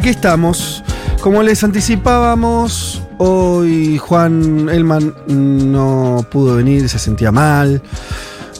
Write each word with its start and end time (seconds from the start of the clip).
Aquí 0.00 0.08
estamos. 0.08 0.82
Como 1.20 1.42
les 1.42 1.62
anticipábamos, 1.62 3.02
hoy 3.18 3.98
Juan 3.98 4.70
Elman 4.70 5.14
no 5.26 6.26
pudo 6.30 6.56
venir, 6.56 6.88
se 6.88 6.98
sentía 6.98 7.30
mal. 7.30 7.82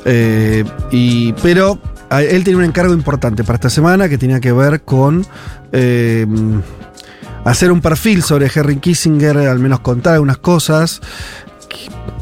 eh, 0.04 0.64
y, 0.90 1.32
pero 1.34 1.78
él 2.10 2.44
tenía 2.44 2.58
un 2.58 2.64
encargo 2.64 2.92
importante 2.92 3.42
para 3.42 3.54
esta 3.54 3.70
semana 3.70 4.08
que 4.10 4.18
tenía 4.18 4.38
que 4.38 4.52
ver 4.52 4.82
con 4.82 5.24
eh, 5.72 6.26
hacer 7.46 7.72
un 7.72 7.80
perfil 7.80 8.22
sobre 8.22 8.50
Henry 8.54 8.76
Kissinger, 8.76 9.38
al 9.38 9.58
menos 9.60 9.80
contar 9.80 10.14
algunas 10.14 10.38
cosas. 10.38 11.00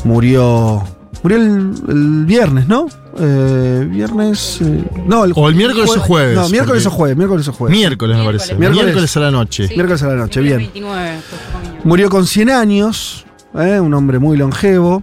Murió. 0.04 0.97
Murió 1.22 1.38
el, 1.38 1.72
el 1.88 2.24
viernes, 2.26 2.68
¿no? 2.68 2.86
Eh, 3.18 3.86
viernes. 3.90 4.58
eh, 4.62 4.84
no, 5.06 5.24
el 5.24 5.32
O 5.34 5.48
el 5.48 5.54
miércoles 5.56 5.90
o 5.96 6.00
jueves, 6.00 6.36
No, 6.36 6.48
miércoles 6.48 6.84
porque- 6.84 6.94
o 6.94 6.96
jueves. 6.96 7.16
Miércoles 7.16 7.48
o 7.48 7.52
jueves. 7.52 7.76
Miércoles, 7.76 8.16
me 8.18 8.24
parece. 8.24 8.54
Miércoles. 8.54 8.84
Miércoles, 8.84 9.16
a 9.16 9.20
la 9.20 9.30
noche. 9.30 9.68
Sí. 9.68 9.74
Miércoles 9.74 10.02
a 10.02 10.06
la 10.08 10.14
noche, 10.14 10.40
El 10.40 10.46
bien. 10.46 10.58
29, 10.58 11.18
pues. 11.28 11.84
Murió 11.84 12.08
con 12.08 12.26
100 12.26 12.50
años, 12.50 13.26
¿eh? 13.54 13.80
un 13.80 13.94
hombre 13.94 14.18
muy 14.20 14.36
longevo, 14.36 15.02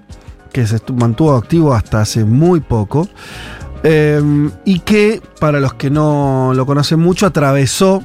que 0.53 0.65
se 0.67 0.79
mantuvo 0.93 1.33
activo 1.35 1.73
hasta 1.73 1.99
hace 2.01 2.23
muy 2.23 2.61
poco, 2.61 3.09
eh, 3.83 4.21
y 4.63 4.79
que, 4.79 5.21
para 5.41 5.59
los 5.59 5.73
que 5.73 5.89
no 5.89 6.53
lo 6.55 6.65
conocen 6.65 6.99
mucho, 6.99 7.25
atravesó 7.25 8.03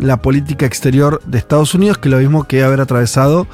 la 0.00 0.20
política 0.20 0.66
exterior 0.66 1.20
de 1.26 1.38
Estados 1.38 1.74
Unidos, 1.74 1.98
que 1.98 2.08
es 2.08 2.12
lo 2.12 2.18
mismo 2.18 2.42
que 2.44 2.64
haber 2.64 2.80
atravesado 2.80 3.46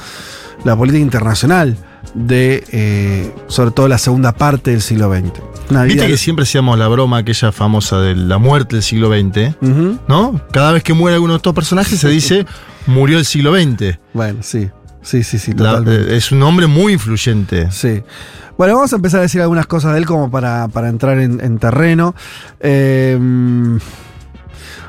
la 0.64 0.74
política 0.76 1.02
internacional 1.02 1.76
de, 2.14 2.64
eh, 2.72 3.32
sobre 3.48 3.70
todo 3.70 3.88
la 3.88 3.98
segunda 3.98 4.32
parte 4.32 4.70
del 4.70 4.80
siglo 4.82 5.12
XX. 5.12 5.32
Una 5.70 5.84
Viste 5.84 6.06
que 6.06 6.16
siempre 6.16 6.44
hacíamos 6.44 6.78
la 6.78 6.88
broma 6.88 7.18
aquella 7.18 7.52
famosa 7.52 8.00
de 8.00 8.14
la 8.14 8.38
muerte 8.38 8.76
del 8.76 8.82
siglo 8.82 9.08
XX. 9.10 9.56
¿no? 10.08 10.40
Cada 10.52 10.72
vez 10.72 10.82
que 10.82 10.94
muere 10.94 11.14
alguno 11.16 11.34
de 11.34 11.38
estos 11.38 11.54
personajes 11.54 11.98
se 11.98 12.08
dice 12.08 12.46
murió 12.86 13.18
el 13.18 13.24
siglo 13.26 13.54
XX. 13.54 13.98
Bueno, 14.14 14.38
sí, 14.42 14.70
sí, 15.02 15.22
sí, 15.22 15.38
sí, 15.38 15.52
totalmente. 15.54 16.14
eh, 16.14 16.16
es 16.16 16.32
un 16.32 16.42
hombre 16.42 16.66
muy 16.66 16.94
influyente. 16.94 17.70
Sí. 17.70 18.02
Bueno, 18.56 18.74
vamos 18.74 18.92
a 18.92 18.96
empezar 18.96 19.20
a 19.20 19.22
decir 19.22 19.40
algunas 19.42 19.66
cosas 19.66 19.92
de 19.92 19.98
él 19.98 20.06
como 20.06 20.30
para, 20.30 20.68
para 20.68 20.88
entrar 20.88 21.18
en, 21.20 21.40
en 21.40 21.58
terreno. 21.58 22.14
Eh, 22.60 23.16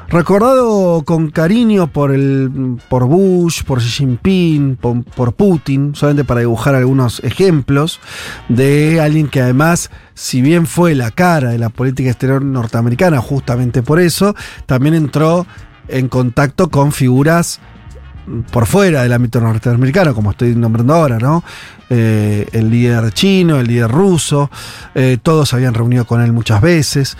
recordado 0.09 1.03
con 1.05 1.29
cariño 1.29 1.87
por, 1.87 2.11
el, 2.11 2.77
por 2.89 3.05
Bush, 3.05 3.63
por 3.63 3.79
Xi 3.79 3.89
Jinping, 3.89 4.75
por, 4.75 5.03
por 5.03 5.33
Putin, 5.33 5.95
solamente 5.95 6.23
para 6.23 6.41
dibujar 6.41 6.75
algunos 6.75 7.23
ejemplos 7.23 7.99
de 8.47 8.99
alguien 9.01 9.27
que 9.27 9.41
además, 9.41 9.91
si 10.13 10.41
bien 10.41 10.67
fue 10.67 10.95
la 10.95 11.11
cara 11.11 11.49
de 11.51 11.59
la 11.59 11.69
política 11.69 12.09
exterior 12.09 12.43
norteamericana, 12.43 13.19
justamente 13.19 13.83
por 13.83 13.99
eso, 13.99 14.35
también 14.65 14.95
entró 14.95 15.45
en 15.87 16.07
contacto 16.07 16.69
con 16.69 16.91
figuras 16.91 17.59
por 18.51 18.65
fuera 18.65 19.03
del 19.03 19.13
ámbito 19.13 19.41
norteamericano, 19.41 20.13
como 20.13 20.31
estoy 20.31 20.55
nombrando 20.55 20.93
ahora, 20.93 21.17
¿no? 21.17 21.43
Eh, 21.89 22.47
el 22.51 22.69
líder 22.69 23.11
chino, 23.13 23.59
el 23.59 23.67
líder 23.67 23.89
ruso, 23.89 24.49
eh, 24.93 25.17
todos 25.21 25.53
habían 25.53 25.73
reunido 25.73 26.05
con 26.05 26.21
él 26.21 26.31
muchas 26.33 26.61
veces. 26.61 27.17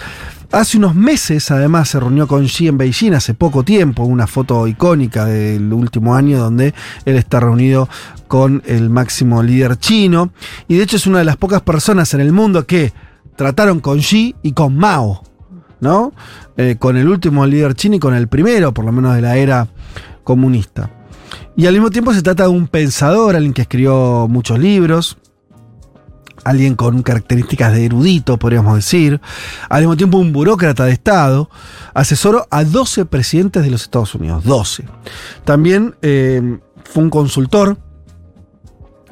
Hace 0.51 0.77
unos 0.77 0.95
meses, 0.95 1.51
además, 1.51 1.89
se 1.89 1.99
reunió 1.99 2.27
con 2.27 2.45
Xi 2.45 2.67
en 2.67 2.77
Beijing, 2.77 3.13
hace 3.13 3.35
poco 3.35 3.63
tiempo, 3.63 4.03
una 4.03 4.25
foto 4.25 4.67
icónica 4.67 5.25
del 5.25 5.71
último 5.71 6.15
año 6.15 6.39
donde 6.39 6.73
él 7.05 7.15
está 7.17 7.39
reunido 7.39 7.87
con 8.27 8.63
el 8.65 8.89
máximo 8.89 9.43
líder 9.43 9.77
chino. 9.77 10.31
Y 10.67 10.77
de 10.77 10.83
hecho 10.83 10.95
es 10.97 11.05
una 11.05 11.19
de 11.19 11.25
las 11.25 11.37
pocas 11.37 11.61
personas 11.61 12.13
en 12.15 12.21
el 12.21 12.31
mundo 12.31 12.65
que 12.65 12.93
trataron 13.35 13.79
con 13.79 13.99
Xi 13.99 14.35
y 14.41 14.53
con 14.53 14.75
Mao, 14.75 15.23
¿no? 15.81 16.13
Eh, 16.57 16.77
con 16.79 16.97
el 16.97 17.07
último 17.07 17.45
líder 17.45 17.75
chino 17.75 17.95
y 17.95 17.99
con 17.99 18.15
el 18.15 18.27
primero, 18.27 18.73
por 18.73 18.85
lo 18.85 18.91
menos 18.91 19.15
de 19.15 19.21
la 19.21 19.37
era 19.37 19.67
comunista. 20.23 20.98
Y 21.55 21.65
al 21.65 21.73
mismo 21.73 21.89
tiempo 21.89 22.13
se 22.13 22.21
trata 22.21 22.43
de 22.43 22.49
un 22.49 22.67
pensador, 22.67 23.35
alguien 23.35 23.53
que 23.53 23.63
escribió 23.63 24.27
muchos 24.29 24.59
libros, 24.59 25.17
alguien 26.43 26.75
con 26.75 27.03
características 27.03 27.73
de 27.73 27.85
erudito, 27.85 28.37
podríamos 28.37 28.75
decir, 28.75 29.19
al 29.69 29.81
mismo 29.81 29.97
tiempo 29.97 30.17
un 30.17 30.31
burócrata 30.31 30.85
de 30.85 30.93
Estado, 30.93 31.49
asesoró 31.93 32.47
a 32.49 32.63
12 32.63 33.05
presidentes 33.05 33.63
de 33.63 33.69
los 33.69 33.83
Estados 33.83 34.15
Unidos, 34.15 34.43
12. 34.43 34.85
También 35.43 35.95
eh, 36.01 36.59
fue 36.85 37.03
un 37.03 37.09
consultor 37.09 37.77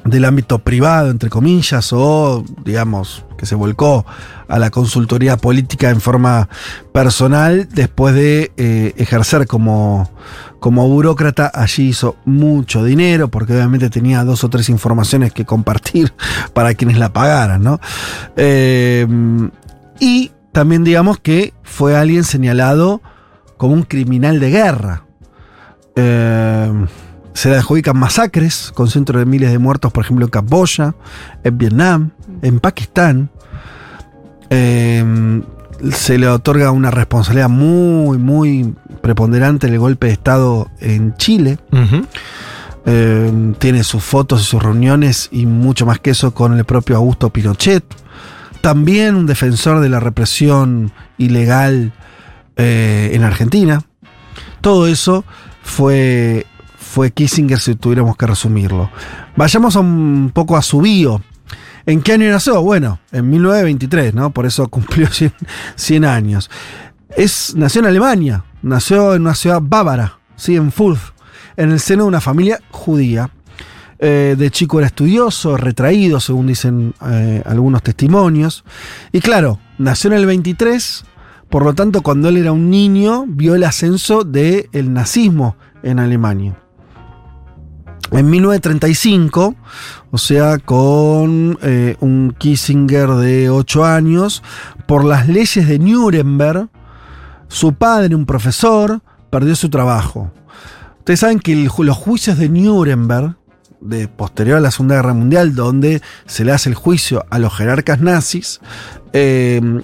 del 0.04 0.24
ámbito 0.24 0.58
privado, 0.60 1.10
entre 1.10 1.28
comillas, 1.28 1.92
o 1.92 2.44
digamos, 2.64 3.24
que 3.38 3.46
se 3.46 3.54
volcó 3.54 4.04
a 4.48 4.58
la 4.58 4.70
consultoría 4.70 5.38
política 5.38 5.88
en 5.88 6.02
forma 6.02 6.50
personal 6.92 7.68
después 7.72 8.14
de 8.14 8.52
eh, 8.58 8.92
ejercer 8.96 9.46
como, 9.46 10.10
como 10.60 10.86
burócrata. 10.88 11.50
Allí 11.54 11.88
hizo 11.88 12.16
mucho 12.26 12.84
dinero 12.84 13.28
porque 13.28 13.54
obviamente 13.54 13.88
tenía 13.88 14.24
dos 14.24 14.44
o 14.44 14.50
tres 14.50 14.68
informaciones 14.68 15.32
que 15.32 15.46
compartir 15.46 16.12
para 16.52 16.74
quienes 16.74 16.98
la 16.98 17.12
pagaran, 17.12 17.62
¿no? 17.62 17.80
Eh, 18.36 19.06
y 20.00 20.32
también 20.52 20.84
digamos 20.84 21.18
que 21.18 21.54
fue 21.62 21.96
alguien 21.96 22.24
señalado 22.24 23.00
como 23.56 23.74
un 23.74 23.82
criminal 23.84 24.40
de 24.40 24.50
guerra. 24.50 25.04
Eh, 25.94 26.86
se 27.38 27.50
le 27.50 27.56
adjudican 27.56 27.96
masacres 27.96 28.72
con 28.74 28.88
cientos 28.88 29.14
de 29.14 29.24
miles 29.24 29.52
de 29.52 29.60
muertos, 29.60 29.92
por 29.92 30.02
ejemplo, 30.04 30.24
en 30.24 30.30
Camboya, 30.30 30.96
en 31.44 31.56
Vietnam, 31.56 32.10
en 32.42 32.60
Pakistán. 32.60 33.30
Eh, 34.50 35.42
se 35.92 36.18
le 36.18 36.28
otorga 36.28 36.70
una 36.70 36.90
responsabilidad 36.90 37.48
muy, 37.48 38.18
muy 38.18 38.74
preponderante 39.00 39.66
en 39.66 39.74
el 39.74 39.78
golpe 39.78 40.08
de 40.08 40.12
Estado 40.12 40.68
en 40.80 41.16
Chile. 41.16 41.58
Eh, 42.86 43.54
tiene 43.58 43.84
sus 43.84 44.02
fotos 44.02 44.40
y 44.40 44.44
sus 44.44 44.62
reuniones 44.62 45.28
y 45.30 45.46
mucho 45.46 45.86
más 45.86 46.00
que 46.00 46.10
eso 46.10 46.32
con 46.32 46.56
el 46.56 46.64
propio 46.64 46.96
Augusto 46.96 47.30
Pinochet. 47.30 47.84
También 48.60 49.14
un 49.14 49.26
defensor 49.26 49.80
de 49.80 49.88
la 49.88 50.00
represión 50.00 50.92
ilegal 51.16 51.92
eh, 52.56 53.10
en 53.12 53.22
Argentina. 53.22 53.82
Todo 54.60 54.88
eso 54.88 55.24
fue, 55.62 56.46
fue 56.76 57.12
Kissinger 57.12 57.60
si 57.60 57.76
tuviéramos 57.76 58.16
que 58.16 58.26
resumirlo. 58.26 58.90
Vayamos 59.36 59.76
un 59.76 60.32
poco 60.34 60.56
a 60.56 60.62
su 60.62 60.80
bio. 60.80 61.22
¿En 61.88 62.02
qué 62.02 62.12
año 62.12 62.30
nació? 62.30 62.60
Bueno, 62.60 63.00
en 63.12 63.30
1923, 63.30 64.12
¿no? 64.12 64.30
Por 64.30 64.44
eso 64.44 64.68
cumplió 64.68 65.06
100, 65.10 65.32
100 65.74 66.04
años. 66.04 66.50
Es, 67.16 67.54
nació 67.56 67.80
en 67.80 67.86
Alemania, 67.86 68.44
nació 68.60 69.14
en 69.14 69.22
una 69.22 69.34
ciudad 69.34 69.62
bávara, 69.62 70.18
¿sí? 70.36 70.56
en 70.56 70.70
Fulf, 70.70 71.12
en 71.56 71.72
el 71.72 71.80
seno 71.80 72.02
de 72.02 72.08
una 72.08 72.20
familia 72.20 72.60
judía. 72.70 73.30
Eh, 74.00 74.36
de 74.38 74.50
chico 74.50 74.78
era 74.78 74.88
estudioso, 74.88 75.56
retraído, 75.56 76.20
según 76.20 76.48
dicen 76.48 76.92
eh, 77.06 77.42
algunos 77.46 77.82
testimonios. 77.82 78.64
Y 79.10 79.20
claro, 79.20 79.58
nació 79.78 80.10
en 80.10 80.18
el 80.18 80.26
23, 80.26 81.06
por 81.48 81.64
lo 81.64 81.74
tanto, 81.74 82.02
cuando 82.02 82.28
él 82.28 82.36
era 82.36 82.52
un 82.52 82.68
niño, 82.68 83.24
vio 83.26 83.54
el 83.54 83.64
ascenso 83.64 84.24
del 84.24 84.92
nazismo 84.92 85.56
en 85.82 86.00
Alemania. 86.00 86.54
En 88.10 88.30
1935, 88.30 89.54
o 90.10 90.18
sea, 90.18 90.58
con 90.58 91.58
eh, 91.62 91.96
un 92.00 92.34
Kissinger 92.38 93.10
de 93.10 93.50
8 93.50 93.84
años, 93.84 94.42
por 94.86 95.04
las 95.04 95.28
leyes 95.28 95.68
de 95.68 95.78
Nuremberg, 95.78 96.68
su 97.48 97.74
padre, 97.74 98.14
un 98.14 98.24
profesor, 98.24 99.02
perdió 99.30 99.54
su 99.56 99.68
trabajo. 99.68 100.30
Ustedes 100.98 101.20
saben 101.20 101.40
que 101.40 101.54
los 101.54 101.96
juicios 101.96 102.38
de 102.38 102.48
Nuremberg, 102.48 103.36
de 103.80 104.08
posterior 104.08 104.56
a 104.56 104.60
la 104.60 104.70
Segunda 104.70 104.96
Guerra 104.96 105.14
Mundial, 105.14 105.54
donde 105.54 106.02
se 106.26 106.44
le 106.44 106.52
hace 106.52 106.70
el 106.70 106.74
juicio 106.74 107.26
a 107.30 107.38
los 107.38 107.54
jerarcas 107.54 108.00
nazis, 108.00 108.60
eh, 109.12 109.82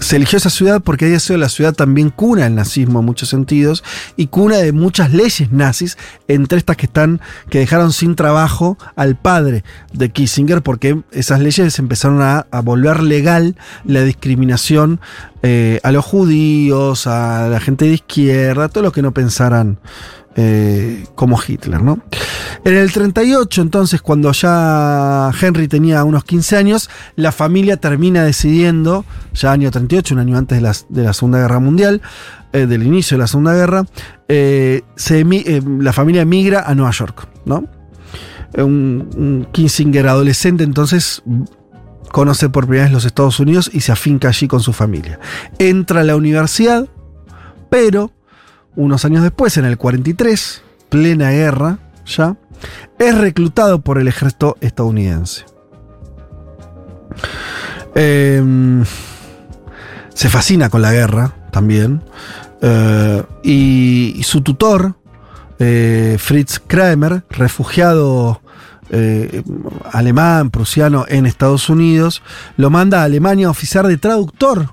se 0.00 0.16
eligió 0.16 0.36
esa 0.36 0.50
ciudad 0.50 0.80
porque 0.82 1.06
había 1.06 1.20
sido 1.20 1.38
la 1.38 1.48
ciudad 1.48 1.74
también 1.74 2.10
cuna 2.10 2.44
del 2.44 2.54
nazismo 2.54 3.00
en 3.00 3.06
muchos 3.06 3.28
sentidos 3.28 3.84
y 4.16 4.28
cuna 4.28 4.56
de 4.58 4.72
muchas 4.72 5.12
leyes 5.12 5.52
nazis, 5.52 5.98
entre 6.28 6.58
estas 6.58 6.76
que 6.76 6.86
están, 6.86 7.20
que 7.50 7.58
dejaron 7.58 7.92
sin 7.92 8.14
trabajo 8.14 8.78
al 8.96 9.16
padre 9.16 9.64
de 9.92 10.10
Kissinger, 10.10 10.62
porque 10.62 11.02
esas 11.12 11.40
leyes 11.40 11.78
empezaron 11.78 12.22
a, 12.22 12.46
volver 12.62 13.02
legal 13.02 13.56
la 13.84 14.02
discriminación 14.02 15.00
eh, 15.42 15.80
a 15.82 15.92
los 15.92 16.04
judíos, 16.04 17.06
a 17.06 17.48
la 17.48 17.60
gente 17.60 17.86
de 17.86 17.94
izquierda, 17.94 18.64
a 18.64 18.68
todos 18.68 18.84
los 18.84 18.92
que 18.92 19.02
no 19.02 19.12
pensaran 19.12 19.78
eh, 20.40 21.04
como 21.16 21.36
Hitler, 21.44 21.82
¿no? 21.82 21.98
En 22.64 22.76
el 22.76 22.92
38, 22.92 23.60
entonces, 23.60 24.00
cuando 24.00 24.30
ya 24.30 25.32
Henry 25.40 25.66
tenía 25.66 26.04
unos 26.04 26.22
15 26.22 26.56
años, 26.56 26.88
la 27.16 27.32
familia 27.32 27.76
termina 27.76 28.22
decidiendo, 28.22 29.04
ya 29.34 29.50
año 29.50 29.72
38, 29.72 30.14
un 30.14 30.20
año 30.20 30.38
antes 30.38 30.86
de 30.88 31.02
la, 31.02 31.12
Segunda 31.12 31.40
Guerra 31.40 31.58
Mundial, 31.58 32.02
eh, 32.52 32.66
del 32.66 32.84
inicio 32.84 33.16
de 33.16 33.22
la 33.22 33.26
Segunda 33.26 33.52
Guerra, 33.52 33.84
eh, 34.28 34.82
la 35.80 35.92
familia 35.92 36.22
emigra 36.22 36.60
a 36.60 36.72
Nueva 36.76 36.92
York, 36.92 37.26
¿no? 37.44 37.64
Un, 38.54 39.10
un 39.16 39.48
Kissinger 39.50 40.06
adolescente, 40.06 40.62
entonces 40.62 41.20
conoce 42.12 42.48
por 42.48 42.66
primera 42.66 42.84
vez 42.84 42.92
los 42.92 43.04
Estados 43.04 43.40
Unidos 43.40 43.72
y 43.74 43.80
se 43.80 43.90
afinca 43.90 44.28
allí 44.28 44.46
con 44.46 44.60
su 44.60 44.72
familia. 44.72 45.18
Entra 45.58 46.02
a 46.02 46.04
la 46.04 46.14
universidad, 46.14 46.86
pero 47.70 48.12
unos 48.78 49.04
años 49.04 49.22
después, 49.24 49.56
en 49.56 49.64
el 49.64 49.76
43, 49.76 50.62
plena 50.88 51.30
guerra 51.30 51.78
ya, 52.06 52.36
es 52.98 53.18
reclutado 53.18 53.80
por 53.80 53.98
el 53.98 54.06
ejército 54.08 54.56
estadounidense. 54.60 55.44
Eh, 57.94 58.84
se 60.14 60.28
fascina 60.28 60.70
con 60.70 60.80
la 60.80 60.92
guerra 60.92 61.34
también. 61.50 62.02
eh, 62.62 63.22
y, 63.42 64.14
y 64.16 64.22
su 64.22 64.42
tutor, 64.42 64.94
eh, 65.58 66.16
Fritz 66.20 66.60
Kramer, 66.64 67.24
refugiado 67.30 68.40
eh, 68.90 69.42
alemán, 69.92 70.50
prusiano 70.50 71.04
en 71.08 71.26
Estados 71.26 71.68
Unidos, 71.68 72.22
lo 72.56 72.70
manda 72.70 73.00
a 73.00 73.04
Alemania 73.04 73.48
a 73.48 73.50
oficiar 73.50 73.86
de 73.88 73.96
traductor 73.96 74.70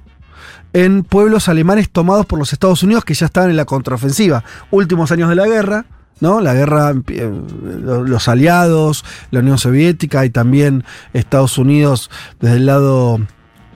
en 0.76 1.04
pueblos 1.04 1.48
alemanes 1.48 1.90
tomados 1.90 2.26
por 2.26 2.38
los 2.38 2.52
Estados 2.52 2.84
Unidos 2.84 3.06
que 3.06 3.14
ya 3.14 3.28
estaban 3.28 3.50
en 3.50 3.56
la 3.56 3.64
contraofensiva. 3.64 4.44
Últimos 4.72 5.10
años 5.10 5.30
de 5.30 5.36
la 5.36 5.48
guerra, 5.48 5.86
¿no? 6.20 6.42
La 6.42 6.54
guerra, 6.54 6.94
eh, 7.08 7.32
los 7.64 8.28
aliados, 8.28 9.06
la 9.32 9.40
Unión 9.40 9.58
Soviética 9.58 10.26
y 10.26 10.30
también 10.30 10.84
Estados 11.14 11.58
Unidos 11.58 12.12
desde 12.42 12.58
el 12.58 12.66
lado 12.66 13.22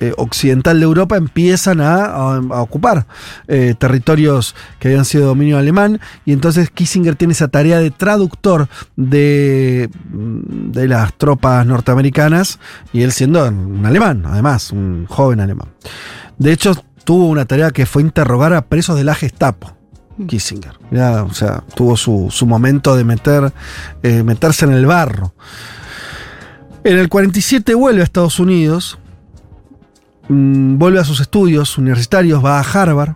eh, 0.01 0.11
occidental 0.17 0.77
de 0.79 0.83
Europa 0.83 1.15
empiezan 1.15 1.79
a, 1.79 2.39
ocupar 2.61 3.07
eh, 3.47 3.75
territorios 3.79 4.53
que 4.79 4.89
habían 4.89 5.05
sido 5.05 5.27
dominio 5.27 5.57
alemán 5.57 6.01
y 6.25 6.33
entonces 6.33 6.69
Kissinger 6.69 7.15
tiene 7.15 7.31
esa 7.31 7.47
tarea 7.47 7.79
de 7.79 7.91
traductor 7.91 8.67
de, 8.97 9.89
mm, 10.11 10.71
de 10.71 10.87
las 10.89 11.13
tropas 11.17 11.65
norteamericanas 11.65 12.59
y 12.91 13.03
él 13.03 13.13
siendo 13.13 13.47
un 13.47 13.85
alemán, 13.85 14.23
además, 14.25 14.73
un 14.73 15.05
joven 15.05 15.39
alemán. 15.39 15.69
De 16.39 16.53
hecho, 16.53 16.73
tuvo 17.09 17.25
una 17.25 17.45
tarea 17.45 17.71
que 17.71 17.87
fue 17.87 18.03
interrogar 18.03 18.53
a 18.53 18.67
presos 18.67 18.95
de 18.95 19.03
la 19.03 19.15
Gestapo. 19.15 19.75
Kissinger. 20.27 20.77
Ya, 20.91 21.23
o 21.23 21.33
sea, 21.33 21.63
tuvo 21.73 21.97
su, 21.97 22.27
su 22.29 22.45
momento 22.45 22.95
de 22.95 23.03
meter, 23.03 23.51
eh, 24.03 24.21
meterse 24.21 24.65
en 24.65 24.73
el 24.73 24.85
barro. 24.85 25.33
En 26.83 26.99
el 26.99 27.09
47 27.09 27.73
vuelve 27.73 28.01
a 28.01 28.03
Estados 28.03 28.39
Unidos, 28.39 28.99
mm, 30.27 30.77
vuelve 30.77 30.99
a 30.99 31.03
sus 31.03 31.19
estudios 31.19 31.79
universitarios, 31.79 32.45
va 32.45 32.59
a 32.59 32.61
Harvard 32.61 33.15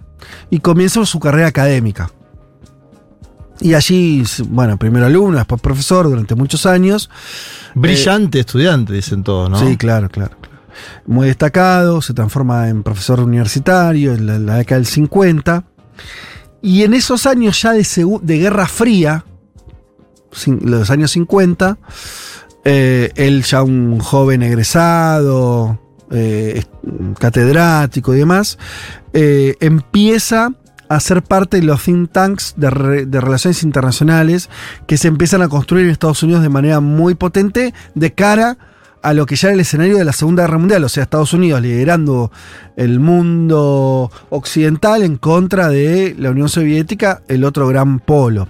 y 0.50 0.58
comienza 0.58 1.06
su 1.06 1.20
carrera 1.20 1.50
académica. 1.50 2.10
Y 3.60 3.76
allí, 3.76 4.24
bueno, 4.48 4.78
primero 4.78 5.06
alumno, 5.06 5.38
después 5.38 5.62
profesor 5.62 6.10
durante 6.10 6.34
muchos 6.34 6.66
años. 6.66 7.12
Brillante 7.76 8.40
estudiante, 8.40 8.92
dicen 8.92 9.22
todos, 9.22 9.52
¿no? 9.52 9.60
Sí, 9.60 9.78
claro, 9.78 10.10
claro. 10.10 10.36
claro. 10.42 10.53
Muy 11.06 11.28
destacado, 11.28 12.02
se 12.02 12.14
transforma 12.14 12.70
en 12.70 12.84
profesor 12.84 13.20
universitario 13.20 14.14
en 14.14 14.46
la, 14.46 14.56
década 14.58 14.80
del 14.80 14.88
50. 14.88 15.66
Y 16.62 16.84
en 16.84 16.94
esos 16.94 17.26
años 17.26 17.62
ya 17.62 17.74
de, 17.74 18.38
Guerra 18.38 18.68
Fría, 18.68 19.26
los 20.62 20.90
años 20.90 21.12
50, 21.12 21.78
eh, 22.66 23.12
él 23.16 23.44
ya 23.44 23.64
un 23.64 24.00
joven 24.00 24.44
egresado, 24.44 25.80
eh, 26.12 26.64
catedrático 27.20 28.14
y 28.14 28.20
demás, 28.20 28.58
eh, 29.14 29.56
empieza 29.60 30.54
a 30.90 31.00
ser 31.00 31.24
parte 31.24 31.58
de 31.58 31.64
los 31.64 31.84
think 31.84 32.12
tanks 32.12 32.54
de, 32.56 33.06
de 33.08 33.22
relaciones 33.22 33.64
internacionales 33.64 34.50
que 34.86 34.98
se 34.98 35.08
empiezan 35.08 35.42
a 35.42 35.50
construir 35.50 35.86
en 35.86 35.92
Estados 35.92 36.24
Unidos 36.24 36.44
de 36.44 36.50
manera 36.50 36.80
muy 36.80 37.16
potente 37.16 37.74
de 37.96 38.14
cara 38.14 38.52
a 38.52 38.73
lo 39.12 39.26
que 39.26 39.36
ya 39.36 39.50
era 39.50 39.56
el 39.56 39.60
escenario 39.60 39.98
de 39.98 40.06
la 40.06 40.14
Segunda 40.14 40.44
Guerra 40.44 40.58
Mundial, 40.58 40.84
o 40.86 40.90
sea, 40.90 41.04
Estados 41.04 41.34
Unidos 41.34 41.62
liderando 41.62 42.32
el 42.78 43.02
mundo 43.02 44.10
occidental 44.30 45.04
en 45.04 45.18
contra 45.18 45.68
de 45.68 46.16
la 46.18 46.32
Unión 46.32 46.48
Soviética, 46.48 47.22
el 47.28 47.44
otro 47.44 47.68
gran 47.68 48.00
polo. 48.00 48.48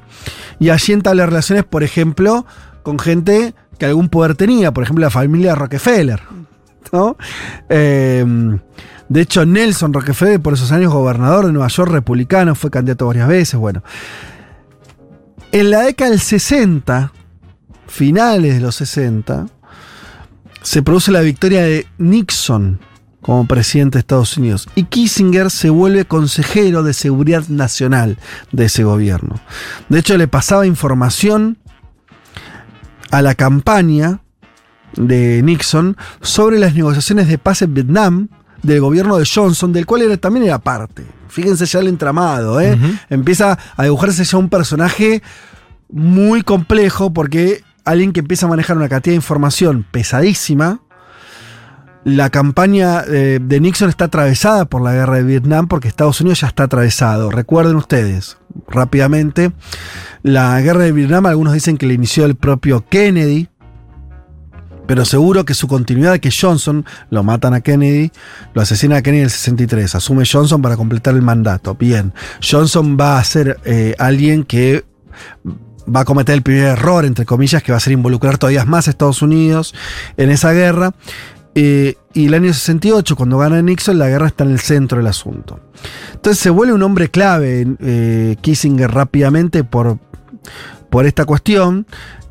Y 0.59 0.69
allí 0.69 0.94
entabla 0.94 1.25
relaciones, 1.25 1.63
por 1.63 1.81
ejemplo, 1.81 2.45
con 2.83 3.00
gente 3.00 3.55
que 3.79 3.88
algún 3.88 4.09
poder 4.09 4.35
tenía, 4.35 4.71
por 4.71 4.83
ejemplo, 4.83 5.03
la 5.03 5.09
familia 5.09 5.55
Rockefeller. 5.55 6.21
¿no? 6.91 7.17
Eh, 7.69 8.23
de 9.09 9.21
hecho, 9.21 9.45
Nelson 9.45 9.94
Rockefeller, 9.94 10.39
por 10.39 10.53
esos 10.53 10.71
años 10.71 10.94
gobernador 10.94 11.47
de 11.47 11.51
Nueva 11.51 11.67
York, 11.67 11.91
republicano, 11.91 12.55
fue 12.55 12.69
candidato 12.69 13.07
varias 13.07 13.27
veces. 13.27 13.59
Bueno, 13.59 13.83
en 15.51 15.69
la 15.69 15.81
década 15.81 16.11
del 16.11 16.19
60, 16.19 17.11
finales 17.88 18.55
de 18.55 18.59
los 18.59 18.75
60, 18.75 19.47
se 20.63 20.81
produce 20.81 21.12
la 21.12 21.21
victoria 21.21 21.62
de 21.62 21.86
Nixon 22.00 22.80
como 23.21 23.48
presidente 23.48 23.98
de 23.98 24.00
Estados 24.00 24.38
Unidos 24.38 24.68
y 24.75 24.83
Kissinger 24.86 25.51
se 25.51 25.69
vuelve 25.69 26.06
consejero 26.06 26.83
de 26.83 26.94
seguridad 26.94 27.48
nacional 27.48 28.18
de 28.51 28.65
ese 28.65 28.83
gobierno. 28.83 29.36
De 29.89 30.00
hecho, 30.00 30.18
le 30.18 30.27
pasaba 30.27 30.65
información 30.65 31.57
a 33.12 33.21
la 33.21 33.36
campaña 33.36 34.21
de 34.95 35.42
Nixon 35.44 35.98
sobre 36.21 36.60
las 36.60 36.74
negociaciones 36.75 37.27
de 37.27 37.38
paz 37.38 37.62
en 37.62 37.74
Vietnam 37.74 38.30
del 38.62 38.80
gobierno 38.80 39.18
de 39.18 39.25
Johnson, 39.31 39.74
del 39.74 39.86
cual 39.86 40.04
era, 40.04 40.18
también 40.18 40.45
era 40.45 40.60
parte. 40.60 41.06
Fíjense 41.27 41.65
ya 41.65 41.80
el 41.80 41.88
entramado, 41.88 42.62
¿eh? 42.62 42.77
Empieza 43.10 43.58
a 43.75 43.84
dibujarse 43.84 44.24
ya 44.24 44.38
un 44.38 44.50
personaje 44.50 45.22
muy 45.89 46.41
complejo 46.41 47.12
porque 47.12 47.63
alguien 47.85 48.13
que 48.13 48.21
empieza 48.21 48.45
a 48.45 48.49
manejar 48.49 48.77
una 48.77 48.89
cantidad 48.89 49.11
de 49.13 49.17
información 49.17 49.85
pesadísima. 49.89 50.81
La 52.05 52.29
campaña 52.29 53.01
eh, 53.07 53.39
de 53.41 53.59
Nixon 53.61 53.89
está 53.89 54.05
atravesada 54.05 54.65
por 54.65 54.81
la 54.81 54.93
guerra 54.93 55.15
de 55.15 55.23
Vietnam 55.23 55.67
porque 55.67 55.87
Estados 55.87 56.19
Unidos 56.19 56.41
ya 56.41 56.47
está 56.47 56.63
atravesado. 56.63 57.31
Recuerden 57.31 57.77
ustedes, 57.77 58.37
rápidamente, 58.67 59.53
la 60.21 60.59
guerra 60.59 60.83
de 60.83 60.91
Vietnam, 60.91 61.25
algunos 61.27 61.53
dicen 61.53 61.77
que 61.77 61.85
la 61.85 61.93
inició 61.93 62.25
el 62.25 62.35
propio 62.35 62.85
Kennedy, 62.89 63.47
pero 64.85 65.05
seguro 65.05 65.45
que 65.45 65.53
su 65.53 65.69
continuidad, 65.69 66.19
que 66.19 66.29
Johnson, 66.29 66.85
lo 67.09 67.23
matan 67.23 67.53
a 67.53 67.61
Kennedy, 67.61 68.11
lo 68.53 68.61
asesina 68.61 68.97
a 68.97 69.01
Kennedy 69.01 69.21
en 69.21 69.25
el 69.25 69.31
63, 69.31 69.95
asume 69.95 70.25
Johnson 70.29 70.61
para 70.61 70.75
completar 70.75 71.15
el 71.15 71.21
mandato. 71.21 71.73
Bien, 71.75 72.13
Johnson 72.41 72.97
va 72.99 73.17
a 73.17 73.23
ser 73.23 73.59
eh, 73.63 73.95
alguien 73.97 74.43
que 74.43 74.83
va 75.93 76.01
a 76.01 76.05
cometer 76.05 76.35
el 76.35 76.41
primer 76.41 76.65
error, 76.65 77.05
entre 77.05 77.25
comillas, 77.25 77.63
que 77.63 77.71
va 77.71 77.77
a 77.77 77.81
ser 77.81 77.93
involucrar 77.93 78.37
todavía 78.37 78.65
más 78.65 78.87
a 78.87 78.91
Estados 78.91 79.21
Unidos 79.21 79.73
en 80.17 80.29
esa 80.29 80.51
guerra. 80.51 80.93
Eh, 81.55 81.95
y 82.13 82.27
el 82.27 82.33
año 82.33 82.51
68, 82.51 83.15
cuando 83.15 83.37
gana 83.37 83.61
Nixon, 83.61 83.99
la 83.99 84.07
guerra 84.07 84.27
está 84.27 84.43
en 84.43 84.51
el 84.51 84.59
centro 84.59 84.97
del 84.97 85.07
asunto. 85.07 85.59
Entonces 86.13 86.41
se 86.41 86.49
vuelve 86.49 86.73
un 86.73 86.81
hombre 86.81 87.09
clave 87.09 87.67
eh, 87.79 88.35
Kissinger 88.41 88.91
rápidamente 88.91 89.63
por, 89.63 89.99
por 90.89 91.05
esta 91.05 91.25
cuestión. 91.25 91.85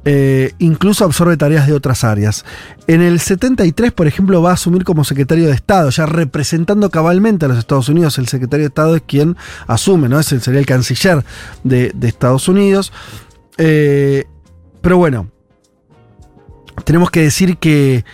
Eh, 0.04 0.52
incluso 0.58 1.04
absorbe 1.04 1.36
tareas 1.36 1.68
de 1.68 1.74
otras 1.74 2.02
áreas. 2.02 2.44
En 2.88 3.02
el 3.02 3.20
73, 3.20 3.92
por 3.92 4.08
ejemplo, 4.08 4.42
va 4.42 4.50
a 4.50 4.54
asumir 4.54 4.82
como 4.82 5.04
secretario 5.04 5.46
de 5.46 5.52
Estado, 5.52 5.90
ya 5.90 6.06
representando 6.06 6.90
cabalmente 6.90 7.44
a 7.44 7.48
los 7.48 7.58
Estados 7.58 7.88
Unidos. 7.88 8.18
El 8.18 8.26
secretario 8.26 8.64
de 8.64 8.68
Estado 8.68 8.96
es 8.96 9.02
quien 9.06 9.36
asume, 9.68 10.08
¿no? 10.08 10.18
Es 10.18 10.32
el, 10.32 10.42
sería 10.42 10.58
el 10.58 10.66
canciller 10.66 11.24
de, 11.62 11.92
de 11.94 12.08
Estados 12.08 12.48
Unidos. 12.48 12.92
Eh, 13.64 14.24
pero 14.80 14.98
bueno, 14.98 15.30
tenemos 16.84 17.12
que 17.12 17.20
decir 17.20 17.58
que 17.58 18.04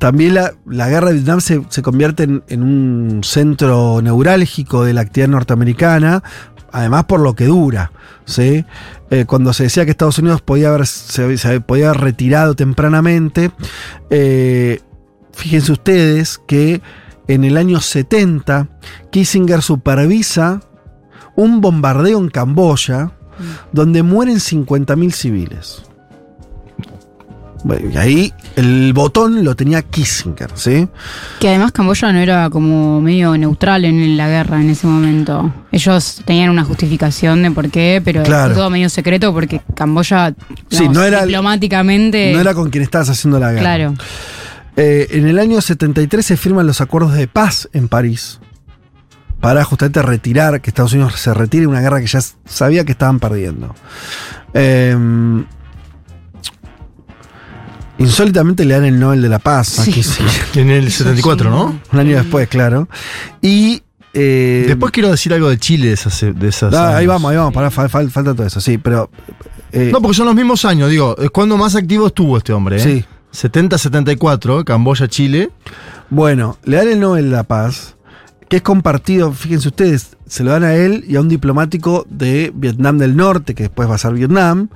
también 0.00 0.34
la, 0.34 0.54
la 0.66 0.88
guerra 0.88 1.10
de 1.10 1.14
Vietnam 1.14 1.40
se, 1.40 1.62
se 1.68 1.82
convierte 1.82 2.24
en, 2.24 2.62
un 2.62 3.20
centro 3.22 4.02
neurálgico 4.02 4.84
de 4.84 4.92
la 4.92 5.02
actividad 5.02 5.28
norteamericana, 5.28 6.24
además 6.72 7.04
por 7.04 7.20
lo 7.20 7.34
que 7.36 7.44
dura. 7.44 7.92
¿sí? 8.24 8.64
Eh, 9.10 9.24
cuando 9.24 9.52
se 9.52 9.62
decía 9.62 9.84
que 9.84 9.92
Estados 9.92 10.18
Unidos 10.18 10.42
podía 10.42 10.70
haber, 10.70 10.88
se 10.88 11.60
podía 11.60 11.90
haber 11.90 12.00
retirado 12.00 12.56
tempranamente, 12.56 13.52
eh, 14.10 14.80
fíjense 15.32 15.70
ustedes 15.70 16.40
que 16.48 16.82
en 17.28 17.44
el 17.44 17.56
año 17.56 17.80
70, 17.80 18.66
Kissinger 19.12 19.62
supervisa 19.62 20.60
un 21.36 21.60
bombardeo 21.60 22.18
en 22.18 22.30
Camboya 22.30 23.12
donde 23.72 24.02
mueren 24.02 24.36
50.000 24.36 25.10
civiles. 25.12 25.82
Bueno, 27.64 27.90
y 27.92 27.96
ahí 27.96 28.32
el 28.54 28.92
botón 28.92 29.42
lo 29.42 29.56
tenía 29.56 29.82
Kissinger, 29.82 30.50
¿sí? 30.54 30.86
Que 31.40 31.48
además 31.48 31.72
Camboya 31.72 32.12
no 32.12 32.18
era 32.20 32.48
como 32.48 33.00
medio 33.00 33.36
neutral 33.36 33.84
en 33.84 34.16
la 34.16 34.28
guerra 34.28 34.60
en 34.60 34.70
ese 34.70 34.86
momento. 34.86 35.52
Ellos 35.72 36.22
tenían 36.24 36.50
una 36.50 36.62
justificación 36.64 37.42
de 37.42 37.50
por 37.50 37.68
qué, 37.70 38.00
pero 38.04 38.22
Claro. 38.22 38.54
todo 38.54 38.70
medio 38.70 38.88
secreto 38.88 39.32
porque 39.32 39.62
Camboya 39.74 40.32
Sí, 40.70 40.88
no 40.88 41.02
era- 41.02 41.22
diplomáticamente. 41.24 42.32
No 42.32 42.40
era 42.40 42.54
con 42.54 42.70
quien 42.70 42.84
estabas 42.84 43.08
haciendo 43.08 43.40
la 43.40 43.48
guerra. 43.50 43.62
Claro. 43.62 43.94
Eh, 44.76 45.08
en 45.12 45.26
el 45.26 45.38
año 45.38 45.60
73 45.60 46.24
se 46.24 46.36
firman 46.36 46.66
los 46.68 46.80
acuerdos 46.80 47.14
de 47.14 47.26
paz 47.26 47.68
en 47.72 47.88
París 47.88 48.38
para 49.40 49.64
justamente 49.64 50.02
retirar, 50.02 50.60
que 50.60 50.70
Estados 50.70 50.92
Unidos 50.92 51.14
se 51.20 51.32
retire 51.34 51.62
de 51.62 51.66
una 51.68 51.80
guerra 51.80 52.00
que 52.00 52.06
ya 52.06 52.20
sabía 52.44 52.84
que 52.84 52.92
estaban 52.92 53.20
perdiendo. 53.20 53.74
Eh, 54.54 54.96
insólitamente 57.98 58.64
le 58.64 58.74
dan 58.74 58.84
el 58.84 58.98
Nobel 58.98 59.22
de 59.22 59.28
la 59.28 59.38
Paz 59.38 59.78
a 59.78 59.84
Sí. 59.84 60.02
En 60.54 60.70
el 60.70 60.90
74, 60.90 61.50
¿no? 61.50 61.78
un 61.92 61.98
año 61.98 62.16
después, 62.16 62.48
claro. 62.48 62.88
Y 63.40 63.82
eh, 64.14 64.64
Después 64.68 64.92
quiero 64.92 65.10
decir 65.10 65.32
algo 65.34 65.48
de 65.50 65.58
Chile 65.58 65.88
de 65.88 65.92
esas. 65.94 66.20
De 66.20 66.48
esas 66.48 66.72
ah, 66.74 66.96
ahí 66.96 67.06
vamos, 67.06 67.30
ahí 67.30 67.36
vamos, 67.36 67.54
fal- 67.54 67.88
fal- 67.90 68.08
falta 68.10 68.34
todo 68.34 68.46
eso, 68.46 68.60
sí, 68.60 68.78
pero 68.78 69.10
eh, 69.72 69.90
No, 69.92 70.00
porque 70.00 70.16
son 70.16 70.26
los 70.26 70.34
mismos 70.34 70.64
años, 70.64 70.90
digo. 70.90 71.16
Es 71.18 71.30
cuando 71.30 71.56
más 71.56 71.74
activo 71.76 72.06
estuvo 72.06 72.38
este 72.38 72.52
hombre, 72.52 72.76
¿eh? 72.76 73.04
Sí. 73.32 73.48
70-74, 73.48 74.64
Camboya, 74.64 75.08
Chile. 75.08 75.50
Bueno, 76.08 76.56
le 76.64 76.78
dan 76.78 76.88
el 76.88 77.00
Nobel 77.00 77.24
de 77.30 77.36
la 77.36 77.42
Paz, 77.42 77.95
que 78.48 78.56
es 78.56 78.62
compartido, 78.62 79.32
fíjense 79.32 79.68
ustedes, 79.68 80.16
se 80.26 80.44
lo 80.44 80.50
dan 80.52 80.64
a 80.64 80.74
él 80.74 81.04
y 81.08 81.16
a 81.16 81.20
un 81.20 81.28
diplomático 81.28 82.06
de 82.08 82.52
Vietnam 82.54 82.98
del 82.98 83.16
Norte, 83.16 83.54
que 83.54 83.64
después 83.64 83.88
va 83.88 83.96
a 83.96 83.98
ser 83.98 84.12
Vietnam, 84.12 84.68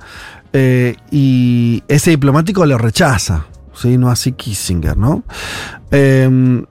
eh, 0.53 0.95
y 1.11 1.83
ese 1.87 2.11
diplomático 2.11 2.65
lo 2.65 2.77
rechaza, 2.77 3.45
¿sí? 3.73 3.97
no 3.97 4.09
así 4.09 4.33
Kissinger, 4.33 4.97
¿no? 4.97 5.23
Eh, 5.91 6.63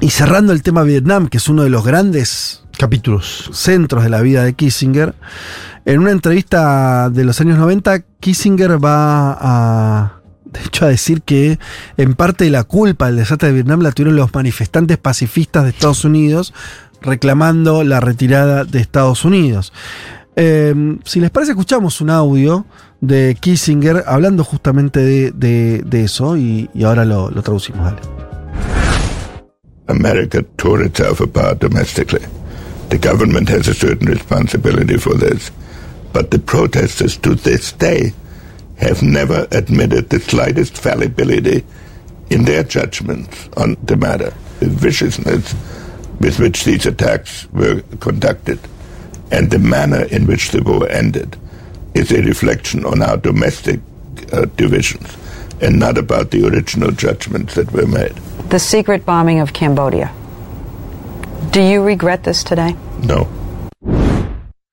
y 0.00 0.10
cerrando 0.10 0.52
el 0.52 0.62
tema 0.62 0.82
Vietnam, 0.82 1.28
que 1.28 1.38
es 1.38 1.48
uno 1.48 1.62
de 1.62 1.70
los 1.70 1.84
grandes 1.84 2.64
Capítulos. 2.78 3.50
centros 3.52 4.02
de 4.02 4.10
la 4.10 4.20
vida 4.20 4.44
de 4.44 4.54
Kissinger. 4.54 5.14
En 5.84 6.00
una 6.00 6.10
entrevista 6.10 7.10
de 7.10 7.24
los 7.24 7.40
años 7.40 7.58
90, 7.58 8.00
Kissinger 8.20 8.84
va 8.84 9.36
a, 9.40 10.20
de 10.54 10.60
hecho, 10.64 10.86
a 10.86 10.88
decir 10.88 11.20
que 11.22 11.58
en 11.98 12.14
parte 12.14 12.44
de 12.44 12.50
la 12.50 12.64
culpa 12.64 13.06
del 13.06 13.16
desastre 13.16 13.48
de 13.48 13.54
Vietnam 13.54 13.80
la 13.82 13.92
tuvieron 13.92 14.16
los 14.16 14.32
manifestantes 14.32 14.96
pacifistas 14.96 15.64
de 15.64 15.70
Estados 15.70 16.04
Unidos 16.04 16.54
reclamando 17.02 17.84
la 17.84 18.00
retirada 18.00 18.64
de 18.64 18.80
Estados 18.80 19.24
Unidos. 19.26 19.72
Eh, 20.36 20.74
si 21.04 21.20
les 21.20 21.30
parece, 21.30 21.52
escuchamos 21.52 22.00
un 22.00 22.08
audio 22.10 22.64
de 23.00 23.36
Kissinger 23.38 24.04
hablando 24.06 24.42
justamente 24.44 25.00
de, 25.00 25.30
de- 25.32 25.82
de 25.84 26.04
eso 26.04 26.36
y, 26.38 26.70
y 26.72 26.84
ahora 26.84 27.04
lo, 27.04 27.30
lo 27.30 27.42
traducimos. 27.42 27.84
Dale. 27.84 28.00
America 29.88 30.42
tore 30.56 30.86
itself 30.86 31.20
apart 31.20 31.60
domestically. 31.60 32.24
The 32.88 32.98
government 32.98 33.48
has 33.50 33.68
a 33.68 33.74
certain 33.74 34.06
responsibility 34.08 34.96
for 34.98 35.14
this. 35.18 35.52
But 36.12 36.30
the 36.30 36.38
protesters 36.38 37.16
to 37.18 37.34
this 37.34 37.72
day 37.72 38.12
have 38.78 39.02
never 39.02 39.46
admitted 39.50 40.10
the 40.10 40.20
slightest 40.20 40.76
fallibility 40.76 41.64
in 42.30 42.44
their 42.44 42.64
judgments 42.64 43.48
on 43.56 43.76
the 43.82 43.96
matter. 43.96 44.32
The 44.60 44.68
viciousness 44.68 45.54
with 46.20 46.38
which 46.38 46.64
these 46.64 46.86
attacks 46.86 47.50
were 47.52 47.82
conducted 48.00 48.58
and 49.30 49.50
the 49.50 49.58
manner 49.58 50.04
in 50.04 50.26
which 50.26 50.50
the 50.50 50.62
war 50.62 50.88
ended 50.88 51.36
is 51.94 52.12
a 52.12 52.22
reflection 52.22 52.84
on 52.84 53.02
our 53.02 53.16
domestic 53.16 53.80
uh, 54.32 54.46
divisions 54.56 55.16
and 55.60 55.78
not 55.78 55.98
about 55.98 56.30
the 56.30 56.46
original 56.46 56.90
judgments 56.90 57.54
that 57.54 57.70
were 57.72 57.86
made. 57.86 58.14
The 58.50 58.58
secret 58.58 59.06
bombing 59.06 59.40
of 59.40 59.52
Cambodia. 59.52 60.12
Do 61.50 61.62
you 61.62 61.82
regret 61.82 62.24
this 62.24 62.42
today? 62.42 62.76
No. 63.02 63.28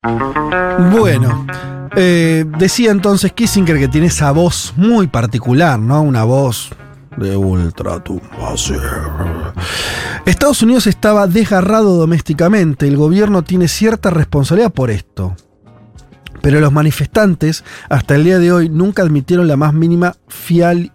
Bueno, 0.03 1.45
eh, 1.95 2.45
decía 2.57 2.91
entonces 2.91 3.33
Kissinger 3.33 3.77
que 3.77 3.87
tiene 3.87 4.07
esa 4.07 4.31
voz 4.31 4.73
muy 4.77 5.07
particular, 5.07 5.79
¿no? 5.79 6.01
Una 6.01 6.23
voz 6.23 6.69
de 7.17 7.35
ultratumba. 7.35 8.55
Estados 10.25 10.61
Unidos 10.61 10.87
estaba 10.87 11.27
desgarrado 11.27 11.97
domésticamente. 11.97 12.87
El 12.87 12.97
gobierno 12.97 13.43
tiene 13.43 13.67
cierta 13.67 14.09
responsabilidad 14.09 14.71
por 14.71 14.89
esto. 14.91 15.35
Pero 16.41 16.59
los 16.59 16.71
manifestantes, 16.71 17.63
hasta 17.89 18.15
el 18.15 18.23
día 18.23 18.39
de 18.39 18.51
hoy, 18.51 18.69
nunca 18.69 19.03
admitieron 19.03 19.47
la 19.47 19.57
más 19.57 19.73
mínima 19.73 20.15
fial- 20.27 20.91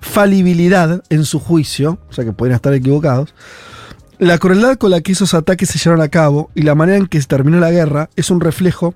falibilidad 0.00 1.02
en 1.08 1.24
su 1.24 1.40
juicio, 1.40 1.98
o 2.10 2.12
sea 2.12 2.24
que 2.24 2.32
podrían 2.32 2.56
estar 2.56 2.74
equivocados. 2.74 3.34
La 4.18 4.36
crueldad 4.36 4.76
con 4.76 4.90
la 4.90 5.00
que 5.00 5.12
esos 5.12 5.32
ataques 5.32 5.70
se 5.70 5.78
llevaron 5.78 6.04
a 6.04 6.10
cabo 6.10 6.50
y 6.54 6.62
la 6.62 6.74
manera 6.74 6.98
en 6.98 7.06
que 7.06 7.18
se 7.20 7.26
terminó 7.26 7.58
la 7.60 7.70
guerra 7.70 8.10
es 8.16 8.30
un 8.30 8.40
reflejo 8.40 8.92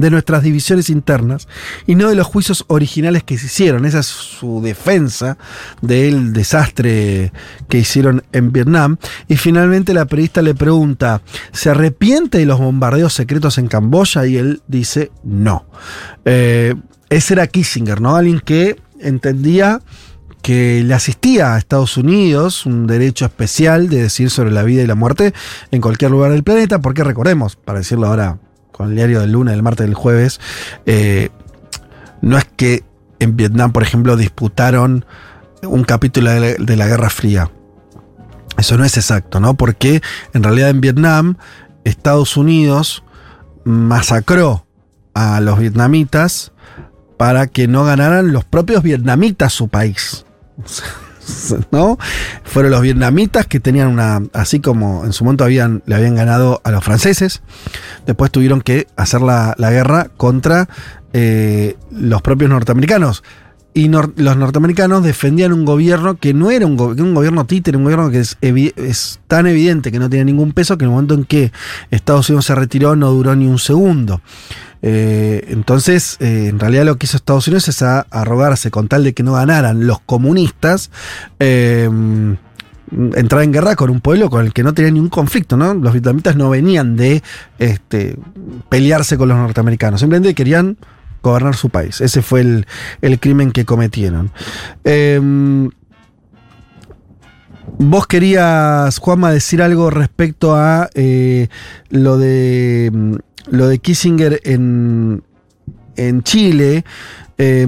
de 0.00 0.10
nuestras 0.10 0.42
divisiones 0.42 0.90
internas 0.90 1.48
y 1.86 1.94
no 1.94 2.08
de 2.08 2.14
los 2.14 2.26
juicios 2.26 2.64
originales 2.68 3.22
que 3.24 3.38
se 3.38 3.46
hicieron. 3.46 3.84
Esa 3.84 4.00
es 4.00 4.06
su 4.06 4.60
defensa 4.62 5.38
del 5.80 6.32
desastre 6.32 7.32
que 7.68 7.78
hicieron 7.78 8.24
en 8.32 8.52
Vietnam. 8.52 8.96
Y 9.28 9.36
finalmente 9.36 9.94
la 9.94 10.06
periodista 10.06 10.42
le 10.42 10.54
pregunta, 10.54 11.22
¿se 11.52 11.70
arrepiente 11.70 12.38
de 12.38 12.46
los 12.46 12.58
bombardeos 12.58 13.12
secretos 13.12 13.58
en 13.58 13.68
Camboya? 13.68 14.26
Y 14.26 14.36
él 14.36 14.62
dice, 14.66 15.10
no. 15.22 15.66
Eh, 16.24 16.74
ese 17.10 17.34
era 17.34 17.46
Kissinger, 17.46 18.00
¿no? 18.00 18.16
Alguien 18.16 18.40
que 18.40 18.76
entendía 19.00 19.80
que 20.42 20.82
le 20.84 20.94
asistía 20.94 21.54
a 21.54 21.58
Estados 21.58 21.96
Unidos 21.96 22.64
un 22.64 22.86
derecho 22.86 23.24
especial 23.24 23.88
de 23.88 24.02
decir 24.02 24.30
sobre 24.30 24.50
la 24.50 24.62
vida 24.62 24.82
y 24.82 24.86
la 24.86 24.94
muerte 24.94 25.34
en 25.70 25.80
cualquier 25.80 26.10
lugar 26.10 26.32
del 26.32 26.44
planeta, 26.44 26.80
porque 26.80 27.04
recordemos, 27.04 27.56
para 27.56 27.80
decirlo 27.80 28.06
ahora 28.06 28.38
con 28.78 28.88
el 28.88 28.94
diario 28.94 29.20
del 29.20 29.32
lunes, 29.32 29.52
del 29.52 29.62
martes, 29.62 29.86
del 29.86 29.94
jueves, 29.94 30.40
eh, 30.86 31.28
no 32.22 32.38
es 32.38 32.46
que 32.56 32.84
en 33.18 33.36
Vietnam, 33.36 33.72
por 33.72 33.82
ejemplo, 33.82 34.16
disputaron 34.16 35.04
un 35.62 35.84
capítulo 35.84 36.30
de 36.30 36.40
la, 36.40 36.64
de 36.64 36.76
la 36.76 36.86
Guerra 36.86 37.10
Fría. 37.10 37.50
Eso 38.56 38.78
no 38.78 38.84
es 38.84 38.96
exacto, 38.96 39.40
¿no? 39.40 39.54
Porque 39.54 40.00
en 40.32 40.42
realidad 40.42 40.70
en 40.70 40.80
Vietnam, 40.80 41.36
Estados 41.84 42.36
Unidos 42.36 43.02
masacró 43.64 44.64
a 45.14 45.40
los 45.40 45.58
vietnamitas 45.58 46.52
para 47.16 47.48
que 47.48 47.66
no 47.66 47.84
ganaran 47.84 48.32
los 48.32 48.44
propios 48.44 48.82
vietnamitas 48.82 49.52
su 49.52 49.68
país. 49.68 50.24
¿No? 51.72 51.98
Fueron 52.44 52.72
los 52.72 52.80
vietnamitas 52.80 53.46
que 53.46 53.60
tenían 53.60 53.88
una. 53.88 54.22
Así 54.32 54.60
como 54.60 55.04
en 55.04 55.12
su 55.12 55.24
momento 55.24 55.44
habían, 55.44 55.82
le 55.86 55.94
habían 55.94 56.14
ganado 56.14 56.60
a 56.64 56.70
los 56.70 56.84
franceses. 56.84 57.42
Después 58.06 58.30
tuvieron 58.30 58.60
que 58.60 58.86
hacer 58.96 59.20
la, 59.20 59.54
la 59.58 59.70
guerra 59.70 60.08
contra 60.16 60.68
eh, 61.12 61.76
los 61.90 62.22
propios 62.22 62.50
norteamericanos. 62.50 63.22
Y 63.74 63.88
los 63.88 64.36
norteamericanos 64.36 65.04
defendían 65.04 65.52
un 65.52 65.64
gobierno 65.64 66.16
que 66.16 66.34
no 66.34 66.50
era 66.50 66.66
un, 66.66 66.76
go- 66.76 66.96
un 66.98 67.14
gobierno 67.14 67.44
títere, 67.46 67.76
un 67.76 67.84
gobierno 67.84 68.10
que 68.10 68.18
es, 68.20 68.36
es 68.40 69.20
tan 69.28 69.46
evidente 69.46 69.92
que 69.92 70.00
no 70.00 70.10
tiene 70.10 70.24
ningún 70.24 70.52
peso 70.52 70.76
que 70.76 70.84
en 70.84 70.90
el 70.90 70.94
momento 70.94 71.14
en 71.14 71.24
que 71.24 71.52
Estados 71.92 72.28
Unidos 72.28 72.46
se 72.46 72.56
retiró 72.56 72.96
no 72.96 73.10
duró 73.12 73.36
ni 73.36 73.46
un 73.46 73.58
segundo. 73.60 74.20
Eh, 74.82 75.46
entonces, 75.48 76.16
eh, 76.20 76.46
en 76.48 76.58
realidad 76.58 76.84
lo 76.84 76.96
que 76.96 77.06
hizo 77.06 77.16
Estados 77.16 77.46
Unidos 77.48 77.68
es 77.68 77.82
arrogarse 77.82 78.70
con 78.70 78.88
tal 78.88 79.04
de 79.04 79.12
que 79.12 79.22
no 79.22 79.34
ganaran 79.34 79.86
los 79.86 80.00
comunistas. 80.00 80.90
eh, 81.40 81.88
entrar 83.14 83.42
en 83.42 83.52
guerra 83.52 83.76
con 83.76 83.90
un 83.90 84.00
pueblo 84.00 84.30
con 84.30 84.46
el 84.46 84.54
que 84.54 84.62
no 84.62 84.72
tenía 84.72 84.90
ningún 84.90 85.10
conflicto, 85.10 85.58
¿no? 85.58 85.74
Los 85.74 85.92
vietnamitas 85.92 86.36
no 86.36 86.48
venían 86.48 86.96
de 86.96 87.22
este, 87.58 88.16
pelearse 88.70 89.18
con 89.18 89.28
los 89.28 89.36
norteamericanos, 89.36 90.00
simplemente 90.00 90.34
querían 90.34 90.78
gobernar 91.22 91.54
su 91.54 91.68
país. 91.68 92.00
Ese 92.00 92.22
fue 92.22 92.40
el, 92.40 93.20
crimen 93.20 93.52
que 93.52 93.66
cometieron. 93.66 94.30
Vos 97.78 98.06
querías, 98.06 98.98
Juanma, 98.98 99.30
decir 99.32 99.60
algo 99.60 99.90
respecto 99.90 100.56
a 100.56 100.88
lo 101.90 102.16
de 102.16 102.90
mm, 102.90 103.14
lo 103.50 103.68
de 103.68 103.78
Kissinger 103.78 104.40
en, 104.44 105.22
en 105.96 106.22
Chile. 106.22 106.84
Eh, 107.40 107.66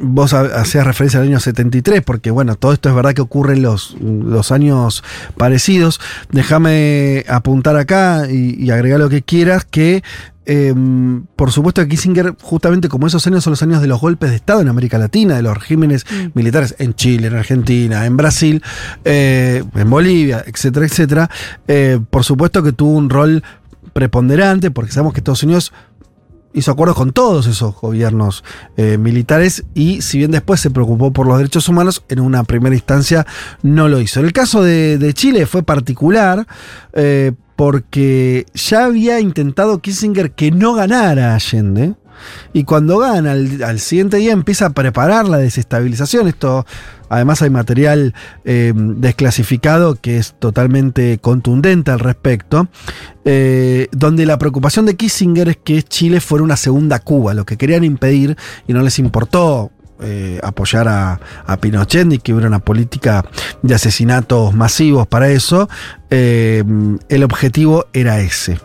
vos 0.00 0.32
ha- 0.34 0.60
hacías 0.60 0.84
referencia 0.84 1.20
al 1.20 1.26
año 1.28 1.38
73, 1.38 2.02
porque 2.02 2.32
bueno, 2.32 2.56
todo 2.56 2.72
esto 2.72 2.88
es 2.88 2.94
verdad 2.94 3.14
que 3.14 3.22
ocurre 3.22 3.54
en 3.54 3.62
los, 3.62 3.96
los 4.00 4.50
años 4.50 5.04
parecidos. 5.36 6.00
Déjame 6.32 7.24
apuntar 7.28 7.76
acá 7.76 8.26
y, 8.28 8.60
y 8.62 8.70
agregar 8.70 8.98
lo 8.98 9.08
que 9.08 9.22
quieras, 9.22 9.64
que 9.64 10.02
eh, 10.44 10.74
por 11.36 11.52
supuesto 11.52 11.80
que 11.82 11.88
Kissinger, 11.90 12.34
justamente 12.42 12.88
como 12.88 13.06
esos 13.06 13.24
años 13.28 13.44
son 13.44 13.52
los 13.52 13.62
años 13.62 13.80
de 13.80 13.86
los 13.86 14.00
golpes 14.00 14.30
de 14.30 14.34
Estado 14.36 14.60
en 14.60 14.68
América 14.68 14.98
Latina, 14.98 15.36
de 15.36 15.42
los 15.42 15.56
regímenes 15.56 16.04
militares 16.34 16.74
en 16.80 16.94
Chile, 16.94 17.28
en 17.28 17.36
Argentina, 17.36 18.04
en 18.06 18.16
Brasil, 18.16 18.60
eh, 19.04 19.62
en 19.76 19.88
Bolivia, 19.88 20.42
etcétera, 20.44 20.84
etcétera, 20.84 21.30
eh, 21.68 22.00
por 22.10 22.24
supuesto 22.24 22.60
que 22.64 22.72
tuvo 22.72 22.90
un 22.98 23.08
rol 23.08 23.44
preponderante, 23.92 24.70
porque 24.70 24.92
sabemos 24.92 25.12
que 25.12 25.20
Estados 25.20 25.42
Unidos 25.42 25.72
hizo 26.54 26.70
acuerdos 26.70 26.96
con 26.96 27.12
todos 27.12 27.46
esos 27.46 27.74
gobiernos 27.80 28.44
eh, 28.76 28.98
militares 28.98 29.64
y 29.74 30.02
si 30.02 30.18
bien 30.18 30.30
después 30.30 30.60
se 30.60 30.70
preocupó 30.70 31.12
por 31.12 31.26
los 31.26 31.38
derechos 31.38 31.68
humanos, 31.68 32.04
en 32.08 32.20
una 32.20 32.44
primera 32.44 32.74
instancia 32.74 33.26
no 33.62 33.88
lo 33.88 34.00
hizo. 34.00 34.20
En 34.20 34.26
el 34.26 34.32
caso 34.32 34.62
de, 34.62 35.12
Chile 35.14 35.46
fue 35.46 35.62
particular 35.62 36.46
eh, 36.92 37.32
porque 37.56 38.46
ya 38.54 38.84
había 38.84 39.20
intentado 39.20 39.80
Kissinger 39.80 40.32
que 40.32 40.50
no 40.50 40.74
ganara 40.74 41.34
Allende. 41.34 41.94
Y 42.52 42.64
cuando 42.64 42.98
gana, 42.98 43.32
al, 43.32 43.78
siguiente 43.80 44.18
día 44.18 44.32
empieza 44.32 44.66
a 44.66 44.70
preparar 44.70 45.28
la 45.28 45.38
desestabilización. 45.38 46.28
Esto, 46.28 46.66
además, 47.08 47.42
hay 47.42 47.50
material 47.50 48.14
eh, 48.44 48.72
desclasificado 48.74 49.96
que 49.96 50.18
es 50.18 50.34
totalmente 50.38 51.18
contundente 51.18 51.90
al 51.90 52.00
respecto. 52.00 52.68
eh, 53.24 53.88
donde 53.92 54.26
la 54.26 54.38
preocupación 54.38 54.86
de 54.86 54.96
Kissinger 54.96 55.48
es 55.48 55.56
que 55.56 55.82
Chile 55.82 56.20
fuera 56.20 56.42
una 56.42 56.56
segunda 56.56 56.98
Cuba, 56.98 57.34
lo 57.34 57.44
que 57.44 57.56
querían 57.56 57.84
impedir 57.84 58.36
y 58.66 58.72
no 58.72 58.82
les 58.82 58.98
importó 58.98 59.70
eh, 60.00 60.40
apoyar 60.42 60.88
a, 60.88 61.20
Pinochet 61.60 62.06
ni 62.06 62.18
que 62.18 62.32
hubiera 62.32 62.48
una 62.48 62.58
política 62.58 63.24
de 63.62 63.74
asesinatos 63.74 64.52
masivos 64.54 65.06
para 65.06 65.30
eso. 65.30 65.68
El 66.10 67.22
objetivo 67.22 67.86
era 67.92 68.20
ese. 68.20 68.58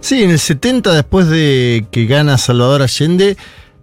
Sí, 0.00 0.22
en 0.22 0.30
el 0.30 0.38
70, 0.38 0.92
después 0.94 1.28
de 1.28 1.86
que 1.90 2.06
gana 2.06 2.38
Salvador 2.38 2.82
Allende, 2.82 3.36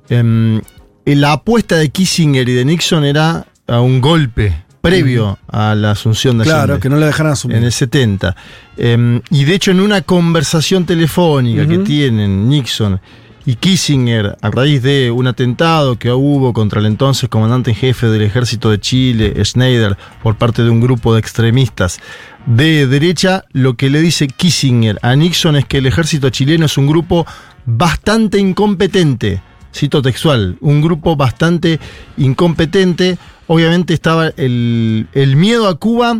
em, 0.09 0.61
la 1.05 1.33
apuesta 1.33 1.75
de 1.77 1.89
Kissinger 1.89 2.47
y 2.47 2.53
de 2.53 2.65
Nixon 2.65 3.03
era 3.05 3.45
a 3.67 3.79
un 3.81 4.01
golpe 4.01 4.63
previo 4.81 5.37
a 5.47 5.75
la 5.75 5.91
asunción 5.91 6.37
de 6.39 6.43
Claro, 6.43 6.73
Allende. 6.73 6.79
que 6.81 6.89
no 6.89 6.97
lo 6.97 7.05
dejaran 7.05 7.33
asumir. 7.33 7.57
En 7.57 7.63
el 7.63 7.71
70. 7.71 8.35
Em, 8.77 9.21
y 9.29 9.43
de 9.45 9.53
hecho, 9.55 9.71
en 9.71 9.79
una 9.79 10.01
conversación 10.01 10.85
telefónica 10.85 11.67
que 11.67 11.77
tienen 11.79 12.49
Nixon 12.49 12.99
y 13.45 13.55
Kissinger 13.55 14.37
a 14.41 14.51
raíz 14.51 14.83
de 14.83 15.11
un 15.11 15.27
atentado 15.27 15.97
que 15.97 16.11
hubo 16.11 16.53
contra 16.53 16.79
el 16.79 16.85
entonces 16.85 17.29
comandante 17.29 17.71
en 17.71 17.75
jefe 17.75 18.07
del 18.07 18.21
ejército 18.21 18.69
de 18.69 18.79
Chile, 18.79 19.33
Schneider, 19.43 19.97
por 20.21 20.35
parte 20.37 20.63
de 20.63 20.69
un 20.69 20.81
grupo 20.81 21.13
de 21.13 21.19
extremistas 21.19 21.99
de 22.45 22.87
derecha, 22.87 23.45
lo 23.51 23.75
que 23.75 23.89
le 23.89 24.01
dice 24.01 24.27
Kissinger 24.27 24.99
a 25.01 25.15
Nixon 25.15 25.55
es 25.55 25.65
que 25.65 25.77
el 25.77 25.85
ejército 25.85 26.29
chileno 26.29 26.65
es 26.65 26.77
un 26.77 26.87
grupo 26.87 27.25
bastante 27.65 28.39
incompetente. 28.39 29.41
Cito 29.73 30.01
textual, 30.01 30.57
un 30.59 30.81
grupo 30.81 31.15
bastante 31.15 31.79
incompetente. 32.17 33.17
Obviamente 33.47 33.93
estaba 33.93 34.27
el, 34.35 35.07
el 35.13 35.35
miedo 35.35 35.67
a 35.67 35.75
Cuba, 35.75 36.19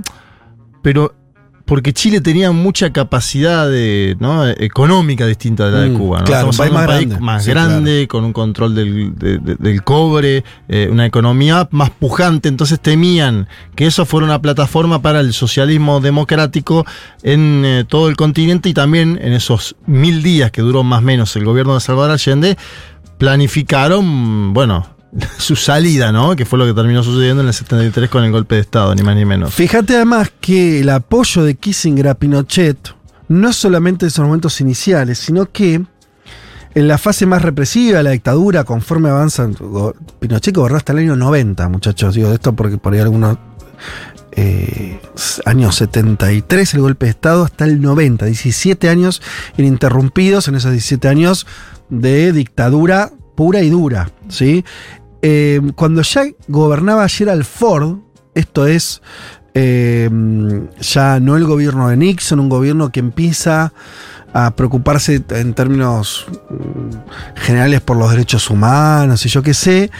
pero 0.81 1.15
porque 1.71 1.93
Chile 1.93 2.19
tenía 2.19 2.51
mucha 2.51 2.91
capacidad 2.91 3.69
de, 3.69 4.17
¿no? 4.19 4.45
económica 4.45 5.25
distinta 5.25 5.67
de 5.67 5.71
la 5.71 5.79
de 5.83 5.89
Mm, 5.91 5.97
Cuba. 5.97 6.19
¿no? 6.19 6.25
claro, 6.25 6.49
un 6.49 6.57
país 6.57 6.73
más 6.73 6.83
grande. 6.85 7.17
más 7.21 7.45
Sí, 7.45 7.49
grande, 7.51 8.07
con 8.09 8.25
un 8.25 8.33
control 8.33 8.75
del, 8.75 9.15
de- 9.15 9.37
de- 9.37 9.55
del 9.55 9.81
cobre, 9.81 10.43
eh, 10.67 10.89
una 10.91 11.05
economía 11.05 11.69
más 11.71 11.89
pujante. 11.91 12.49
Entonces 12.49 12.77
temían 12.81 13.47
que 13.73 13.85
eso 13.85 14.05
fuera 14.05 14.25
una 14.25 14.41
plataforma 14.41 15.01
para 15.01 15.21
el 15.21 15.31
socialismo 15.31 16.01
democrático 16.01 16.85
en 17.23 17.63
eh, 17.63 17.85
todo 17.87 18.09
el 18.09 18.17
continente 18.17 18.67
y 18.67 18.73
también 18.73 19.17
en 19.21 19.31
esos 19.31 19.77
mil 19.85 20.23
días 20.23 20.51
que 20.51 20.61
duró 20.61 20.83
más 20.83 20.99
o 20.99 21.03
menos 21.03 21.33
el 21.37 21.45
gobierno 21.45 21.75
de 21.75 21.79
Salvador 21.79 22.11
Allende, 22.11 22.57
planificaron, 23.17 24.53
bueno, 24.53 24.87
su 25.37 25.55
salida, 25.55 26.11
¿no? 26.11 26.35
Que 26.35 26.45
fue 26.45 26.59
lo 26.59 26.65
que 26.65 26.73
terminó 26.73 27.03
sucediendo 27.03 27.41
en 27.41 27.47
el 27.47 27.53
73 27.53 28.09
con 28.09 28.23
el 28.23 28.31
golpe 28.31 28.55
de 28.55 28.61
Estado, 28.61 28.95
ni 28.95 29.03
más 29.03 29.15
ni 29.15 29.25
menos. 29.25 29.53
Fíjate 29.53 29.95
además 29.95 30.31
que 30.39 30.81
el 30.81 30.89
apoyo 30.89 31.43
de 31.43 31.55
Kissinger 31.55 32.07
a 32.07 32.15
Pinochet 32.15 32.95
no 33.27 33.53
solamente 33.53 34.05
en 34.05 34.07
esos 34.07 34.25
momentos 34.25 34.59
iniciales, 34.59 35.19
sino 35.19 35.51
que 35.51 35.81
en 36.73 36.87
la 36.87 36.97
fase 36.97 37.25
más 37.25 37.41
represiva 37.41 37.97
de 37.97 38.03
la 38.03 38.11
dictadura, 38.11 38.63
conforme 38.63 39.09
avanzan, 39.09 39.55
Pinochet 40.19 40.55
gobernó 40.55 40.77
hasta 40.77 40.93
el 40.93 40.99
año 40.99 41.15
90, 41.15 41.69
muchachos, 41.69 42.15
digo 42.15 42.31
esto 42.31 42.53
porque 42.53 42.77
por 42.77 42.93
ahí 42.93 42.99
algunos 42.99 43.37
eh, 44.33 44.99
años 45.45 45.75
73 45.75 46.73
el 46.73 46.81
golpe 46.81 47.05
de 47.05 47.11
Estado 47.11 47.43
hasta 47.43 47.65
el 47.65 47.81
90, 47.81 48.25
17 48.25 48.89
años 48.89 49.21
ininterrumpidos 49.57 50.47
en 50.47 50.55
esos 50.55 50.71
17 50.71 51.07
años 51.09 51.47
de 51.89 52.31
dictadura 52.31 53.11
pura 53.35 53.61
y 53.61 53.69
dura, 53.69 54.11
¿sí? 54.29 54.63
Eh, 55.21 55.61
cuando 55.75 56.01
ya 56.01 56.25
gobernaba 56.47 57.07
Gerald 57.07 57.43
Ford, 57.43 57.97
esto 58.33 58.65
es 58.65 59.01
eh, 59.53 60.09
ya 60.79 61.19
no 61.19 61.35
el 61.37 61.45
gobierno 61.45 61.89
de 61.89 61.97
Nixon, 61.97 62.39
un 62.39 62.49
gobierno 62.49 62.91
que 62.91 62.99
empieza 62.99 63.73
a 64.33 64.55
preocuparse 64.55 65.21
en 65.29 65.53
términos 65.53 66.25
mm, 66.49 67.39
generales 67.39 67.81
por 67.81 67.97
los 67.97 68.11
derechos 68.11 68.49
humanos 68.49 69.25
y 69.25 69.29
yo 69.29 69.43
qué 69.43 69.53
sé, 69.53 69.91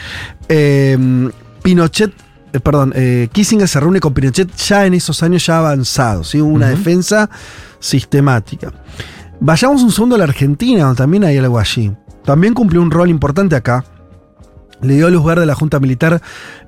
eh, 0.48 1.30
Pinochet, 1.62 2.12
eh, 2.52 2.60
perdón, 2.60 2.92
eh, 2.96 3.28
Kissinger 3.30 3.68
se 3.68 3.80
reúne 3.80 4.00
con 4.00 4.14
Pinochet 4.14 4.54
ya 4.56 4.86
en 4.86 4.94
esos 4.94 5.22
años 5.22 5.44
ya 5.46 5.58
avanzados, 5.58 6.30
¿sí? 6.30 6.40
Una 6.40 6.68
defensa 6.68 7.28
sistemática. 7.78 8.72
Vayamos 9.40 9.82
un 9.82 9.92
segundo 9.92 10.14
a 10.14 10.18
la 10.18 10.24
Argentina, 10.24 10.84
donde 10.84 10.98
también 10.98 11.24
hay 11.24 11.36
algo 11.36 11.58
allí. 11.58 11.92
También 12.24 12.54
cumplió 12.54 12.80
un 12.80 12.90
rol 12.90 13.10
importante 13.10 13.56
acá. 13.56 13.84
Le 14.82 14.94
dio 14.94 15.10
luz 15.10 15.24
verde 15.24 15.44
a 15.44 15.46
la 15.46 15.54
Junta 15.54 15.80
Militar 15.80 16.20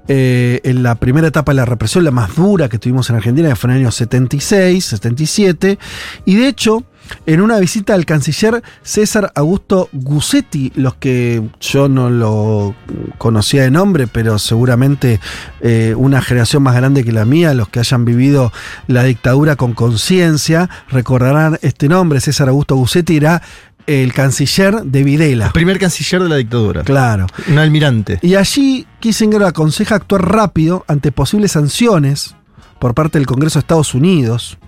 eh, 0.08 0.60
en 0.64 0.82
la 0.82 0.94
primera 0.96 1.28
etapa 1.28 1.52
de 1.52 1.56
la 1.56 1.64
represión, 1.64 2.04
la 2.04 2.10
más 2.10 2.36
dura 2.36 2.68
que 2.68 2.78
tuvimos 2.78 3.10
en 3.10 3.16
Argentina, 3.16 3.48
que 3.48 3.56
fue 3.56 3.70
en 3.70 3.76
el 3.76 3.82
año 3.82 3.90
76, 3.90 4.84
77. 4.84 5.78
Y 6.24 6.36
de 6.36 6.48
hecho, 6.48 6.84
en 7.26 7.40
una 7.40 7.58
visita 7.58 7.94
al 7.94 8.06
canciller 8.06 8.62
César 8.82 9.32
Augusto 9.34 9.88
Gussetti, 9.92 10.72
los 10.74 10.94
que 10.94 11.42
yo 11.60 11.88
no 11.88 12.10
lo 12.10 12.74
conocía 13.18 13.62
de 13.62 13.70
nombre, 13.70 14.06
pero 14.06 14.38
seguramente 14.38 15.20
eh, 15.60 15.94
una 15.96 16.22
generación 16.22 16.62
más 16.62 16.76
grande 16.76 17.04
que 17.04 17.12
la 17.12 17.24
mía, 17.24 17.54
los 17.54 17.68
que 17.68 17.80
hayan 17.80 18.04
vivido 18.04 18.52
la 18.86 19.04
dictadura 19.04 19.56
con 19.56 19.74
conciencia, 19.74 20.70
recordarán 20.88 21.58
este 21.62 21.88
nombre. 21.88 22.20
César 22.20 22.48
Augusto 22.48 22.76
Gussetti 22.76 23.16
era 23.16 23.42
el 23.86 24.12
canciller 24.12 24.82
de 24.82 25.04
Videla. 25.04 25.52
Primer 25.52 25.78
canciller 25.78 26.22
de 26.22 26.28
la 26.28 26.36
dictadura. 26.36 26.82
Claro. 26.82 27.26
Un 27.48 27.58
almirante. 27.58 28.18
Y 28.22 28.34
allí 28.34 28.86
Kissinger 29.00 29.42
aconseja 29.42 29.96
actuar 29.96 30.28
rápido 30.28 30.84
ante 30.88 31.12
posibles 31.12 31.52
sanciones 31.52 32.34
por 32.78 32.94
parte 32.94 33.18
del 33.18 33.26
Congreso 33.26 33.58
de 33.58 33.60
Estados 33.60 33.94
Unidos. 33.94 34.58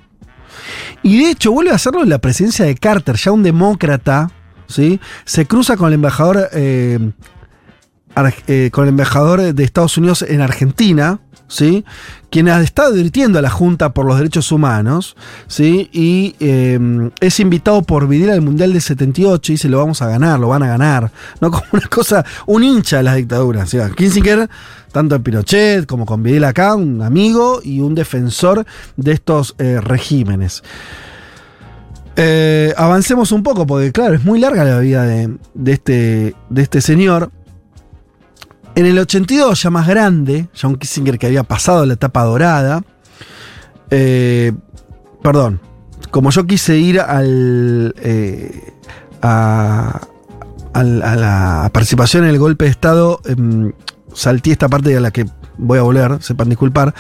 Y 1.03 1.19
de 1.19 1.31
hecho 1.31 1.53
vuelve 1.53 1.71
a 1.71 1.75
hacerlo 1.75 2.03
en 2.03 2.09
la 2.09 2.19
presidencia 2.19 2.65
de 2.65 2.75
Carter, 2.75 3.17
ya 3.17 3.33
un 3.33 3.43
demócrata, 3.43 4.31
¿sí? 4.67 5.01
Se 5.25 5.47
cruza 5.47 5.77
con 5.77 5.89
el 5.89 5.95
embajador, 5.95 6.49
eh, 6.53 7.13
eh, 8.47 8.71
con 8.73 8.85
el 8.85 8.89
embajador 8.91 9.55
de 9.55 9.65
Estados 9.65 9.97
Unidos 9.99 10.23
en 10.23 10.41
Argentina, 10.41 11.21
¿sí? 11.49 11.85
Quien 12.31 12.49
ha 12.49 12.61
estado 12.61 12.93
advirtiendo 12.93 13.39
a 13.39 13.43
la 13.43 13.51
Junta 13.51 13.95
por 13.95 14.07
los 14.07 14.19
Derechos 14.19 14.53
Humanos, 14.53 15.17
¿sí? 15.47 15.89
Y 15.93 16.35
eh, 16.41 17.11
es 17.21 17.41
invitado 17.41 17.83
por 17.83 18.09
Videla 18.09 18.35
al 18.35 18.43
Mundial 18.43 18.73
de 18.73 18.81
78 18.81 19.53
y 19.53 19.55
dice, 19.55 19.69
lo 19.69 19.79
vamos 19.79 20.03
a 20.03 20.09
ganar, 20.09 20.39
lo 20.39 20.49
van 20.49 20.63
a 20.63 20.69
ganar. 20.69 21.11
¿No? 21.41 21.51
Como 21.51 21.65
una 21.73 21.87
cosa, 21.89 22.25
un 22.47 22.65
hincha 22.65 22.99
de 22.99 23.03
las 23.05 23.17
dictaduras. 23.17 23.71
Sea, 23.71 23.91
Kissinger, 23.91 24.49
tanto 24.93 25.15
en 25.15 25.23
Pinochet 25.23 25.87
como 25.87 26.07
con 26.07 26.23
Videla 26.23 26.49
acá, 26.49 26.75
un 26.75 27.03
amigo 27.03 27.61
y 27.63 27.81
un 27.81 27.95
defensor 27.95 28.67
de 28.97 29.13
estos 29.13 29.55
eh, 29.59 29.81
regímenes. 29.81 30.63
Eh, 32.19 32.73
avancemos 32.79 33.31
un 33.31 33.43
poco, 33.43 33.67
porque 33.67 33.93
claro, 33.93 34.15
es 34.15 34.25
muy 34.25 34.41
larga 34.41 34.65
la 34.65 34.79
vida 34.79 35.05
de, 35.05 35.37
este, 35.67 36.35
de 36.49 36.63
este 36.63 36.81
señor. 36.81 37.31
En 38.77 38.85
el 38.85 38.99
82, 38.99 39.63
ya 39.63 39.71
más 39.71 39.89
grande, 39.89 40.49
un 40.63 40.77
Kissinger 40.77 41.19
que 41.19 41.27
había 41.27 41.45
pasado 41.45 41.87
la 41.87 41.95
etapa 41.95 42.25
dorada, 42.25 42.85
eh, 43.91 44.53
perdón, 45.23 45.61
como 46.11 46.31
yo 46.31 46.47
quise 46.47 46.77
ir 46.77 47.01
al, 47.01 47.95
eh, 47.97 48.75
a, 49.23 50.03
a 50.75 50.85
la 50.85 51.71
participación 51.73 52.25
en 52.25 52.31
el 52.31 52.39
golpe 52.39 52.67
de 52.67 52.71
Estado, 52.71 53.19
em, 53.25 53.73
salté 54.13 54.51
esta 54.51 54.69
parte 54.69 54.95
a 54.95 55.01
la 55.01 55.11
que 55.11 55.25
voy 55.57 55.79
a 55.79 55.83
volver, 55.83 56.23
sepan 56.23 56.51
disculpar, 56.51 56.95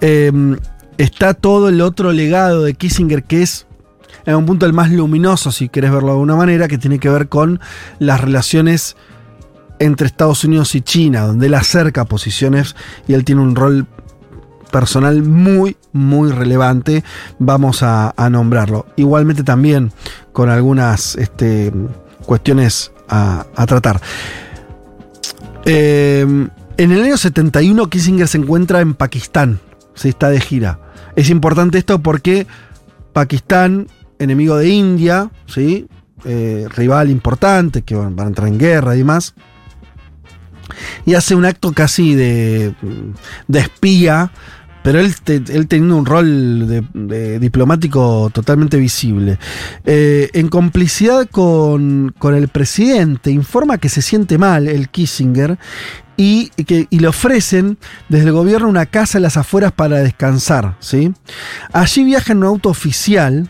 em, 0.00 0.58
está 0.98 1.34
todo 1.34 1.68
el 1.68 1.82
otro 1.82 2.10
legado 2.10 2.64
de 2.64 2.74
Kissinger 2.74 3.22
que 3.22 3.42
es 3.42 3.68
en 4.26 4.34
un 4.34 4.44
punto 4.44 4.66
el 4.66 4.72
más 4.72 4.90
luminoso, 4.90 5.52
si 5.52 5.68
querés 5.68 5.92
verlo 5.92 6.08
de 6.08 6.12
alguna 6.14 6.34
manera, 6.34 6.66
que 6.66 6.78
tiene 6.78 6.98
que 6.98 7.08
ver 7.08 7.28
con 7.28 7.60
las 8.00 8.20
relaciones 8.20 8.96
entre 9.82 10.06
Estados 10.06 10.44
Unidos 10.44 10.74
y 10.74 10.80
China, 10.80 11.26
donde 11.26 11.46
él 11.46 11.54
acerca 11.54 12.04
posiciones 12.04 12.76
y 13.08 13.14
él 13.14 13.24
tiene 13.24 13.40
un 13.40 13.56
rol 13.56 13.86
personal 14.70 15.22
muy, 15.22 15.76
muy 15.92 16.30
relevante. 16.30 17.04
Vamos 17.38 17.82
a, 17.82 18.14
nombrarlo. 18.30 18.86
Igualmente 18.96 19.42
también 19.42 19.92
con 20.32 20.48
algunas 20.48 21.16
este, 21.16 21.72
cuestiones 22.24 22.92
a, 23.08 23.44
tratar. 23.66 24.00
Eh, 25.64 26.26
en 26.76 26.92
el 26.92 27.02
año 27.02 27.16
71 27.16 27.88
Kissinger 27.90 28.26
se 28.26 28.38
encuentra 28.38 28.80
en 28.80 28.94
Pakistán, 28.94 29.60
se 29.94 30.08
está 30.08 30.30
de 30.30 30.40
gira. 30.40 30.78
Es 31.16 31.28
importante 31.28 31.78
esto 31.78 32.00
porque 32.00 32.46
Pakistán, 33.12 33.88
enemigo 34.18 34.56
de 34.56 34.68
India, 34.68 35.30
¿sí? 35.46 35.86
Eh, 36.24 36.66
rival 36.70 37.10
importante, 37.10 37.82
que 37.82 37.96
van, 37.96 38.16
van 38.16 38.26
a 38.26 38.28
entrar 38.28 38.48
en 38.48 38.58
guerra 38.58 38.94
y 38.94 38.98
demás, 38.98 39.34
y 41.06 41.14
hace 41.14 41.34
un 41.34 41.44
acto 41.44 41.72
casi 41.72 42.14
de, 42.14 42.74
de 43.48 43.58
espía, 43.58 44.30
pero 44.82 44.98
él, 44.98 45.14
él 45.26 45.68
teniendo 45.68 45.96
un 45.96 46.06
rol 46.06 46.84
diplomático 47.40 48.30
totalmente 48.32 48.76
visible. 48.78 49.38
Eh, 49.84 50.30
en 50.32 50.48
complicidad 50.48 51.28
con, 51.30 52.14
con 52.18 52.34
el 52.34 52.48
presidente, 52.48 53.30
informa 53.30 53.78
que 53.78 53.88
se 53.88 54.02
siente 54.02 54.38
mal 54.38 54.68
el 54.68 54.88
Kissinger 54.88 55.58
y, 56.16 56.48
que, 56.50 56.86
y 56.90 56.98
le 56.98 57.08
ofrecen 57.08 57.78
desde 58.08 58.26
el 58.26 58.32
gobierno 58.32 58.68
una 58.68 58.86
casa 58.86 59.18
en 59.18 59.22
las 59.22 59.36
afueras 59.36 59.72
para 59.72 59.98
descansar. 59.98 60.76
¿sí? 60.80 61.12
Allí 61.72 62.04
viaja 62.04 62.32
en 62.32 62.38
un 62.38 62.44
auto 62.44 62.68
oficial 62.68 63.48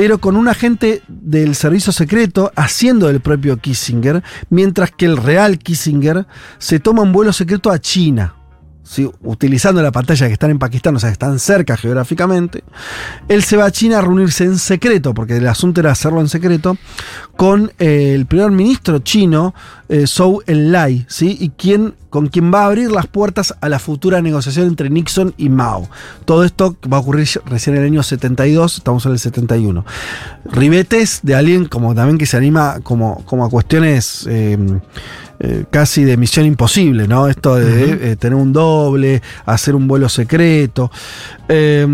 pero 0.00 0.16
con 0.16 0.34
un 0.36 0.48
agente 0.48 1.02
del 1.08 1.54
servicio 1.54 1.92
secreto 1.92 2.52
haciendo 2.56 3.08
del 3.08 3.20
propio 3.20 3.58
Kissinger, 3.58 4.22
mientras 4.48 4.90
que 4.92 5.04
el 5.04 5.18
real 5.18 5.58
Kissinger 5.58 6.26
se 6.56 6.80
toma 6.80 7.02
un 7.02 7.12
vuelo 7.12 7.34
secreto 7.34 7.70
a 7.70 7.78
China. 7.78 8.39
¿Sí? 8.82 9.08
Utilizando 9.22 9.82
la 9.82 9.92
pantalla 9.92 10.26
que 10.26 10.32
están 10.32 10.50
en 10.50 10.58
Pakistán, 10.58 10.96
o 10.96 10.98
sea, 10.98 11.10
están 11.10 11.38
cerca 11.38 11.76
geográficamente, 11.76 12.64
él 13.28 13.42
se 13.42 13.56
va 13.56 13.66
a 13.66 13.70
China 13.70 13.98
a 13.98 14.00
reunirse 14.02 14.44
en 14.44 14.58
secreto, 14.58 15.14
porque 15.14 15.36
el 15.36 15.46
asunto 15.46 15.80
era 15.80 15.92
hacerlo 15.92 16.20
en 16.20 16.28
secreto, 16.28 16.76
con 17.36 17.72
eh, 17.78 18.12
el 18.14 18.26
primer 18.26 18.50
ministro 18.50 18.98
chino, 19.00 19.54
eh, 19.88 20.06
Zhou 20.06 20.42
Enlai, 20.46 21.06
¿sí? 21.08 21.36
y 21.40 21.50
quien, 21.50 21.94
con 22.10 22.28
quien 22.28 22.52
va 22.52 22.62
a 22.62 22.66
abrir 22.66 22.90
las 22.90 23.06
puertas 23.06 23.54
a 23.60 23.68
la 23.68 23.78
futura 23.78 24.20
negociación 24.22 24.68
entre 24.68 24.90
Nixon 24.90 25.34
y 25.36 25.48
Mao. 25.48 25.88
Todo 26.24 26.44
esto 26.44 26.76
va 26.92 26.98
a 26.98 27.00
ocurrir 27.00 27.28
recién 27.46 27.76
en 27.76 27.82
el 27.82 27.88
año 27.88 28.02
72, 28.02 28.78
estamos 28.78 29.06
en 29.06 29.12
el 29.12 29.18
71. 29.18 29.84
Ribetes 30.44 31.20
de 31.22 31.34
alguien 31.34 31.66
como 31.66 31.94
también 31.94 32.18
que 32.18 32.26
se 32.26 32.36
anima 32.36 32.80
como, 32.82 33.24
como 33.24 33.44
a 33.44 33.50
cuestiones 33.50 34.26
eh, 34.28 34.58
eh, 35.40 35.64
casi 35.70 36.04
de 36.04 36.16
misión 36.16 36.46
imposible, 36.46 37.08
¿no? 37.08 37.28
Esto 37.28 37.56
de 37.56 38.12
eh, 38.12 38.16
tener 38.16 38.36
un 38.36 38.52
doble, 38.52 39.22
hacer 39.46 39.74
un 39.74 39.88
vuelo 39.88 40.08
secreto. 40.08 40.90
Eh, 41.48 41.86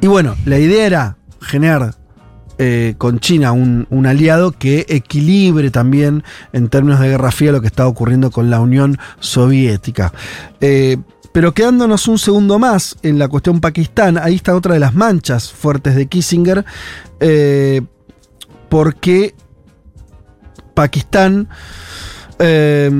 y 0.00 0.06
bueno, 0.06 0.36
la 0.46 0.58
idea 0.58 0.86
era 0.86 1.16
generar 1.40 1.94
eh, 2.58 2.94
con 2.98 3.20
China 3.20 3.52
un, 3.52 3.86
un 3.88 4.06
aliado 4.06 4.52
que 4.52 4.84
equilibre 4.88 5.70
también 5.70 6.24
en 6.52 6.68
términos 6.68 7.00
de 7.00 7.08
Guerra 7.08 7.30
Fría 7.30 7.52
lo 7.52 7.62
que 7.62 7.66
estaba 7.66 7.88
ocurriendo 7.88 8.30
con 8.30 8.50
la 8.50 8.60
Unión 8.60 8.98
Soviética. 9.18 10.12
Eh, 10.60 10.98
pero 11.32 11.54
quedándonos 11.54 12.06
un 12.08 12.18
segundo 12.18 12.58
más 12.58 12.96
en 13.02 13.18
la 13.18 13.28
cuestión 13.28 13.60
Pakistán, 13.60 14.18
ahí 14.18 14.34
está 14.34 14.54
otra 14.54 14.74
de 14.74 14.80
las 14.80 14.94
manchas 14.94 15.50
fuertes 15.50 15.94
de 15.94 16.06
Kissinger, 16.06 16.64
eh, 17.20 17.80
porque 18.68 19.34
Pakistán 20.80 21.46
eh, 22.38 22.90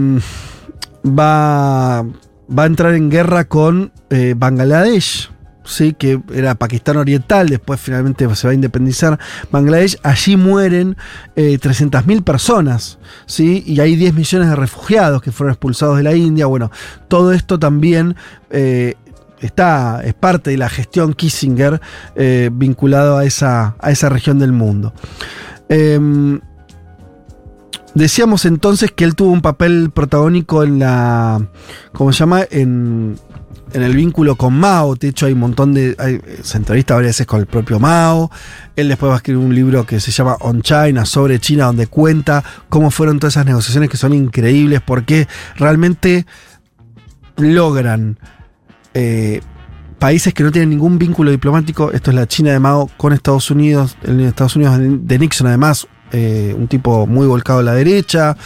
va, 1.03 2.03
va 2.03 2.63
a 2.63 2.67
entrar 2.67 2.93
en 2.93 3.09
guerra 3.09 3.47
con 3.47 3.91
eh, 4.11 4.35
Bangladesh. 4.37 5.31
Sí, 5.65 5.95
que 5.95 6.21
era 6.35 6.57
Pakistán 6.57 6.99
Oriental, 6.99 7.49
después 7.49 7.81
finalmente 7.81 8.35
se 8.35 8.47
va 8.47 8.51
a 8.51 8.55
independizar 8.55 9.19
Bangladesh. 9.51 9.97
Allí 10.03 10.37
mueren 10.37 10.99
eh, 11.37 11.59
300.000 11.59 12.23
personas, 12.23 12.99
¿sí? 13.25 13.65
y 13.67 13.81
hay 13.81 13.97
10 13.97 14.13
millones 14.13 14.51
de 14.51 14.57
refugiados 14.57 15.23
que 15.23 15.33
fueron 15.33 15.53
expulsados 15.53 15.97
de 15.97 16.03
la 16.03 16.15
India. 16.15 16.45
Bueno, 16.45 16.71
todo 17.09 17.33
esto 17.33 17.59
también 17.59 18.15
eh, 18.51 18.97
está, 19.41 20.03
es 20.05 20.13
parte 20.13 20.51
de 20.51 20.59
la 20.59 20.69
gestión 20.69 21.15
Kissinger 21.15 21.81
eh, 22.15 22.51
vinculado 22.53 23.17
a 23.17 23.25
esa, 23.25 23.75
a 23.79 23.91
esa 23.91 24.11
región 24.11 24.39
del 24.39 24.53
mundo. 24.53 24.93
Decíamos 27.95 28.45
entonces 28.45 28.93
que 28.93 29.05
él 29.05 29.15
tuvo 29.15 29.31
un 29.33 29.41
papel 29.43 29.91
protagónico 29.93 30.63
en 30.63 30.79
la. 30.79 31.45
¿Cómo 31.93 32.13
se 32.13 32.21
llama? 32.21 32.43
En, 32.51 33.17
en 33.73 33.83
el 33.83 33.97
vínculo 33.97 34.37
con 34.37 34.55
Mao. 34.55 34.95
De 34.95 35.09
hecho, 35.09 35.27
hay 35.27 35.33
un 35.33 35.41
montón 35.41 35.75
de. 35.75 35.97
hay- 35.99 36.21
se 36.43 36.57
entrevista 36.59 36.95
varias 36.95 37.11
veces 37.17 37.27
con 37.27 37.41
el 37.41 37.47
propio 37.47 37.81
Mao. 37.81 38.31
Él 38.77 38.89
después 38.89 39.11
va 39.11 39.15
a 39.15 39.17
escribir 39.17 39.45
un 39.45 39.55
libro 39.55 39.85
que 39.87 39.99
se 39.99 40.13
llama 40.13 40.37
On 40.41 40.63
China, 40.63 41.05
sobre 41.05 41.41
China, 41.41 41.67
donde 41.67 41.89
cuenta 41.89 42.45
cómo 42.69 42.91
fueron 42.93 43.19
todas 43.19 43.35
esas 43.35 43.47
negociaciones 43.47 43.91
que 43.91 43.97
son 43.97 44.15
increíbles, 44.15 44.81
porque 44.81 45.27
realmente 45.57 46.27
logran. 47.37 48.19
eh, 48.95 49.41
países 49.99 50.33
que 50.33 50.43
no 50.43 50.51
tienen 50.51 50.71
ningún 50.71 50.99
vínculo 50.99 51.31
diplomático, 51.31 51.93
esto 51.93 52.11
es 52.11 52.15
la 52.17 52.27
China 52.27 52.53
de 52.53 52.59
Mao 52.59 52.89
con 52.97 53.13
Estados 53.13 53.51
Unidos, 53.51 53.99
el 54.03 54.21
Estados 54.21 54.57
Unidos 54.57 54.79
de 54.81 55.19
Nixon 55.19 55.47
además, 55.47 55.87
eh, 56.13 56.55
un 56.59 56.69
tipo 56.69 57.07
muy 57.07 57.27
volcado 57.27 57.61
a 57.61 57.63
la 57.63 57.73
derecha, 57.75 58.37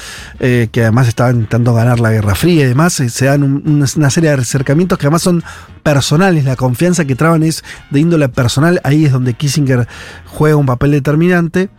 eh, 0.41 0.69
que 0.71 0.83
además 0.83 1.09
estaba 1.09 1.31
intentando 1.31 1.75
ganar 1.75 2.01
la 2.01 2.11
Guerra 2.11 2.35
Fría 2.35 2.65
y 2.65 2.69
demás, 2.69 2.99
eh, 3.01 3.09
se 3.09 3.27
dan 3.27 3.43
un- 3.43 3.63
una, 3.67 3.87
una 3.97 4.11
serie 4.11 4.31
de 4.31 4.37
acercamientos 4.43 4.99
que 4.99 5.07
además 5.07 5.23
son 5.23 5.43
personales, 5.83 6.45
la 6.45 6.57
confianza 6.57 7.05
que 7.05 7.15
traban 7.15 7.43
es 7.43 7.63
de 7.91 8.01
índole 8.01 8.29
personal, 8.29 8.81
ahí 8.85 9.05
es 9.05 9.13
donde 9.13 9.35
Kissinger 9.35 9.87
juega 10.27 10.57
un 10.57 10.67
papel 10.67 10.91
determinante. 10.93 11.71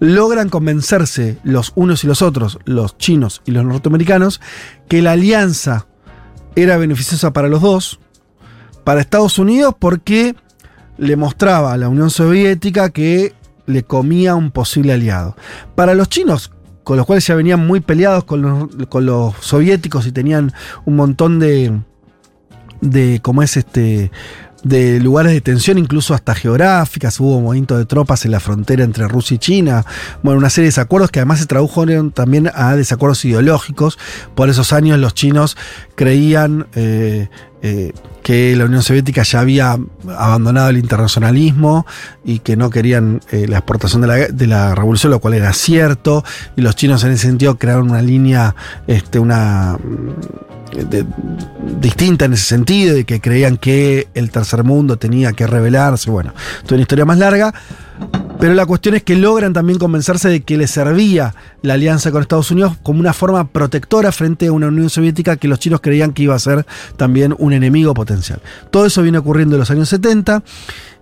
Logran 0.00 0.48
convencerse 0.48 1.38
los 1.42 1.72
unos 1.74 2.04
y 2.04 2.06
los 2.06 2.20
otros, 2.20 2.58
los 2.64 2.98
chinos 2.98 3.40
y 3.46 3.52
los 3.52 3.64
norteamericanos, 3.64 4.40
que 4.88 5.00
la 5.00 5.12
alianza 5.12 5.86
era 6.54 6.76
beneficiosa 6.76 7.32
para 7.32 7.48
los 7.48 7.62
dos, 7.62 7.98
para 8.84 9.00
Estados 9.00 9.38
Unidos 9.38 9.74
porque 9.78 10.34
le 10.98 11.16
mostraba 11.16 11.72
a 11.72 11.76
la 11.76 11.88
Unión 11.88 12.10
Soviética 12.10 12.90
que 12.90 13.34
le 13.66 13.82
comía 13.82 14.34
un 14.34 14.50
posible 14.50 14.92
aliado. 14.92 15.36
Para 15.74 15.94
los 15.94 16.08
chinos, 16.08 16.52
con 16.84 16.96
los 16.96 17.06
cuales 17.06 17.26
ya 17.26 17.34
venían 17.34 17.66
muy 17.66 17.80
peleados 17.80 18.24
con 18.24 18.42
los, 18.42 18.86
con 18.88 19.06
los 19.06 19.34
soviéticos 19.40 20.06
y 20.06 20.12
tenían 20.12 20.52
un 20.84 20.96
montón 20.96 21.38
de, 21.38 21.80
de 22.80 23.20
¿cómo 23.22 23.42
es 23.42 23.56
este? 23.56 24.10
De 24.62 25.00
lugares 25.00 25.32
de 25.32 25.40
tensión, 25.40 25.78
incluso 25.78 26.14
hasta 26.14 26.34
geográficas, 26.34 27.20
hubo 27.20 27.40
movimientos 27.40 27.78
de 27.78 27.86
tropas 27.86 28.24
en 28.24 28.32
la 28.32 28.40
frontera 28.40 28.84
entre 28.84 29.06
Rusia 29.06 29.36
y 29.36 29.38
China, 29.38 29.84
bueno, 30.22 30.38
una 30.38 30.50
serie 30.50 30.64
de 30.64 30.68
desacuerdos 30.68 31.10
que 31.10 31.20
además 31.20 31.40
se 31.40 31.46
tradujeron 31.46 32.10
también 32.10 32.50
a 32.54 32.74
desacuerdos 32.74 33.24
ideológicos. 33.24 33.98
Por 34.34 34.48
esos 34.48 34.72
años 34.72 34.98
los 34.98 35.14
chinos 35.14 35.56
creían 35.94 36.66
eh, 36.74 37.28
eh, 37.62 37.92
que 38.22 38.56
la 38.56 38.64
Unión 38.64 38.82
Soviética 38.82 39.22
ya 39.22 39.40
había 39.40 39.78
abandonado 40.16 40.70
el 40.70 40.78
internacionalismo 40.78 41.86
y 42.24 42.40
que 42.40 42.56
no 42.56 42.70
querían 42.70 43.20
eh, 43.30 43.46
la 43.48 43.58
exportación 43.58 44.02
de 44.02 44.08
la, 44.08 44.14
de 44.28 44.46
la 44.46 44.74
revolución, 44.74 45.12
lo 45.12 45.20
cual 45.20 45.34
era 45.34 45.52
cierto, 45.52 46.24
y 46.56 46.62
los 46.62 46.74
chinos 46.76 47.04
en 47.04 47.12
ese 47.12 47.26
sentido 47.26 47.56
crearon 47.56 47.90
una 47.90 48.02
línea, 48.02 48.54
este, 48.86 49.18
una 49.18 49.78
de- 50.84 51.06
distinta 51.80 52.24
en 52.24 52.32
ese 52.34 52.44
sentido 52.44 52.96
y 52.98 53.04
que 53.04 53.20
creían 53.20 53.56
que 53.56 54.08
el 54.14 54.30
tercer 54.30 54.64
mundo 54.64 54.96
tenía 54.96 55.32
que 55.32 55.46
rebelarse. 55.46 56.10
Bueno, 56.10 56.32
toda 56.64 56.76
una 56.76 56.82
historia 56.82 57.04
más 57.04 57.18
larga. 57.18 57.54
Pero 58.38 58.52
la 58.52 58.66
cuestión 58.66 58.94
es 58.94 59.02
que 59.02 59.16
logran 59.16 59.54
también 59.54 59.78
convencerse 59.78 60.28
de 60.28 60.42
que 60.42 60.58
les 60.58 60.70
servía 60.70 61.34
la 61.62 61.74
alianza 61.74 62.10
con 62.12 62.20
Estados 62.20 62.50
Unidos 62.50 62.76
como 62.82 63.00
una 63.00 63.14
forma 63.14 63.48
protectora 63.48 64.12
frente 64.12 64.48
a 64.48 64.52
una 64.52 64.66
Unión 64.68 64.90
Soviética 64.90 65.36
que 65.36 65.48
los 65.48 65.58
chinos 65.58 65.80
creían 65.80 66.12
que 66.12 66.24
iba 66.24 66.34
a 66.34 66.38
ser 66.38 66.66
también 66.98 67.34
un 67.38 67.54
enemigo 67.54 67.94
potencial. 67.94 68.42
Todo 68.70 68.84
eso 68.84 69.00
viene 69.00 69.16
ocurriendo 69.16 69.54
en 69.54 69.60
los 69.60 69.70
años 69.70 69.88
70 69.88 70.42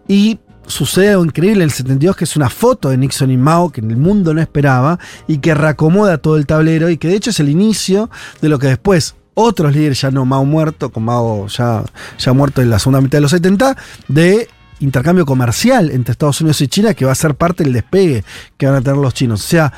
y 0.06 0.38
sucede 0.68 1.10
algo 1.10 1.24
increíble 1.24 1.64
en 1.64 1.70
el 1.70 1.72
72 1.72 2.14
que 2.14 2.24
es 2.24 2.36
una 2.36 2.48
foto 2.48 2.90
de 2.90 2.96
Nixon 2.98 3.32
y 3.32 3.36
Mao 3.36 3.70
que 3.72 3.80
en 3.80 3.90
el 3.90 3.96
mundo 3.96 4.32
no 4.32 4.40
esperaba 4.40 5.00
y 5.26 5.38
que 5.38 5.54
reacomoda 5.54 6.18
todo 6.18 6.36
el 6.36 6.46
tablero 6.46 6.88
y 6.88 6.98
que 6.98 7.08
de 7.08 7.16
hecho 7.16 7.30
es 7.30 7.40
el 7.40 7.48
inicio 7.48 8.08
de 8.40 8.48
lo 8.48 8.60
que 8.60 8.68
después 8.68 9.16
otros 9.34 9.74
líderes, 9.74 10.00
ya 10.00 10.10
no 10.10 10.24
Mao 10.24 10.44
muerto, 10.44 10.90
con 10.90 11.04
Mao 11.04 11.46
ya, 11.48 11.84
ya 12.18 12.32
muerto 12.32 12.62
en 12.62 12.70
la 12.70 12.78
segunda 12.78 13.00
mitad 13.00 13.18
de 13.18 13.22
los 13.22 13.30
70, 13.30 13.76
de 14.08 14.48
intercambio 14.80 15.26
comercial 15.26 15.90
entre 15.90 16.12
Estados 16.12 16.40
Unidos 16.40 16.60
y 16.60 16.68
China 16.68 16.94
que 16.94 17.04
va 17.04 17.12
a 17.12 17.16
ser 17.16 17.34
parte 17.34 17.64
del 17.64 17.72
despegue 17.72 18.24
que 18.56 18.66
van 18.66 18.76
a 18.76 18.80
tener 18.80 18.98
los 18.98 19.14
chinos. 19.14 19.44
O 19.44 19.48
sea, 19.48 19.72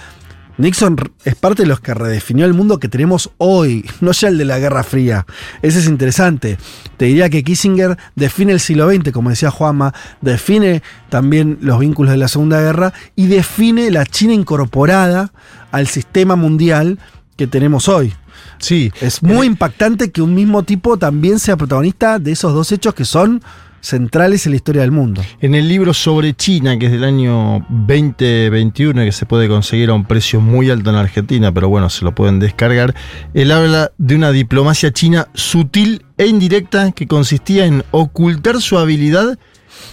Nixon 0.58 0.96
es 1.24 1.34
parte 1.34 1.64
de 1.64 1.68
los 1.68 1.80
que 1.80 1.92
redefinió 1.92 2.46
el 2.46 2.54
mundo 2.54 2.78
que 2.78 2.88
tenemos 2.88 3.30
hoy, 3.36 3.84
no 4.00 4.12
ya 4.12 4.28
el 4.28 4.38
de 4.38 4.44
la 4.44 4.58
Guerra 4.58 4.82
Fría. 4.82 5.26
Ese 5.62 5.80
es 5.80 5.86
interesante. 5.86 6.58
Te 6.96 7.06
diría 7.06 7.28
que 7.28 7.44
Kissinger 7.44 7.96
define 8.14 8.52
el 8.52 8.60
siglo 8.60 8.90
XX, 8.90 9.12
como 9.12 9.30
decía 9.30 9.50
Juanma, 9.50 9.92
define 10.22 10.82
también 11.10 11.58
los 11.60 11.78
vínculos 11.78 12.12
de 12.12 12.18
la 12.18 12.28
Segunda 12.28 12.60
Guerra 12.60 12.92
y 13.14 13.26
define 13.26 13.90
la 13.90 14.06
China 14.06 14.32
incorporada 14.32 15.32
al 15.72 15.88
sistema 15.88 16.36
mundial 16.36 16.98
que 17.36 17.46
tenemos 17.46 17.88
hoy. 17.88 18.14
Sí, 18.58 18.92
Es 19.00 19.22
muy 19.22 19.46
impactante 19.46 20.10
que 20.10 20.22
un 20.22 20.34
mismo 20.34 20.62
tipo 20.62 20.96
también 20.96 21.38
sea 21.38 21.56
protagonista 21.56 22.18
de 22.18 22.32
esos 22.32 22.54
dos 22.54 22.72
hechos 22.72 22.94
que 22.94 23.04
son 23.04 23.42
centrales 23.86 24.46
en 24.46 24.52
la 24.52 24.56
historia 24.56 24.82
del 24.82 24.90
mundo. 24.90 25.22
En 25.40 25.54
el 25.54 25.68
libro 25.68 25.94
sobre 25.94 26.34
China, 26.34 26.76
que 26.78 26.86
es 26.86 26.92
del 26.92 27.04
año 27.04 27.64
2021, 27.68 29.04
que 29.04 29.12
se 29.12 29.26
puede 29.26 29.48
conseguir 29.48 29.90
a 29.90 29.94
un 29.94 30.04
precio 30.04 30.40
muy 30.40 30.70
alto 30.70 30.90
en 30.90 30.96
Argentina, 30.96 31.52
pero 31.52 31.68
bueno, 31.68 31.88
se 31.88 32.04
lo 32.04 32.14
pueden 32.14 32.40
descargar, 32.40 32.94
él 33.32 33.52
habla 33.52 33.92
de 33.96 34.16
una 34.16 34.32
diplomacia 34.32 34.92
china 34.92 35.28
sutil 35.34 36.04
e 36.18 36.26
indirecta 36.26 36.90
que 36.92 37.06
consistía 37.06 37.66
en 37.66 37.84
ocultar 37.92 38.60
su 38.60 38.76
habilidad 38.76 39.38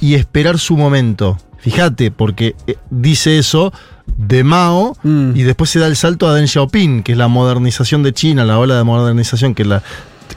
y 0.01 0.15
esperar 0.15 0.57
su 0.57 0.75
momento. 0.75 1.37
Fíjate, 1.59 2.11
porque 2.11 2.55
eh, 2.67 2.77
dice 2.89 3.37
eso 3.37 3.71
de 4.17 4.43
Mao 4.43 4.97
Mm. 5.03 5.31
y 5.35 5.43
después 5.43 5.69
se 5.69 5.79
da 5.79 5.87
el 5.87 5.95
salto 5.95 6.27
a 6.27 6.33
Deng 6.35 6.47
Xiaoping, 6.47 7.03
que 7.03 7.13
es 7.13 7.17
la 7.17 7.27
modernización 7.27 8.03
de 8.03 8.13
China, 8.13 8.45
la 8.45 8.59
ola 8.59 8.77
de 8.77 8.83
modernización 8.83 9.55
que 9.55 9.65
la 9.65 9.81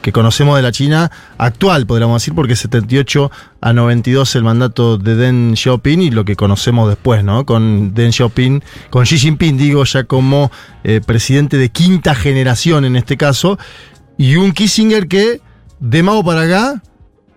que 0.02 0.12
conocemos 0.12 0.56
de 0.56 0.62
la 0.62 0.70
China 0.72 1.10
actual, 1.36 1.84
podríamos 1.86 2.22
decir, 2.22 2.34
porque 2.34 2.52
es 2.52 2.60
78 2.60 3.30
a 3.60 3.72
92 3.72 4.36
el 4.36 4.44
mandato 4.44 4.98
de 4.98 5.16
Deng 5.16 5.56
Xiaoping 5.56 6.00
y 6.02 6.10
lo 6.10 6.24
que 6.24 6.36
conocemos 6.36 6.88
después, 6.88 7.24
¿no? 7.24 7.44
Con 7.44 7.92
Deng 7.92 8.12
Xiaoping, 8.12 8.62
con 8.90 9.04
Xi 9.04 9.18
Jinping, 9.18 9.56
digo, 9.56 9.82
ya 9.84 10.04
como 10.04 10.52
eh, 10.84 11.00
presidente 11.04 11.56
de 11.56 11.70
quinta 11.70 12.14
generación 12.14 12.84
en 12.84 12.94
este 12.94 13.16
caso, 13.16 13.58
y 14.16 14.36
un 14.36 14.52
Kissinger 14.52 15.08
que 15.08 15.40
de 15.80 16.02
Mao 16.02 16.22
para 16.22 16.42
acá 16.42 16.82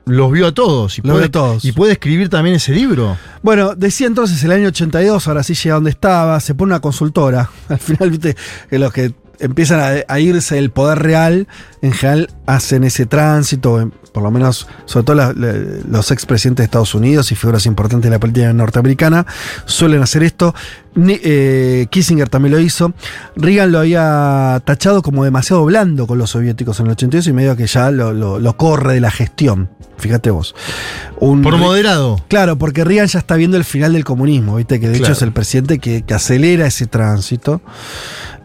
los 0.10 0.32
vio 0.32 0.48
a 0.48 0.52
todos 0.54 0.98
y, 0.98 1.02
Los 1.02 1.12
puede, 1.12 1.20
vio 1.20 1.28
a 1.28 1.32
todos. 1.32 1.66
y 1.66 1.72
puede 1.72 1.94
escribir 1.94 2.30
también 2.30 2.56
ese 2.56 2.74
libro. 2.74 3.18
Bueno, 3.42 3.76
decía 3.76 4.08
entonces 4.08 4.44
el 4.44 4.52
año 4.52 4.68
82, 4.70 5.28
ahora 5.28 5.44
sí 5.44 5.54
llega 5.54 5.76
donde 5.76 5.92
estaba, 5.92 6.40
se 6.40 6.56
pone 6.56 6.72
una 6.74 6.82
consultora. 6.82 7.50
Al 7.70 7.80
final, 7.80 8.10
viste, 8.12 8.36
que 8.70 8.80
los 8.80 8.92
que 8.92 9.14
empiezan 9.40 9.80
a, 9.80 10.04
a 10.14 10.20
irse 10.20 10.56
del 10.56 10.72
poder 10.72 11.00
real, 11.00 11.48
en 11.82 11.94
general 11.94 12.30
hacen 12.46 12.84
ese 12.84 13.06
tránsito, 13.06 13.92
por 14.12 14.24
lo 14.24 14.32
menos, 14.32 14.68
sobre 14.86 15.06
todo 15.06 15.16
la- 15.16 15.34
la- 15.34 15.54
los 15.90 16.12
expresidentes 16.12 16.64
de 16.64 16.66
Estados 16.66 16.96
Unidos 16.96 17.32
y 17.32 17.36
figuras 17.36 17.66
importantes 17.66 18.10
de 18.10 18.16
la 18.16 18.20
política 18.20 18.52
norteamericana, 18.54 19.26
suelen 19.66 20.02
hacer 20.02 20.24
esto. 20.24 20.54
Ni- 20.96 21.20
eh, 21.24 21.88
Kissinger 21.90 22.28
también 22.30 22.54
lo 22.54 22.60
hizo. 22.60 22.94
Reagan 23.36 23.72
lo 23.72 23.80
había 23.80 24.62
tachado 24.66 25.02
como 25.02 25.24
demasiado 25.24 25.64
blando 25.66 26.08
con 26.08 26.18
los 26.18 26.32
soviéticos 26.32 26.80
en 26.80 26.88
el 26.88 26.92
82 26.94 27.28
y 27.28 27.34
medio 27.34 27.56
que 27.56 27.68
ya 27.68 27.92
lo, 27.92 28.12
lo- 28.14 28.40
lo 28.40 28.58
corre 28.58 28.96
de 28.96 29.02
la 29.02 29.12
gestión. 29.12 29.70
Fíjate 29.98 30.32
vos. 30.32 30.56
Un 31.20 31.42
Por 31.42 31.58
moderado. 31.58 32.22
Claro, 32.30 32.58
porque 32.58 32.84
Reagan 32.86 33.08
ya 33.08 33.20
está 33.20 33.36
viendo 33.36 33.58
el 33.58 33.66
final 33.66 33.92
del 33.94 34.06
comunismo, 34.06 34.56
¿viste? 34.56 34.80
Que 34.80 34.88
de 34.90 34.98
hecho 34.98 35.12
es 35.12 35.22
el 35.22 35.34
presidente 35.34 35.80
que, 35.80 36.04
que 36.04 36.14
acelera 36.14 36.66
ese 36.66 36.88
tránsito. 36.88 37.62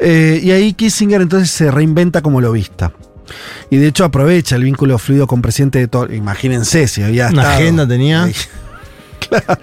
Eh, 0.00 0.40
y 0.42 0.50
ahí 0.50 0.72
Kissinger 0.72 1.22
entonces 1.22 1.50
se 1.50 1.70
reinventa 1.70 2.22
como 2.22 2.40
lobista. 2.40 2.92
Y 3.70 3.76
de 3.76 3.86
hecho 3.88 4.04
aprovecha 4.04 4.56
el 4.56 4.64
vínculo 4.64 4.98
fluido 4.98 5.26
con 5.26 5.40
presidente 5.42 5.78
de 5.78 5.88
todo. 5.88 6.12
Imagínense 6.12 6.86
si 6.88 7.02
había 7.02 7.28
Una 7.28 7.42
estado- 7.42 7.54
agenda 7.56 7.88
tenía. 7.88 8.28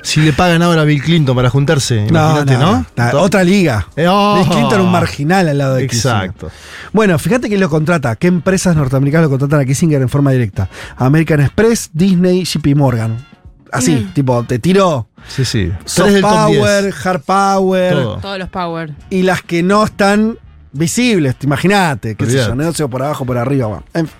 Si 0.01 0.19
le 0.21 0.33
pagan 0.33 0.61
ahora 0.63 0.81
a 0.81 0.85
Bill 0.85 1.01
Clinton 1.01 1.35
para 1.35 1.49
juntarse, 1.49 2.07
No, 2.11 2.31
imagínate, 2.41 2.53
no, 2.57 2.85
¿no? 2.97 3.11
no, 3.13 3.21
Otra 3.21 3.43
liga. 3.43 3.87
Eh, 3.95 4.05
oh. 4.09 4.35
Bill 4.39 4.49
Clinton 4.49 4.81
un 4.81 4.91
marginal 4.91 5.47
al 5.47 5.57
lado 5.57 5.75
de 5.75 5.87
Kissinger. 5.87 6.15
Exacto. 6.25 6.51
Bueno, 6.91 7.17
fíjate 7.19 7.47
quién 7.47 7.59
lo 7.61 7.69
contrata. 7.69 8.15
¿Qué 8.17 8.27
empresas 8.27 8.75
norteamericanas 8.75 9.25
lo 9.25 9.29
contratan 9.29 9.59
a 9.61 9.65
Kissinger 9.65 10.01
en 10.01 10.09
forma 10.09 10.31
directa? 10.31 10.67
American 10.97 11.41
Express, 11.41 11.89
Disney, 11.93 12.43
JP 12.43 12.75
Morgan. 12.75 13.25
Así, 13.71 13.93
Mm. 13.95 14.13
tipo, 14.13 14.43
te 14.43 14.59
tiró 14.59 15.07
Sí, 15.27 15.45
sí. 15.45 15.71
soft 15.85 16.07
Tres 16.09 16.13
del 16.15 16.21
top 16.23 16.47
10. 16.49 16.59
power, 16.59 16.93
hard 17.05 17.21
power. 17.21 17.93
Todo. 17.93 18.17
Todos 18.17 18.39
los 18.39 18.49
power. 18.49 18.93
y 19.09 19.21
las 19.21 19.41
que 19.43 19.63
no 19.63 19.85
están 19.85 20.37
visibles, 20.71 21.35
te 21.35 21.45
imagínate, 21.45 22.15
qué 22.15 22.25
sé 22.25 22.37
yo, 22.37 22.55
negocio 22.55 22.89
por 22.89 23.03
abajo, 23.03 23.25
por 23.25 23.37
arriba. 23.37 23.67
bueno, 23.67 23.83
en 23.93 24.07
fin. 24.07 24.15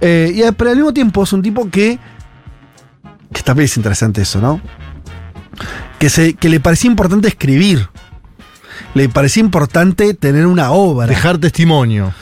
Eh, 0.00 0.32
y, 0.34 0.52
pero 0.52 0.70
al 0.70 0.76
mismo 0.76 0.92
tiempo 0.92 1.22
es 1.22 1.32
un 1.32 1.42
tipo 1.42 1.68
que, 1.70 1.98
que 3.32 3.42
también 3.42 3.64
es 3.66 3.76
interesante 3.76 4.22
eso, 4.22 4.40
¿no? 4.40 4.60
Que, 5.98 6.08
se, 6.08 6.34
que 6.34 6.48
le 6.48 6.60
parecía 6.60 6.90
importante 6.90 7.28
escribir. 7.28 7.88
Le 8.94 9.08
parecía 9.08 9.42
importante 9.42 10.14
tener 10.14 10.46
una 10.46 10.72
obra. 10.72 11.06
Dejar 11.06 11.38
testimonio. 11.38 12.12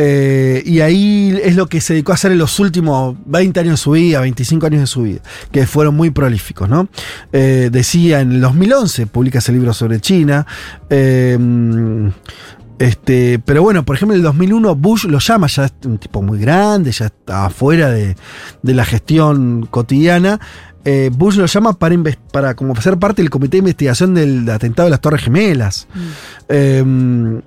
Eh, 0.00 0.62
y 0.64 0.80
ahí 0.80 1.36
es 1.42 1.56
lo 1.56 1.66
que 1.66 1.80
se 1.80 1.92
dedicó 1.92 2.12
a 2.12 2.14
hacer 2.14 2.30
en 2.30 2.38
los 2.38 2.60
últimos 2.60 3.16
20 3.26 3.58
años 3.58 3.72
de 3.72 3.76
su 3.78 3.90
vida, 3.90 4.20
25 4.20 4.66
años 4.66 4.80
de 4.80 4.86
su 4.86 5.02
vida, 5.02 5.20
que 5.50 5.66
fueron 5.66 5.96
muy 5.96 6.10
prolíficos, 6.10 6.68
¿no? 6.68 6.88
Eh, 7.32 7.68
decía 7.72 8.20
en 8.20 8.30
el 8.30 8.40
2011, 8.40 9.08
publica 9.08 9.40
ese 9.40 9.50
libro 9.52 9.74
sobre 9.74 10.00
China. 10.00 10.46
eh, 10.88 11.36
este, 12.78 13.38
pero 13.44 13.62
bueno, 13.62 13.84
por 13.84 13.96
ejemplo, 13.96 14.14
en 14.14 14.20
el 14.20 14.24
2001 14.24 14.74
Bush 14.76 15.04
lo 15.06 15.18
llama, 15.18 15.46
ya 15.48 15.64
es 15.64 15.72
un 15.84 15.98
tipo 15.98 16.22
muy 16.22 16.38
grande, 16.38 16.92
ya 16.92 17.06
está 17.06 17.50
fuera 17.50 17.90
de, 17.90 18.16
de 18.62 18.74
la 18.74 18.84
gestión 18.84 19.66
cotidiana. 19.70 20.40
Eh, 20.84 21.10
Bush 21.12 21.36
lo 21.36 21.46
llama 21.46 21.72
para, 21.74 21.96
para 22.32 22.54
como 22.54 22.74
ser 22.80 22.96
parte 22.98 23.20
del 23.20 23.30
comité 23.30 23.52
de 23.52 23.58
investigación 23.58 24.14
del 24.14 24.48
atentado 24.48 24.86
de 24.86 24.90
las 24.90 25.00
Torres 25.00 25.22
Gemelas. 25.22 25.86
Eh, 26.48 27.40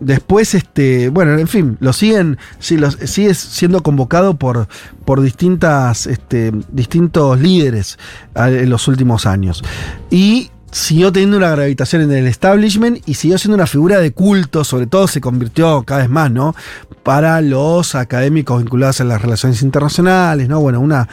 después, 0.00 0.54
este, 0.54 1.08
bueno, 1.08 1.38
en 1.38 1.48
fin, 1.48 1.76
lo 1.80 1.92
siguen, 1.92 2.36
sí, 2.58 2.78
sigue 3.04 3.34
siendo 3.34 3.82
convocado 3.82 4.36
por, 4.36 4.68
por 5.04 5.22
distintas, 5.22 6.06
este, 6.06 6.52
distintos 6.70 7.40
líderes 7.40 7.98
a- 8.34 8.50
en 8.50 8.68
los 8.70 8.86
últimos 8.86 9.24
años. 9.26 9.64
Y 10.10 10.50
siguió 10.74 11.12
teniendo 11.12 11.36
una 11.36 11.50
gravitación 11.50 12.02
en 12.02 12.10
el 12.10 12.26
establishment 12.26 13.00
y 13.06 13.14
siguió 13.14 13.38
siendo 13.38 13.54
una 13.54 13.68
figura 13.68 14.00
de 14.00 14.12
culto, 14.12 14.64
sobre 14.64 14.88
todo 14.88 15.06
se 15.06 15.20
convirtió 15.20 15.84
cada 15.84 16.00
vez 16.00 16.10
más, 16.10 16.32
¿no? 16.32 16.56
Para 17.04 17.40
los 17.40 17.94
académicos 17.94 18.60
vinculados 18.60 19.00
a 19.00 19.04
las 19.04 19.22
relaciones 19.22 19.62
internacionales, 19.62 20.48
¿no? 20.48 20.60
Bueno, 20.60 20.80
una, 20.80 21.08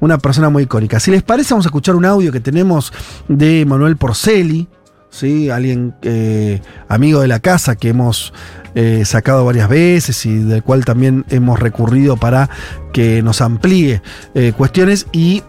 una 0.00 0.18
persona 0.18 0.50
muy 0.50 0.64
icónica. 0.64 1.00
Si 1.00 1.10
les 1.10 1.22
parece, 1.22 1.54
vamos 1.54 1.64
a 1.64 1.68
escuchar 1.68 1.96
un 1.96 2.04
audio 2.04 2.30
que 2.30 2.40
tenemos 2.40 2.92
de 3.26 3.64
Manuel 3.64 3.96
Porceli, 3.96 4.68
¿sí? 5.08 5.48
Alguien 5.48 5.94
eh, 6.02 6.60
amigo 6.88 7.20
de 7.20 7.28
la 7.28 7.40
casa 7.40 7.74
que 7.74 7.88
hemos 7.88 8.34
eh, 8.74 9.06
sacado 9.06 9.46
varias 9.46 9.70
veces 9.70 10.26
y 10.26 10.34
del 10.34 10.62
cual 10.62 10.84
también 10.84 11.24
hemos 11.30 11.58
recurrido 11.58 12.18
para 12.18 12.50
que 12.92 13.22
nos 13.22 13.40
amplíe 13.40 14.02
eh, 14.34 14.52
cuestiones 14.54 15.06
y 15.12 15.42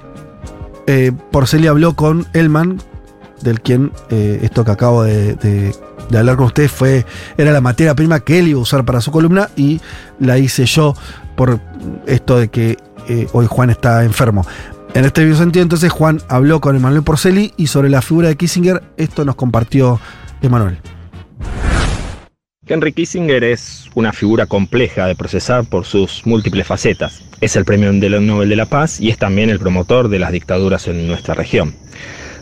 eh, 0.85 1.11
Porceli 1.31 1.67
habló 1.67 1.97
con 1.97 2.27
Elman, 2.31 2.81
del 3.41 3.61
quien 3.61 3.91
eh, 4.09 4.39
esto 4.41 4.63
que 4.63 4.71
acabo 4.71 5.03
de, 5.03 5.73
hablar 6.13 6.37
con 6.37 6.45
ustedes 6.45 6.71
fue, 6.71 7.05
era 7.37 7.51
la 7.51 7.61
materia 7.61 7.95
prima 7.95 8.19
que 8.19 8.39
él 8.39 8.47
iba 8.47 8.59
a 8.59 8.63
usar 8.63 8.85
para 8.85 9.01
su 9.01 9.11
columna 9.11 9.49
y 9.55 9.79
la 10.19 10.37
hice 10.37 10.65
yo 10.65 10.95
por 11.35 11.59
esto 12.05 12.37
de 12.37 12.49
que 12.49 12.77
eh, 13.07 13.27
hoy 13.33 13.45
Juan 13.47 13.69
está 13.69 14.03
enfermo. 14.03 14.45
En 14.93 15.05
este 15.05 15.21
mismo 15.21 15.37
sentido, 15.37 15.63
entonces 15.63 15.91
Juan 15.91 16.21
habló 16.27 16.59
con 16.59 16.75
Emanuel 16.75 17.03
Porceli 17.03 17.53
y 17.57 17.67
sobre 17.67 17.89
la 17.89 18.01
figura 18.01 18.29
de 18.29 18.35
Kissinger, 18.35 18.81
esto 18.97 19.25
nos 19.25 19.35
compartió 19.35 19.99
Emanuel. 20.41 20.79
Henry 22.69 22.91
Kissinger 22.91 23.43
es 23.45 23.85
una 23.95 24.11
figura 24.11 24.45
compleja 24.45 25.07
de 25.07 25.15
procesar 25.15 25.63
por 25.65 25.85
sus 25.85 26.25
múltiples 26.25 26.67
facetas. 26.67 27.23
Es 27.39 27.55
el 27.55 27.63
premio 27.63 27.93
Nobel 27.93 28.49
de 28.49 28.55
la 28.57 28.65
Paz 28.65 28.99
y 28.99 29.09
es 29.09 29.17
también 29.17 29.49
el 29.49 29.59
promotor 29.59 30.09
de 30.09 30.19
las 30.19 30.33
dictaduras 30.33 30.87
en 30.87 31.07
nuestra 31.07 31.33
región. 31.33 31.75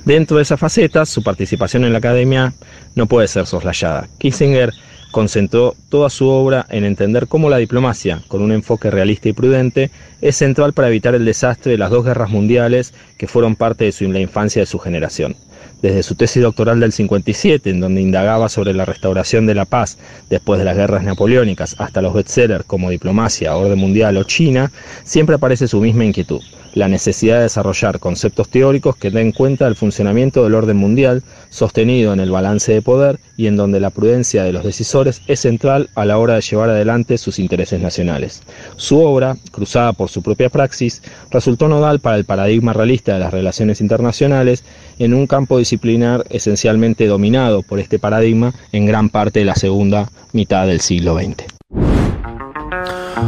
Dentro 0.06 0.38
de 0.38 0.44
esas 0.44 0.60
facetas, 0.60 1.10
su 1.10 1.24
participación 1.24 1.84
en 1.84 1.92
la 1.92 1.98
academia 1.98 2.54
no 2.94 3.08
puede 3.08 3.28
ser 3.28 3.48
soslayada. 3.48 4.08
Kissinger 4.20 4.72
concentró 5.10 5.76
toda 5.90 6.12
su 6.12 6.28
obra 6.28 6.68
en 6.70 6.84
entender 6.84 7.28
cómo 7.28 7.50
la 7.50 7.58
diplomacia, 7.58 8.22
con 8.28 8.44
un 8.44 8.52
enfoque 8.52 8.92
realista 8.92 9.30
y 9.30 9.34
prudente, 9.34 9.90
es 10.22 10.36
central 10.36 10.74
para 10.74 10.90
evitar 10.90 11.16
el 11.16 11.26
desastre 11.26 11.72
de 11.72 11.80
las 11.80 11.90
dos 11.90 12.06
guerras 12.06 12.30
mundiales 12.30 12.94
que 13.18 13.28
fueron 13.28 13.56
parte 13.56 13.86
de 13.86 14.08
la 14.10 14.20
infancia 14.20 14.62
de 14.62 14.68
su 14.68 14.78
generación. 14.78 15.36
Desde 15.82 16.04
su 16.04 16.14
tesis 16.14 16.44
doctoral 16.44 16.80
del 16.80 16.92
57, 16.92 17.68
en 17.70 17.80
donde 17.80 18.02
indagaba 18.02 18.48
sobre 18.48 18.76
la 18.76 18.86
restauración 18.86 19.48
de 19.48 19.56
la 19.56 19.66
paz 19.66 19.98
después 20.30 20.60
de 20.60 20.66
las 20.66 20.78
guerras 20.78 21.04
napoleónicas, 21.04 21.76
hasta 21.80 22.04
los 22.04 22.14
bestsellers 22.14 22.66
como 22.66 22.92
Diplomacia, 22.92 23.56
Orden 23.56 23.80
Mundial 23.80 24.18
o 24.18 24.24
China, 24.24 24.72
siempre 25.04 25.38
aparece 25.38 25.68
su 25.68 25.82
misma 25.82 26.06
inquietud, 26.06 26.42
la 26.76 26.88
necesidad 26.88 27.38
de 27.38 27.44
desarrollar 27.44 28.00
conceptos 28.00 28.50
teóricos 28.50 28.96
que 28.98 29.10
den 29.10 29.32
cuenta 29.32 29.66
del 29.66 29.76
funcionamiento 29.76 30.44
del 30.44 30.54
orden 30.54 30.78
mundial, 30.78 31.24
sostenido 31.50 32.14
en 32.14 32.20
el 32.20 32.30
balance 32.30 32.72
de 32.74 32.82
poder 32.82 33.20
y 33.38 33.48
en 33.48 33.56
donde 33.56 33.80
la 33.80 33.90
prudencia 33.90 34.44
de 34.44 34.52
los 34.52 34.64
decisores 34.64 35.22
es 35.28 35.40
central 35.40 35.90
a 35.96 36.06
la 36.06 36.18
hora 36.18 36.36
de 36.36 36.42
llevar 36.42 36.70
adelante 36.70 37.18
sus 37.18 37.40
intereses 37.40 37.80
nacionales. 37.80 38.44
Su 38.76 39.00
obra, 39.00 39.38
cruzada 39.52 39.94
por 39.94 40.10
su 40.10 40.22
propia 40.22 40.50
praxis, 40.50 41.02
resultó 41.32 41.68
nodal 41.68 42.00
para 42.00 42.18
el 42.18 42.26
paradigma 42.26 42.74
realista 42.74 43.14
de 43.14 43.20
las 43.20 43.34
relaciones 43.34 43.82
internacionales 43.82 44.64
en 45.00 45.14
un 45.14 45.28
campo 45.28 45.58
disciplinar 45.58 46.26
esencialmente 46.30 47.08
dominado 47.08 47.64
por 47.64 47.80
este 47.80 48.00
paradigma 48.00 48.54
en 48.74 48.86
gran 48.86 49.10
parte 49.10 49.40
de 49.40 49.46
la 49.46 49.56
segunda 49.56 50.10
mitad 50.34 50.68
del 50.68 50.82
siglo 50.82 51.18
XX. 51.18 51.56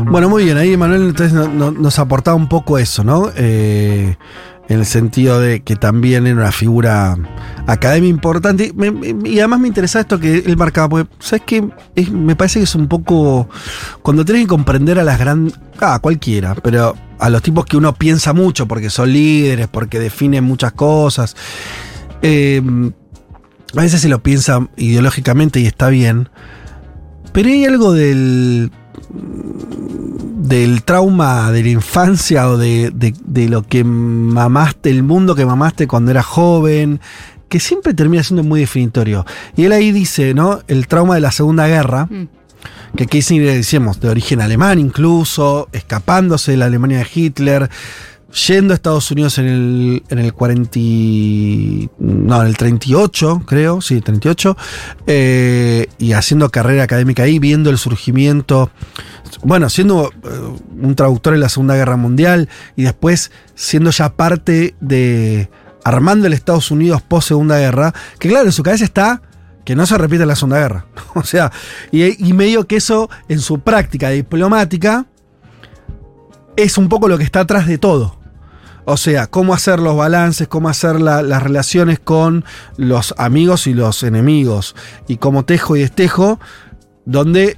Bueno, 0.09 0.29
muy 0.29 0.43
bien, 0.45 0.57
ahí 0.57 0.73
Emanuel 0.73 1.03
entonces 1.09 1.33
no- 1.33 1.47
no- 1.47 1.71
nos 1.71 1.97
aportaba 1.99 2.35
un 2.35 2.47
poco 2.49 2.77
eso, 2.77 3.03
¿no? 3.03 3.29
Eh, 3.35 4.15
en 4.69 4.79
el 4.79 4.85
sentido 4.85 5.39
de 5.39 5.61
que 5.61 5.77
también 5.77 6.27
era 6.27 6.35
una 6.35 6.51
figura 6.51 7.17
académica 7.67 8.09
importante. 8.13 8.73
Y 9.23 9.39
además 9.39 9.61
me 9.61 9.69
interesa 9.69 10.01
esto 10.01 10.19
que 10.19 10.39
él 10.39 10.57
marcaba, 10.57 10.89
porque, 10.89 11.09
¿sabes 11.19 11.43
qué? 11.45 11.63
Me 12.11 12.35
parece 12.35 12.59
que 12.59 12.63
es 12.65 12.75
un 12.75 12.87
poco. 12.89 13.47
Cuando 14.01 14.25
tenés 14.25 14.41
que 14.43 14.47
comprender 14.49 14.99
a 14.99 15.03
las 15.05 15.19
grandes. 15.19 15.57
Ah, 15.79 15.99
cualquiera, 16.01 16.53
pero 16.55 16.95
a 17.19 17.29
los 17.29 17.41
tipos 17.41 17.65
que 17.65 17.77
uno 17.77 17.93
piensa 17.95 18.33
mucho 18.33 18.67
porque 18.67 18.89
son 18.89 19.11
líderes, 19.13 19.67
porque 19.69 19.99
definen 19.99 20.43
muchas 20.43 20.73
cosas. 20.73 21.35
eh, 22.21 22.61
a 23.75 23.81
veces 23.81 24.01
se 24.01 24.09
lo 24.09 24.23
piensa 24.23 24.67
ideológicamente 24.77 25.59
y 25.59 25.65
está 25.65 25.87
bien. 25.89 26.29
Pero 27.31 27.47
hay 27.49 27.65
algo 27.65 27.93
del 27.93 28.71
del 29.09 30.83
trauma 30.83 31.51
de 31.51 31.63
la 31.63 31.69
infancia 31.69 32.49
o 32.49 32.57
de, 32.57 32.91
de- 32.93 33.13
de 33.25 33.49
lo 33.49 33.63
que 33.63 33.83
mamaste, 33.83 34.89
el 34.89 35.03
mundo 35.03 35.35
que 35.35 35.45
mamaste 35.45 35.87
cuando 35.87 36.11
eras 36.11 36.25
joven, 36.25 36.99
que 37.49 37.59
siempre 37.59 37.93
termina 37.93 38.23
siendo 38.23 38.43
muy 38.43 38.59
definitorio. 38.61 39.25
Y 39.55 39.65
él 39.65 39.71
ahí 39.71 39.91
dice, 39.91 40.33
¿no? 40.33 40.59
El 40.67 40.87
trauma 40.87 41.15
de 41.15 41.21
la 41.21 41.31
Segunda 41.31 41.67
Guerra, 41.67 42.07
Mm. 42.09 42.27
que 42.95 43.05
Kissinger, 43.07 43.53
decíamos, 43.53 43.99
de 43.99 44.09
origen 44.09 44.41
alemán 44.41 44.79
incluso, 44.79 45.69
escapándose 45.71 46.51
de 46.51 46.57
la 46.57 46.65
Alemania 46.65 46.99
de 46.99 47.07
Hitler, 47.13 47.69
yendo 48.47 48.73
a 48.73 48.75
Estados 48.75 49.09
Unidos 49.11 49.37
en 49.37 49.45
el, 49.47 50.03
en 50.09 50.19
el 50.19 50.33
40. 50.33 50.71
y- 50.79 51.89
No, 51.99 52.41
en 52.41 52.47
el 52.47 52.57
38, 52.57 53.43
creo, 53.45 53.81
sí, 53.81 54.01
38, 54.01 54.57
eh, 55.07 55.87
y 55.97 56.11
haciendo 56.13 56.49
carrera 56.49 56.83
académica 56.83 57.23
ahí, 57.23 57.39
viendo 57.39 57.69
el 57.69 57.77
surgimiento. 57.77 58.69
Bueno, 59.43 59.69
siendo 59.69 60.11
eh, 60.11 60.17
un 60.81 60.95
traductor 60.95 61.33
en 61.33 61.39
la 61.41 61.49
Segunda 61.49 61.75
Guerra 61.75 61.95
Mundial 61.97 62.49
y 62.75 62.83
después 62.83 63.31
siendo 63.55 63.91
ya 63.91 64.13
parte 64.13 64.75
de. 64.81 65.49
armando 65.83 66.27
el 66.27 66.33
Estados 66.33 66.69
Unidos 66.71 67.01
post 67.01 67.29
Segunda 67.29 67.57
Guerra, 67.59 67.93
que 68.19 68.29
claro, 68.29 68.45
en 68.45 68.51
su 68.51 68.63
cabeza 68.63 68.83
está 68.85 69.21
que 69.63 69.75
no 69.75 69.85
se 69.85 69.97
repite 69.97 70.25
la 70.25 70.35
Segunda 70.35 70.59
Guerra. 70.59 70.85
O 71.15 71.23
sea, 71.23 71.51
y, 71.91 72.27
y 72.29 72.33
medio 72.33 72.67
que 72.67 72.77
eso 72.77 73.09
en 73.29 73.39
su 73.39 73.59
práctica 73.59 74.09
diplomática 74.09 75.05
es 76.57 76.77
un 76.77 76.89
poco 76.89 77.07
lo 77.07 77.17
que 77.17 77.23
está 77.23 77.39
atrás 77.41 77.67
de 77.67 77.77
todo. 77.77 78.19
O 78.83 78.97
sea, 78.97 79.27
cómo 79.27 79.53
hacer 79.53 79.79
los 79.79 79.95
balances, 79.97 80.47
cómo 80.47 80.69
hacer 80.69 80.99
la- 81.01 81.21
las 81.21 81.43
relaciones 81.43 81.99
con 81.99 82.45
los 82.77 83.13
amigos 83.17 83.67
y 83.67 83.73
los 83.73 84.03
enemigos, 84.03 84.75
y 85.07 85.17
cómo 85.17 85.43
tejo 85.45 85.75
y 85.75 85.81
destejo, 85.81 86.39
donde 87.05 87.57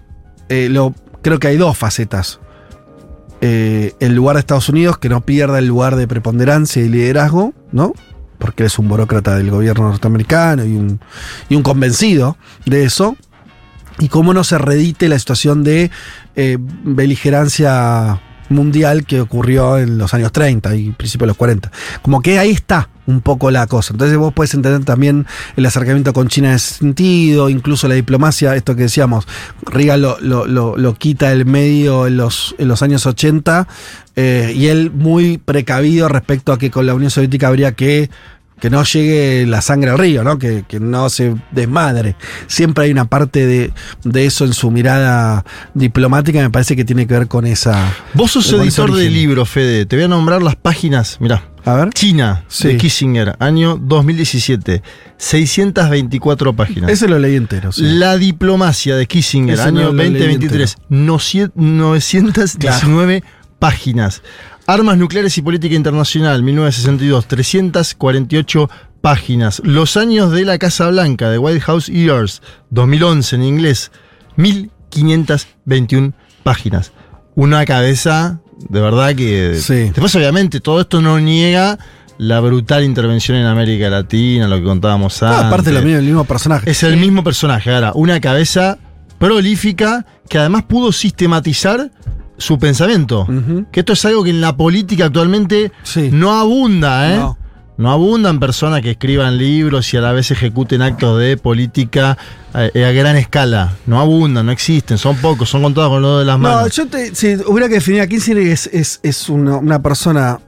eh, 0.49 0.69
lo, 0.69 0.93
creo 1.21 1.39
que 1.39 1.47
hay 1.47 1.57
dos 1.57 1.77
facetas. 1.77 2.39
Eh, 3.41 3.93
el 3.99 4.15
lugar 4.15 4.35
de 4.35 4.41
Estados 4.41 4.67
Unidos, 4.69 4.97
que 4.97 5.07
no 5.09 5.21
pierda 5.21 5.59
el 5.59 5.67
lugar 5.67 5.95
de 5.95 6.07
preponderancia 6.07 6.81
y 6.83 6.89
liderazgo, 6.89 7.53
¿no? 7.71 7.93
Porque 8.39 8.65
es 8.65 8.79
un 8.79 8.87
burócrata 8.89 9.37
del 9.37 9.51
gobierno 9.51 9.87
norteamericano 9.89 10.65
y 10.65 10.75
un, 10.75 10.99
y 11.47 11.55
un 11.55 11.61
convencido 11.63 12.37
de 12.65 12.83
eso. 12.85 13.15
Y 13.99 14.07
cómo 14.07 14.33
no 14.33 14.43
se 14.43 14.57
redite 14.57 15.07
la 15.09 15.19
situación 15.19 15.63
de 15.63 15.91
eh, 16.35 16.57
beligerancia 16.59 18.21
mundial 18.49 19.05
que 19.05 19.21
ocurrió 19.21 19.77
en 19.77 19.97
los 19.97 20.13
años 20.13 20.31
30 20.31 20.75
y 20.75 20.91
principios 20.91 21.25
de 21.25 21.27
los 21.27 21.37
40. 21.37 21.71
Como 22.01 22.21
que 22.21 22.39
ahí 22.39 22.51
está 22.51 22.89
un 23.07 23.21
poco 23.21 23.49
la 23.49 23.65
cosa. 23.65 23.93
Entonces 23.93 24.17
vos 24.17 24.33
puedes 24.33 24.53
entender 24.53 24.83
también 24.85 25.25
el 25.55 25.65
acercamiento 25.65 26.13
con 26.13 26.27
China 26.27 26.49
en 26.49 26.55
ese 26.55 26.75
sentido, 26.75 27.49
incluso 27.49 27.87
la 27.87 27.95
diplomacia, 27.95 28.55
esto 28.55 28.75
que 28.75 28.83
decíamos, 28.83 29.27
Reagan 29.63 30.01
lo, 30.01 30.19
lo, 30.19 30.45
lo- 30.45 30.77
lo 30.77 30.93
quita 30.93 31.29
del 31.29 31.45
medio 31.45 32.05
en 32.05 32.17
los, 32.17 32.53
en 32.59 32.67
los 32.67 32.83
años 32.83 33.05
80 33.07 33.67
eh, 34.15 34.53
y 34.55 34.67
él 34.67 34.91
muy 34.93 35.37
precavido 35.39 36.07
respecto 36.07 36.51
a 36.53 36.59
que 36.59 36.69
con 36.69 36.85
la 36.85 36.93
Unión 36.93 37.09
Soviética 37.09 37.47
habría 37.47 37.71
que 37.71 38.09
que 38.59 38.69
no 38.69 38.83
llegue 38.83 39.45
la 39.47 39.61
sangre 39.61 39.91
al 39.91 39.97
río, 39.97 40.23
¿no? 40.23 40.37
Que, 40.37 40.63
que 40.67 40.79
no 40.79 41.09
se 41.09 41.35
desmadre. 41.51 42.15
Siempre 42.47 42.85
hay 42.85 42.91
una 42.91 43.05
parte 43.05 43.45
de, 43.45 43.71
de 44.03 44.25
eso 44.25 44.45
en 44.45 44.53
su 44.53 44.71
mirada 44.71 45.45
diplomática, 45.73 46.39
me 46.41 46.49
parece 46.49 46.75
que 46.75 46.85
tiene 46.85 47.07
que 47.07 47.13
ver 47.13 47.27
con 47.27 47.45
esa. 47.45 47.91
Vos 48.13 48.31
sos 48.31 48.51
editor 48.53 48.93
de 48.93 49.09
libros, 49.09 49.49
Fede. 49.49 49.85
Te 49.85 49.95
voy 49.95 50.05
a 50.05 50.07
nombrar 50.07 50.41
las 50.43 50.55
páginas. 50.55 51.17
Mirá. 51.19 51.43
A 51.65 51.73
ver. 51.75 51.89
China, 51.93 52.45
Sí. 52.47 52.69
de 52.69 52.77
Kissinger, 52.77 53.35
año 53.39 53.77
2017. 53.77 54.81
624 55.17 56.53
páginas. 56.55 56.89
Ese 56.89 57.07
lo 57.07 57.19
leí 57.19 57.35
entero. 57.35 57.71
sí. 57.71 57.81
La 57.83 58.17
diplomacia 58.17 58.95
de 58.95 59.05
Kissinger, 59.05 59.55
Ese 59.55 59.71
no 59.71 59.79
año 59.81 59.93
leí 59.93 60.09
2023. 60.13 60.77
nocie- 60.89 61.51
919 61.55 63.23
páginas. 63.59 64.21
Armas 64.69 64.99
nucleares 64.99 65.35
y 65.35 65.41
política 65.41 65.73
internacional, 65.73 66.43
1962. 66.43 67.25
348 67.25 68.69
páginas. 69.01 69.63
Los 69.65 69.97
años 69.97 70.31
de 70.31 70.45
la 70.45 70.59
Casa 70.59 70.89
Blanca, 70.89 71.31
de 71.31 71.39
White 71.39 71.61
House 71.61 71.87
Years, 71.87 72.43
2011 72.69 73.35
en 73.35 73.41
inglés. 73.41 73.91
1521 74.35 76.13
páginas. 76.43 76.91
Una 77.33 77.65
cabeza, 77.65 78.41
de 78.69 78.79
verdad 78.79 79.15
que. 79.15 79.55
Sí. 79.59 79.85
Después, 79.85 80.13
obviamente, 80.13 80.59
todo 80.59 80.81
esto 80.81 81.01
no 81.01 81.19
niega 81.19 81.79
la 82.19 82.39
brutal 82.39 82.83
intervención 82.83 83.39
en 83.39 83.47
América 83.47 83.89
Latina, 83.89 84.47
lo 84.47 84.57
que 84.57 84.65
contábamos 84.65 85.23
antes. 85.23 85.45
Ah, 85.45 85.47
aparte 85.47 85.71
lo 85.71 85.81
mismo, 85.81 85.97
el 85.97 86.05
mismo 86.05 86.25
personaje. 86.25 86.69
Es 86.69 86.83
el 86.83 86.97
mismo 86.97 87.23
personaje, 87.23 87.73
ahora, 87.73 87.93
una 87.95 88.21
cabeza 88.21 88.77
prolífica 89.17 90.05
que 90.29 90.37
además 90.37 90.65
pudo 90.65 90.91
sistematizar 90.91 91.89
su 92.39 92.57
pensamiento. 92.57 93.27
Que 93.71 93.81
esto 93.81 93.93
es 93.93 94.03
algo 94.05 94.23
que 94.23 94.31
en 94.31 94.41
la 94.41 94.57
política 94.57 95.05
actualmente 95.05 95.71
Sí. 95.83 96.09
no 96.11 96.31
abunda, 96.33 97.13
¿eh? 97.13 97.17
No. 97.17 97.37
No. 97.77 97.91
abundan 97.91 98.39
personas 98.41 98.81
que 98.81 98.91
escriban 98.91 99.37
libros 99.37 99.93
y 99.93 99.97
a 99.97 100.01
la 100.01 100.11
vez 100.11 100.31
ejecuten 100.31 100.81
actos 100.81 101.17
de 101.19 101.37
política 101.37 102.17
eh, 102.53 102.83
a 102.85 102.91
gran 102.91 103.15
escala. 103.15 103.73
No 103.85 103.99
abundan, 104.01 104.47
no 104.47 104.51
existen, 104.51 104.97
son 104.97 105.15
pocos, 105.17 105.49
son 105.49 105.61
contados 105.63 105.89
con 105.91 106.01
los 106.01 106.19
de 106.19 106.25
las 106.25 106.37
No, 106.39 106.43
manos. 106.49 106.75
yo 106.75 106.87
te, 106.87 107.13
si 107.15 107.35
hubiera 107.47 107.67
que 107.69 107.75
definir 107.75 108.01
a 108.01 108.07
Kissinger 108.07 108.47
es, 108.47 108.67
es, 108.73 108.99
es 109.03 109.29
una, 109.29 109.57
una 109.57 109.81
persona 109.81 110.39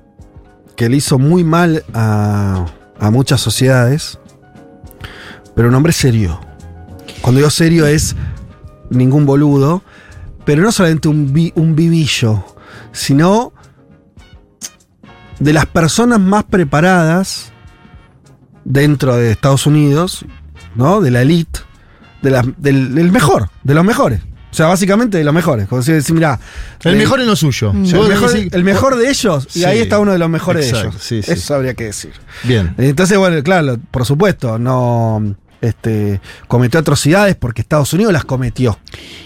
que 0.75 0.89
le 0.89 0.97
hizo 0.97 1.19
muy 1.19 1.43
mal 1.45 1.84
a, 1.93 2.65
a 2.99 3.12
muchas 3.12 3.39
sociedades, 3.39 4.17
pero 5.56 5.69
un 5.69 5.75
hombre 5.75 5.93
serio. 5.93 6.39
Cuando 7.21 7.39
digo 7.39 7.49
serio 7.49 7.86
es 7.86 8.15
ningún 8.89 9.25
boludo, 9.25 9.84
pero 10.45 10.62
no 10.63 10.71
solamente 10.71 11.08
un, 11.08 11.32
vi- 11.34 11.51
un 11.56 11.75
vivillo, 11.75 12.43
sino 12.91 13.54
de 15.39 15.54
las 15.54 15.65
personas 15.65 16.19
más 16.19 16.43
preparadas 16.43 17.51
dentro 18.63 19.15
de 19.15 19.32
Estados 19.32 19.65
Unidos, 19.65 20.25
¿no? 20.75 21.01
De 21.01 21.12
la 21.12 21.21
elite, 21.23 21.62
de 22.21 22.32
la- 22.32 22.45
del, 22.58 22.93
del 22.95 23.12
mejor, 23.12 23.49
de 23.63 23.73
los 23.73 23.84
mejores. 23.84 24.21
O 24.51 24.54
sea, 24.54 24.67
básicamente 24.67 25.17
de 25.17 25.23
los 25.23 25.34
mejores. 25.34 25.67
Como 25.69 25.82
si 25.82 25.93
decir, 25.93 26.13
mira, 26.13 26.38
el 26.84 26.97
mejor 26.97 27.21
en 27.21 27.27
lo 27.27 27.36
suyo. 27.38 27.71
El 27.71 27.77
mejor, 27.80 28.30
decís- 28.34 28.54
el 28.54 28.63
mejor 28.65 28.97
de 28.97 29.10
ellos, 29.10 29.47
y 29.56 29.60
Sí. 29.60 29.65
ahí 29.65 29.80
está 29.80 29.97
uno 29.97 30.12
de 30.12 30.17
los 30.19 30.30
mejores 30.30 30.65
Exacto, 30.67 30.89
de 30.89 30.95
ellos. 30.97 31.04
sí. 31.25 31.32
Eso 31.32 31.56
habría 31.56 31.73
que 31.73 31.86
decir. 31.86 32.12
Bien. 32.43 32.75
Entonces, 32.77 33.17
bueno, 33.17 33.41
claro, 33.43 33.77
por 33.91 34.06
supuesto, 34.06 34.60
no 34.60 35.36
este, 35.62 36.19
cometió 36.47 36.80
atrocidades 36.80 37.36
porque 37.36 37.62
Estados 37.62 37.93
Unidos 37.93 38.12
las 38.13 38.26
cometió. 38.26 38.78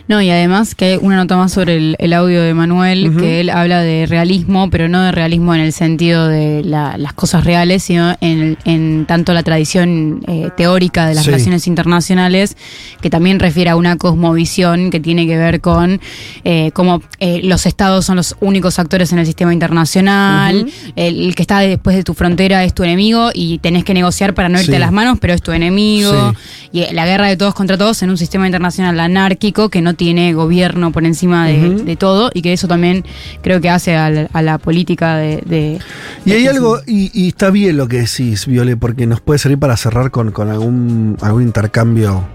No, 0.08 0.22
y 0.22 0.30
además 0.30 0.76
que 0.76 0.86
hay 0.86 1.00
una 1.02 1.16
nota 1.16 1.36
más 1.38 1.52
sobre 1.52 1.78
el, 1.78 1.96
el 2.00 2.14
audio 2.14 2.42
de 2.42 2.54
Manuel, 2.54 3.16
que 3.18 3.40
él 3.42 3.50
habla 3.50 3.82
de 3.82 4.06
realismo, 4.06 4.70
pero 4.70 4.88
no 4.88 5.02
de 5.02 5.12
realismo 5.12 5.56
en 5.56 5.62
el 5.62 5.74
sentido 5.74 6.28
de 6.28 6.64
la- 6.64 6.98
las 6.98 7.14
cosas 7.14 7.44
reales, 7.44 7.84
sino 7.84 8.16
en, 8.22 8.58
en 8.66 9.06
tanto 9.08 9.34
la 9.34 9.42
tradición 9.44 10.22
eh, 10.28 10.50
teórica 10.56 11.08
de 11.08 11.16
las 11.16 11.24
Sí. 11.24 11.32
relaciones 11.32 11.66
internacionales, 11.68 12.56
que 13.02 13.10
también 13.10 13.40
refiere 13.40 13.72
a 13.72 13.76
una 13.76 13.96
cosmovisión 13.98 14.92
que 14.92 15.00
tiene 15.00 15.26
que 15.26 15.38
ver 15.38 15.62
con 15.62 16.00
eh, 16.44 16.72
cómo 16.74 17.02
eh, 17.20 17.42
los 17.44 17.66
estados 17.66 18.06
son 18.06 18.18
los 18.18 18.36
únicos 18.42 18.78
actores 18.78 19.12
en 19.12 19.20
el 19.20 19.26
sistema 19.26 19.54
internacional, 19.54 20.68
el, 20.96 21.22
el 21.28 21.36
que 21.36 21.42
está 21.42 21.60
después 21.60 21.96
de 21.96 22.04
tu 22.04 22.14
frontera 22.14 22.64
es 22.64 22.74
tu 22.74 22.84
enemigo 22.84 23.30
y 23.34 23.58
tenés 23.60 23.84
que 23.84 23.94
negociar 23.94 24.34
para 24.34 24.50
no 24.50 24.60
irte 24.60 24.72
Sí. 24.72 24.76
a 24.76 24.80
las 24.80 24.92
manos, 24.92 25.18
pero 25.20 25.34
es 25.34 25.42
tu 25.42 25.52
enemigo. 25.52 26.25
Y 26.72 26.82
eh, 26.82 26.90
la 26.94 27.06
guerra 27.06 27.28
de 27.28 27.38
todos 27.38 27.54
contra 27.54 27.78
todos 27.78 28.02
en 28.04 28.10
un 28.10 28.18
sistema 28.18 28.46
internacional 28.46 29.00
anárquico 29.00 29.70
que 29.70 29.82
no 29.82 29.94
tiene 29.94 30.34
gobierno 30.34 30.92
por 30.92 31.06
encima 31.06 31.48
de, 31.48 31.96
todo 31.98 32.32
y 32.34 32.42
que 32.42 32.54
eso 32.54 32.68
también 32.68 33.06
creo 33.42 33.62
que 33.62 33.70
hace 33.70 33.96
a 33.96 34.10
la, 34.10 34.30
a 34.34 34.42
la 34.42 34.58
política 34.58 35.16
de... 35.18 35.42
de- 35.46 35.80
Y 36.26 36.30
de 36.32 36.36
hay 36.38 36.44
que- 36.44 36.50
algo, 36.50 36.80
y, 36.88 37.12
y 37.14 37.30
está 37.30 37.50
bien 37.50 37.78
lo 37.78 37.88
que 37.88 38.00
decís, 38.02 38.46
Viole, 38.46 38.76
porque 38.78 39.06
nos 39.08 39.22
puede 39.22 39.40
servir 39.40 39.60
para 39.60 39.78
cerrar 39.78 40.12
con, 40.12 40.32
con 40.32 40.50
algún, 40.50 41.18
algún 41.22 41.44
intercambio 41.44 42.26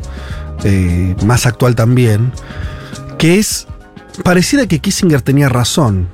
eh, 0.64 1.14
más 1.24 1.46
actual 1.46 1.74
también, 1.74 2.32
que 3.18 3.38
es, 3.38 3.66
pareciera 4.22 4.66
que 4.66 4.78
Kissinger 4.78 5.22
tenía 5.22 5.48
razón, 5.48 6.08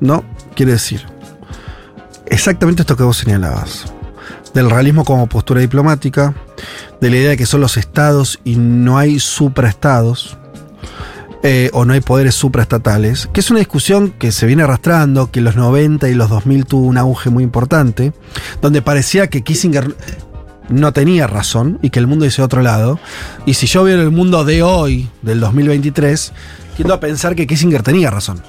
¿no? 0.00 0.24
Quiere 0.54 0.72
decir, 0.72 1.02
exactamente 2.26 2.82
esto 2.82 2.96
que 2.96 3.02
vos 3.02 3.16
señalabas, 3.16 3.84
del 4.54 4.70
realismo 4.70 5.04
como 5.04 5.26
postura 5.28 5.60
diplomática, 5.60 6.34
de 7.00 7.10
la 7.10 7.16
idea 7.16 7.30
de 7.30 7.36
que 7.36 7.46
son 7.46 7.60
los 7.60 7.76
estados 7.76 8.38
y 8.44 8.56
no 8.56 8.98
hay 8.98 9.18
supraestados, 9.18 10.36
eh, 11.44 11.70
o 11.72 11.84
no 11.84 11.92
hay 11.94 12.00
poderes 12.00 12.34
supraestatales, 12.36 13.28
que 13.32 13.40
es 13.40 13.50
una 13.50 13.58
discusión 13.58 14.10
que 14.10 14.30
se 14.30 14.46
viene 14.46 14.62
arrastrando, 14.62 15.30
que 15.30 15.40
en 15.40 15.46
los 15.46 15.56
90 15.56 16.08
y 16.08 16.14
los 16.14 16.28
2000 16.30 16.66
tuvo 16.66 16.86
un 16.86 16.98
auge 16.98 17.30
muy 17.30 17.42
importante, 17.42 18.12
donde 18.60 18.80
parecía 18.82 19.26
que 19.28 19.42
Kissinger 19.42 19.96
no 20.68 20.92
tenía 20.92 21.26
razón 21.26 21.78
y 21.82 21.90
que 21.90 21.98
el 21.98 22.06
mundo 22.06 22.24
dice 22.24 22.42
otro 22.42 22.62
lado. 22.62 23.00
Y 23.46 23.54
si 23.54 23.66
yo 23.66 23.82
veo 23.82 24.00
el 24.00 24.10
mundo 24.12 24.44
de 24.44 24.62
hoy, 24.62 25.08
del 25.22 25.40
2023, 25.40 26.32
tiendo 26.76 26.94
a 26.94 27.00
pensar 27.00 27.34
que 27.34 27.46
Kissinger 27.48 27.82
tenía 27.82 28.10
razón. 28.10 28.40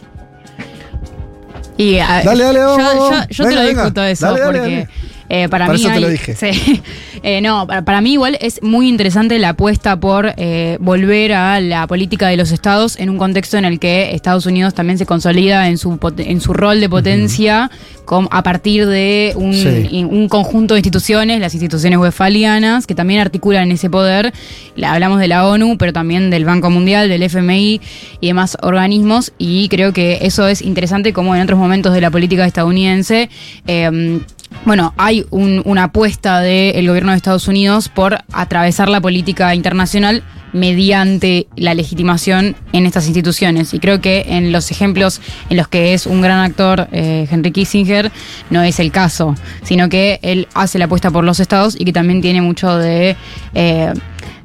Y, 1.78 1.96
Dale, 1.98 2.44
dale, 2.44 2.60
yo, 2.60 2.66
vamos, 2.68 2.78
yo- 2.78 3.00
vamos. 3.10 3.28
yo 3.30 3.46
te 3.46 3.56
lo 3.56 3.62
venga. 3.62 3.82
discuto 3.82 4.04
eso, 4.04 4.26
Dale, 4.28 4.40
dale, 4.40 4.60
porque 4.60 4.76
dale. 4.76 4.90
Eh, 5.30 5.48
para, 5.50 5.66
Para 5.68 5.78
mí 5.78 5.84
eso 5.86 5.94
te 5.94 6.00
lo 6.00 6.10
dije. 6.10 6.36
sí. 6.40 6.82
Eh, 7.24 7.40
no, 7.42 7.66
para, 7.68 7.84
para 7.86 8.02
mí 8.02 8.14
igual 8.14 8.38
es 8.42 8.62
muy 8.62 8.90
interesante 8.90 9.40
la 9.40 9.50
apuesta 9.50 9.98
por 10.00 10.34
eh, 10.38 10.78
volver 10.82 11.34
a 11.34 11.60
la 11.62 11.88
política 11.88 12.28
de 12.28 12.36
los 12.38 12.52
estados 12.52 13.00
en 13.00 13.10
un 13.10 13.18
contexto 13.18 13.58
en 13.58 13.66
el 13.66 13.80
que 13.80 14.14
Estados 14.14 14.46
Unidos 14.46 14.74
también 14.74 14.98
se 14.98 15.06
consolida 15.06 15.70
en 15.70 15.78
su, 15.78 15.98
en 16.18 16.42
su 16.42 16.54
rol 16.54 16.82
de 16.82 16.90
potencia 16.90 17.72
com- 18.06 18.28
a 18.32 18.44
partir 18.44 18.86
de 18.88 19.34
un, 19.36 19.54
Sí. 19.54 19.88
in- 19.92 20.08
un 20.08 20.28
conjunto 20.28 20.74
de 20.74 20.80
instituciones, 20.82 21.40
las 21.40 21.54
instituciones 21.54 21.98
westfalianas, 22.00 22.86
que 22.88 22.96
también 22.96 23.22
articulan 23.22 23.72
ese 23.72 23.90
poder. 23.90 24.34
La- 24.76 24.92
hablamos 24.94 25.20
de 25.20 25.28
la 25.30 25.48
ONU, 25.48 25.78
pero 25.78 25.94
también 25.94 26.30
del 26.30 26.44
Banco 26.46 26.70
Mundial, 26.70 27.08
del 27.08 27.24
FMI 27.24 27.80
y 28.20 28.28
demás 28.28 28.58
organismos. 28.62 29.32
Y 29.38 29.70
creo 29.70 29.94
que 29.94 30.20
eso 30.24 30.48
es 30.48 30.62
interesante 30.62 31.14
como 31.14 31.36
en 31.36 31.42
otros 31.42 31.58
momentos 31.58 31.94
de 31.94 32.02
la 32.02 32.12
política 32.12 32.46
estadounidense. 32.46 33.30
eh, 33.68 34.20
bueno, 34.66 34.94
hay 34.98 35.13
un- 35.30 35.62
una 35.66 35.86
apuesta 35.86 36.40
del 36.42 36.88
gobierno 36.88 37.12
de 37.12 37.18
Estados 37.18 37.48
Unidos 37.48 37.90
por 37.90 38.18
atravesar 38.32 38.90
la 38.90 39.00
política 39.02 39.54
internacional 39.56 40.24
mediante 40.54 41.48
la 41.56 41.74
legitimación 41.74 42.56
en 42.72 42.86
estas 42.86 43.06
instituciones. 43.08 43.74
Y 43.74 43.80
creo 43.80 44.00
que 44.00 44.26
en 44.30 44.52
los 44.52 44.72
ejemplos 44.72 45.20
en 45.50 45.58
los 45.58 45.68
que 45.68 45.94
es 45.94 46.06
un 46.08 46.22
gran 46.22 46.40
actor 46.40 46.88
eh, 46.92 47.28
Henry 47.30 47.52
Kissinger 47.52 48.12
no 48.50 48.64
es 48.64 48.80
el 48.80 48.92
caso, 48.92 49.36
sino 49.64 49.90
que 49.90 50.20
él 50.22 50.48
hace 50.54 50.80
la 50.80 50.86
apuesta 50.86 51.12
por 51.12 51.24
los 51.24 51.40
estados 51.40 51.76
y 51.78 51.86
que 51.86 51.94
también 51.94 52.22
tiene 52.22 52.42
mucho 52.42 52.78
de... 52.78 53.16
eh, 53.54 53.94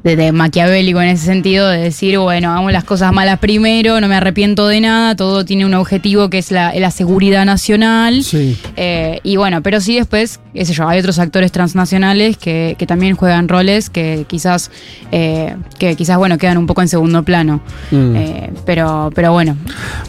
de, 0.04 0.14
de 0.14 0.30
maquiavélico 0.30 1.02
en 1.02 1.08
ese 1.08 1.26
sentido, 1.26 1.68
de 1.68 1.78
decir, 1.78 2.18
bueno, 2.18 2.52
hagamos 2.52 2.72
las 2.72 2.84
cosas 2.84 3.12
malas 3.12 3.40
primero, 3.40 4.00
no 4.00 4.06
me 4.06 4.14
arrepiento 4.14 4.68
de 4.68 4.80
nada, 4.80 5.16
todo 5.16 5.44
tiene 5.44 5.66
un 5.66 5.74
objetivo 5.74 6.30
que 6.30 6.38
es 6.38 6.52
la, 6.52 6.72
la 6.74 6.92
seguridad 6.92 7.44
nacional. 7.44 8.22
Sí. 8.22 8.56
Eh, 8.76 9.18
y 9.24 9.36
bueno, 9.36 9.60
pero 9.60 9.80
sí 9.80 9.96
después, 9.96 10.38
qué 10.54 10.64
sé 10.64 10.72
yo, 10.72 10.88
hay 10.88 11.00
otros 11.00 11.18
actores 11.18 11.50
transnacionales 11.50 12.36
que, 12.36 12.76
que 12.78 12.86
también 12.86 13.16
juegan 13.16 13.48
roles 13.48 13.90
que 13.90 14.24
quizás, 14.28 14.70
eh, 15.10 15.56
que 15.80 15.96
quizás, 15.98 16.16
bueno, 16.16 16.38
quedan 16.38 16.56
un 16.56 16.66
poco 16.66 16.80
en 16.80 16.88
segundo 16.88 17.22
plano. 17.24 17.60
Mm. 17.90 18.16
Eh, 18.16 18.52
pero, 18.64 19.10
pero 19.14 19.32
bueno, 19.32 19.56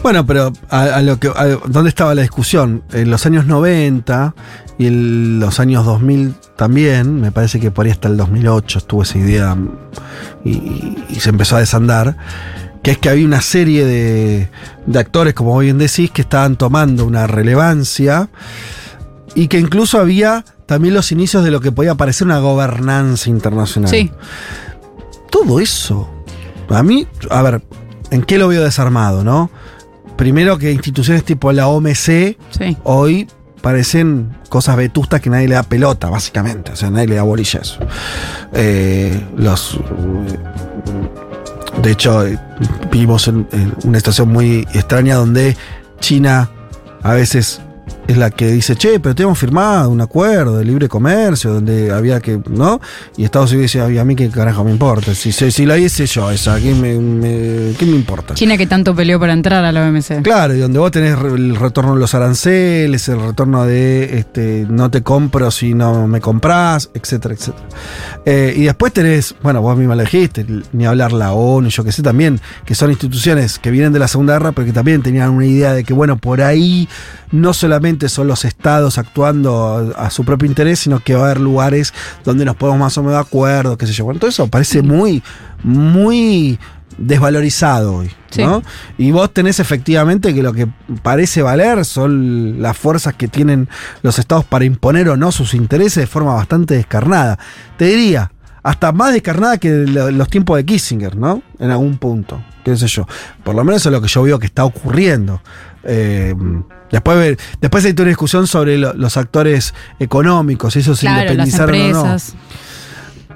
Bueno, 0.02 0.24
pero 0.24 0.52
a, 0.70 0.82
a 0.84 1.02
lo 1.02 1.18
que, 1.18 1.28
a- 1.28 1.58
¿dónde 1.66 1.90
estaba 1.90 2.14
la 2.14 2.22
discusión? 2.22 2.82
En 2.92 3.10
los 3.10 3.26
años 3.26 3.44
90 3.46 4.34
y 4.78 4.86
en 4.86 5.40
los 5.40 5.60
años 5.60 5.84
2000 5.84 6.34
también, 6.56 7.20
me 7.20 7.32
parece 7.32 7.60
que 7.60 7.70
por 7.70 7.84
ahí 7.84 7.92
hasta 7.92 8.08
el 8.08 8.16
2008 8.16 8.78
estuvo 8.78 9.02
esa 9.02 9.18
idea 9.18 9.54
mm, 9.54 9.68
y, 10.44 10.96
y 11.10 11.14
se 11.20 11.28
empezó 11.30 11.56
a 11.56 11.58
desandar, 11.60 12.16
que 12.82 12.92
es 12.92 12.98
que 12.98 13.10
había 13.10 13.26
una 13.26 13.42
serie 13.42 13.84
de, 13.84 14.48
de 14.86 14.98
actores, 14.98 15.34
como 15.34 15.58
bien 15.58 15.76
decís, 15.76 16.10
que 16.10 16.22
estaban 16.22 16.56
tomando 16.56 17.04
una 17.04 17.26
relevancia 17.26 18.30
y 19.34 19.48
que 19.48 19.58
incluso 19.58 19.98
había 20.00 20.44
también 20.66 20.94
los 20.94 21.10
inicios 21.12 21.42
de 21.44 21.50
lo 21.50 21.60
que 21.60 21.72
podía 21.72 21.94
parecer 21.96 22.26
una 22.26 22.38
gobernanza 22.38 23.28
internacional. 23.28 23.90
sí. 23.90 24.10
Todo 25.30 25.60
eso, 25.60 26.08
a 26.68 26.82
mí, 26.82 27.06
a 27.30 27.42
ver, 27.42 27.62
¿en 28.10 28.22
qué 28.22 28.38
lo 28.38 28.48
veo 28.48 28.62
desarmado, 28.62 29.24
no? 29.24 29.50
Primero 30.16 30.58
que 30.58 30.72
instituciones 30.72 31.24
tipo 31.24 31.50
la 31.52 31.68
OMC 31.68 32.36
Sí. 32.50 32.76
hoy 32.84 33.28
parecen 33.62 34.36
cosas 34.48 34.76
vetustas 34.76 35.20
que 35.20 35.30
nadie 35.30 35.48
le 35.48 35.54
da 35.54 35.62
pelota, 35.62 36.10
básicamente. 36.10 36.72
O 36.72 36.76
sea, 36.76 36.90
nadie 36.90 37.08
le 37.08 37.14
da 37.16 37.22
bolilla 37.22 37.60
a 37.60 37.62
eso. 37.62 37.78
Eh, 38.52 39.26
los. 39.36 39.78
De 41.82 41.92
hecho, 41.92 42.24
vivimos 42.90 43.28
en, 43.28 43.46
en 43.52 43.74
una 43.84 43.98
situación 43.98 44.28
muy 44.30 44.66
extraña 44.74 45.14
donde 45.16 45.56
China 46.00 46.50
a 47.02 47.12
veces 47.14 47.60
es 48.12 48.18
la 48.18 48.30
que 48.30 48.50
dice, 48.50 48.76
che, 48.76 49.00
pero 49.00 49.14
tenemos 49.14 49.38
firmado 49.38 49.90
un 49.90 50.00
acuerdo 50.00 50.56
de 50.58 50.64
libre 50.64 50.88
comercio 50.88 51.52
donde 51.54 51.90
había 51.90 52.20
que, 52.20 52.40
¿no? 52.50 52.80
Y 53.16 53.24
Estados 53.24 53.50
Unidos 53.52 53.72
dice, 53.72 53.80
"Ay, 53.84 53.98
a 53.98 54.04
mí 54.04 54.14
qué 54.16 54.28
carajo 54.30 54.64
me 54.64 54.70
importa. 54.70 55.14
Si, 55.14 55.32
si, 55.32 55.50
si 55.50 55.66
la 55.66 55.78
hice 55.78 56.06
yo 56.06 56.30
esa, 56.30 56.58
¿qué 56.60 56.74
me, 56.74 56.98
me- 56.98 57.74
qué 57.78 57.86
me 57.86 57.96
importa? 57.96 58.34
China 58.34 58.56
que 58.56 58.66
tanto 58.66 58.94
peleó 58.94 59.18
para 59.20 59.32
entrar 59.32 59.64
a 59.64 59.72
la 59.72 59.82
OMC. 59.86 60.22
Claro, 60.22 60.54
y 60.54 60.58
donde 60.58 60.78
vos 60.78 60.90
tenés 60.90 61.16
el 61.18 61.56
retorno 61.56 61.94
de 61.94 62.00
los 62.00 62.14
aranceles, 62.14 63.08
el 63.08 63.20
retorno 63.20 63.64
de 63.66 64.18
este, 64.18 64.66
no 64.68 64.90
te 64.90 65.02
compro 65.02 65.50
si 65.50 65.74
no 65.74 66.06
me 66.06 66.20
comprás, 66.20 66.90
etcétera, 66.94 67.34
etcétera. 67.34 67.64
Eh, 68.24 68.54
y 68.56 68.62
después 68.64 68.92
tenés, 68.92 69.34
bueno, 69.42 69.62
vos 69.62 69.76
misma 69.76 69.94
lo 69.96 70.02
dijiste, 70.02 70.46
ni 70.72 70.86
hablar 70.86 71.12
la 71.12 71.32
ONU, 71.32 71.68
yo 71.68 71.84
que 71.84 71.92
sé 71.92 72.02
también, 72.02 72.40
que 72.64 72.74
son 72.74 72.90
instituciones 72.90 73.58
que 73.58 73.70
vienen 73.70 73.92
de 73.92 73.98
la 73.98 74.08
Segunda 74.08 74.34
Guerra, 74.34 74.52
pero 74.52 74.66
que 74.66 74.72
también 74.72 75.02
tenían 75.02 75.30
una 75.30 75.46
idea 75.46 75.72
de 75.72 75.84
que, 75.84 75.92
bueno, 75.92 76.16
por 76.16 76.42
ahí 76.42 76.88
no 77.32 77.52
solamente 77.54 77.99
son 78.08 78.26
los 78.28 78.44
estados 78.44 78.98
actuando 78.98 79.92
a, 79.96 80.06
a 80.06 80.10
su 80.10 80.24
propio 80.24 80.46
interés, 80.48 80.78
sino 80.80 81.00
que 81.00 81.14
va 81.14 81.22
a 81.22 81.24
haber 81.26 81.40
lugares 81.40 81.92
donde 82.24 82.44
nos 82.44 82.56
podemos 82.56 82.80
más 82.80 82.96
o 82.98 83.02
menos 83.02 83.16
de 83.16 83.20
acuerdo, 83.20 83.76
qué 83.76 83.86
sé 83.86 83.92
yo. 83.92 84.04
Bueno, 84.04 84.18
todo 84.20 84.30
eso 84.30 84.46
parece 84.48 84.82
muy, 84.82 85.22
muy 85.62 86.58
desvalorizado 86.98 87.94
hoy. 87.96 88.10
Sí. 88.30 88.42
¿no? 88.44 88.62
Y 88.98 89.10
vos 89.10 89.32
tenés 89.32 89.58
efectivamente 89.58 90.32
que 90.34 90.42
lo 90.42 90.52
que 90.52 90.68
parece 91.02 91.42
valer 91.42 91.84
son 91.84 92.62
las 92.62 92.76
fuerzas 92.76 93.14
que 93.14 93.26
tienen 93.26 93.68
los 94.02 94.18
estados 94.18 94.44
para 94.44 94.64
imponer 94.64 95.08
o 95.08 95.16
no 95.16 95.32
sus 95.32 95.54
intereses 95.54 95.96
de 96.02 96.06
forma 96.06 96.34
bastante 96.34 96.74
descarnada. 96.74 97.38
Te 97.76 97.86
diría, 97.86 98.30
hasta 98.62 98.92
más 98.92 99.12
descarnada 99.12 99.58
que 99.58 99.70
lo- 99.70 100.10
los 100.10 100.28
tiempos 100.28 100.56
de 100.58 100.64
Kissinger, 100.64 101.16
¿no? 101.16 101.42
En 101.58 101.70
algún 101.70 101.96
punto, 101.98 102.40
qué 102.64 102.76
sé 102.76 102.86
yo. 102.86 103.06
Por 103.42 103.54
lo 103.56 103.64
menos 103.64 103.80
eso 103.80 103.88
es 103.88 103.92
lo 103.94 104.00
que 104.02 104.08
yo 104.08 104.22
veo 104.22 104.38
que 104.38 104.46
está 104.46 104.64
ocurriendo. 104.64 105.40
Eh, 105.82 106.34
después, 106.90 107.36
después 107.60 107.84
hay 107.84 107.92
toda 107.92 108.04
una 108.04 108.10
discusión 108.10 108.46
sobre 108.46 108.78
lo- 108.78 108.94
los 108.94 109.16
actores 109.16 109.74
económicos, 109.98 110.72
si 110.74 110.80
esos 110.80 110.98
se 110.98 111.06
Claro, 111.06 111.32
independizaron 111.32 111.80
o 111.96 112.04
no. 112.14 112.16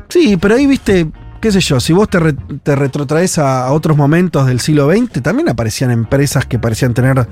Sí, 0.09 0.37
pero 0.37 0.55
ahí 0.57 0.67
viste, 0.67 1.11
qué 1.41 1.51
sé 1.53 1.61
yo, 1.61 1.81
si 1.81 1.93
vos 1.93 2.09
te, 2.09 2.21
re- 2.21 2.35
te 2.63 2.77
retrotraes 2.77 3.39
a, 3.39 3.67
a 3.67 3.73
otros 3.73 3.97
momentos 3.97 4.47
del 4.47 4.61
siglo 4.61 4.91
XX, 4.91 5.23
también 5.23 5.49
aparecían 5.49 5.91
empresas 5.91 6.47
que 6.47 6.59
parecían 6.59 6.95
tener 6.95 7.27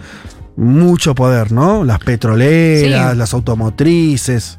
mucho 0.57 1.15
poder, 1.15 1.51
¿no? 1.53 1.85
Las 1.85 1.99
petroleras, 2.01 3.13
Sí. 3.13 3.17
las 3.19 3.35
automotrices. 3.35 4.59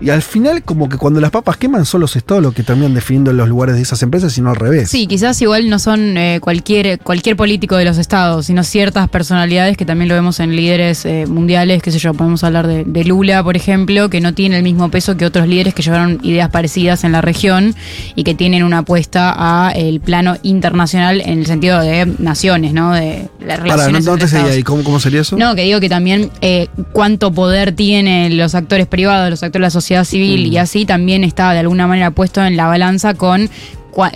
Y 0.00 0.10
al 0.10 0.22
final, 0.22 0.62
como 0.62 0.88
que 0.88 0.96
cuando 0.96 1.20
las 1.20 1.30
papas 1.30 1.56
queman, 1.56 1.84
son 1.84 2.00
los 2.00 2.16
estados 2.16 2.42
los 2.42 2.54
que 2.54 2.62
terminan 2.62 2.94
definiendo 2.94 3.32
los 3.32 3.48
lugares 3.48 3.76
de 3.76 3.82
esas 3.82 4.02
empresas 4.02 4.36
y 4.38 4.40
no 4.40 4.50
al 4.50 4.56
revés. 4.56 4.88
Sí, 4.90 5.06
quizás 5.06 5.40
igual 5.42 5.68
no 5.68 5.78
son 5.78 6.16
eh, 6.16 6.38
cualquier, 6.40 6.98
cualquier 6.98 7.36
político 7.36 7.76
de 7.76 7.84
los 7.84 7.98
estados, 7.98 8.46
sino 8.46 8.64
ciertas 8.64 9.08
personalidades 9.08 9.76
que 9.76 9.84
también 9.84 10.08
lo 10.08 10.14
vemos 10.14 10.40
en 10.40 10.56
líderes 10.56 11.04
eh, 11.04 11.26
mundiales, 11.28 11.82
qué 11.82 11.90
sé 11.90 11.98
yo, 11.98 12.14
podemos 12.14 12.42
hablar 12.44 12.66
de, 12.66 12.84
de 12.84 13.04
Lula, 13.04 13.42
por 13.44 13.56
ejemplo, 13.56 14.08
que 14.08 14.20
no 14.20 14.32
tiene 14.32 14.56
el 14.56 14.62
mismo 14.62 14.90
peso 14.90 15.16
que 15.16 15.26
otros 15.26 15.46
líderes 15.46 15.74
que 15.74 15.82
llevaron 15.82 16.18
ideas 16.22 16.48
parecidas 16.48 17.04
en 17.04 17.12
la 17.12 17.20
región 17.20 17.74
y 18.14 18.24
que 18.24 18.34
tienen 18.34 18.62
una 18.62 18.78
apuesta 18.78 19.34
a 19.36 19.72
el 19.72 20.00
plano 20.00 20.36
internacional 20.42 21.20
en 21.20 21.40
el 21.40 21.46
sentido 21.46 21.80
de 21.80 22.06
naciones, 22.18 22.72
¿no? 22.72 22.92
De 22.92 23.28
las 23.40 23.58
Para, 23.58 23.72
relaciones 23.74 24.04
no, 24.04 24.16
no 24.16 24.26
te 24.26 24.36
ahí, 24.36 24.62
¿cómo, 24.62 24.82
cómo 24.82 24.98
sería 24.98 25.20
eso? 25.20 25.36
No, 25.36 25.54
que 25.54 25.62
digo 25.62 25.80
que 25.80 25.88
también 25.88 26.30
eh, 26.40 26.68
cuánto 26.92 27.32
poder 27.32 27.72
tienen 27.72 28.36
los 28.36 28.54
actores 28.54 28.86
privados, 28.86 29.30
los 29.30 29.42
actores 29.42 29.60
de 29.60 29.66
la 29.66 29.70
sociedad 29.70 29.89
civil 30.04 30.48
Mm. 30.48 30.52
y 30.52 30.58
así 30.58 30.86
también 30.86 31.24
está 31.24 31.52
de 31.52 31.60
alguna 31.60 31.86
manera 31.86 32.10
puesto 32.10 32.44
en 32.44 32.56
la 32.56 32.66
balanza 32.66 33.14
con 33.14 33.48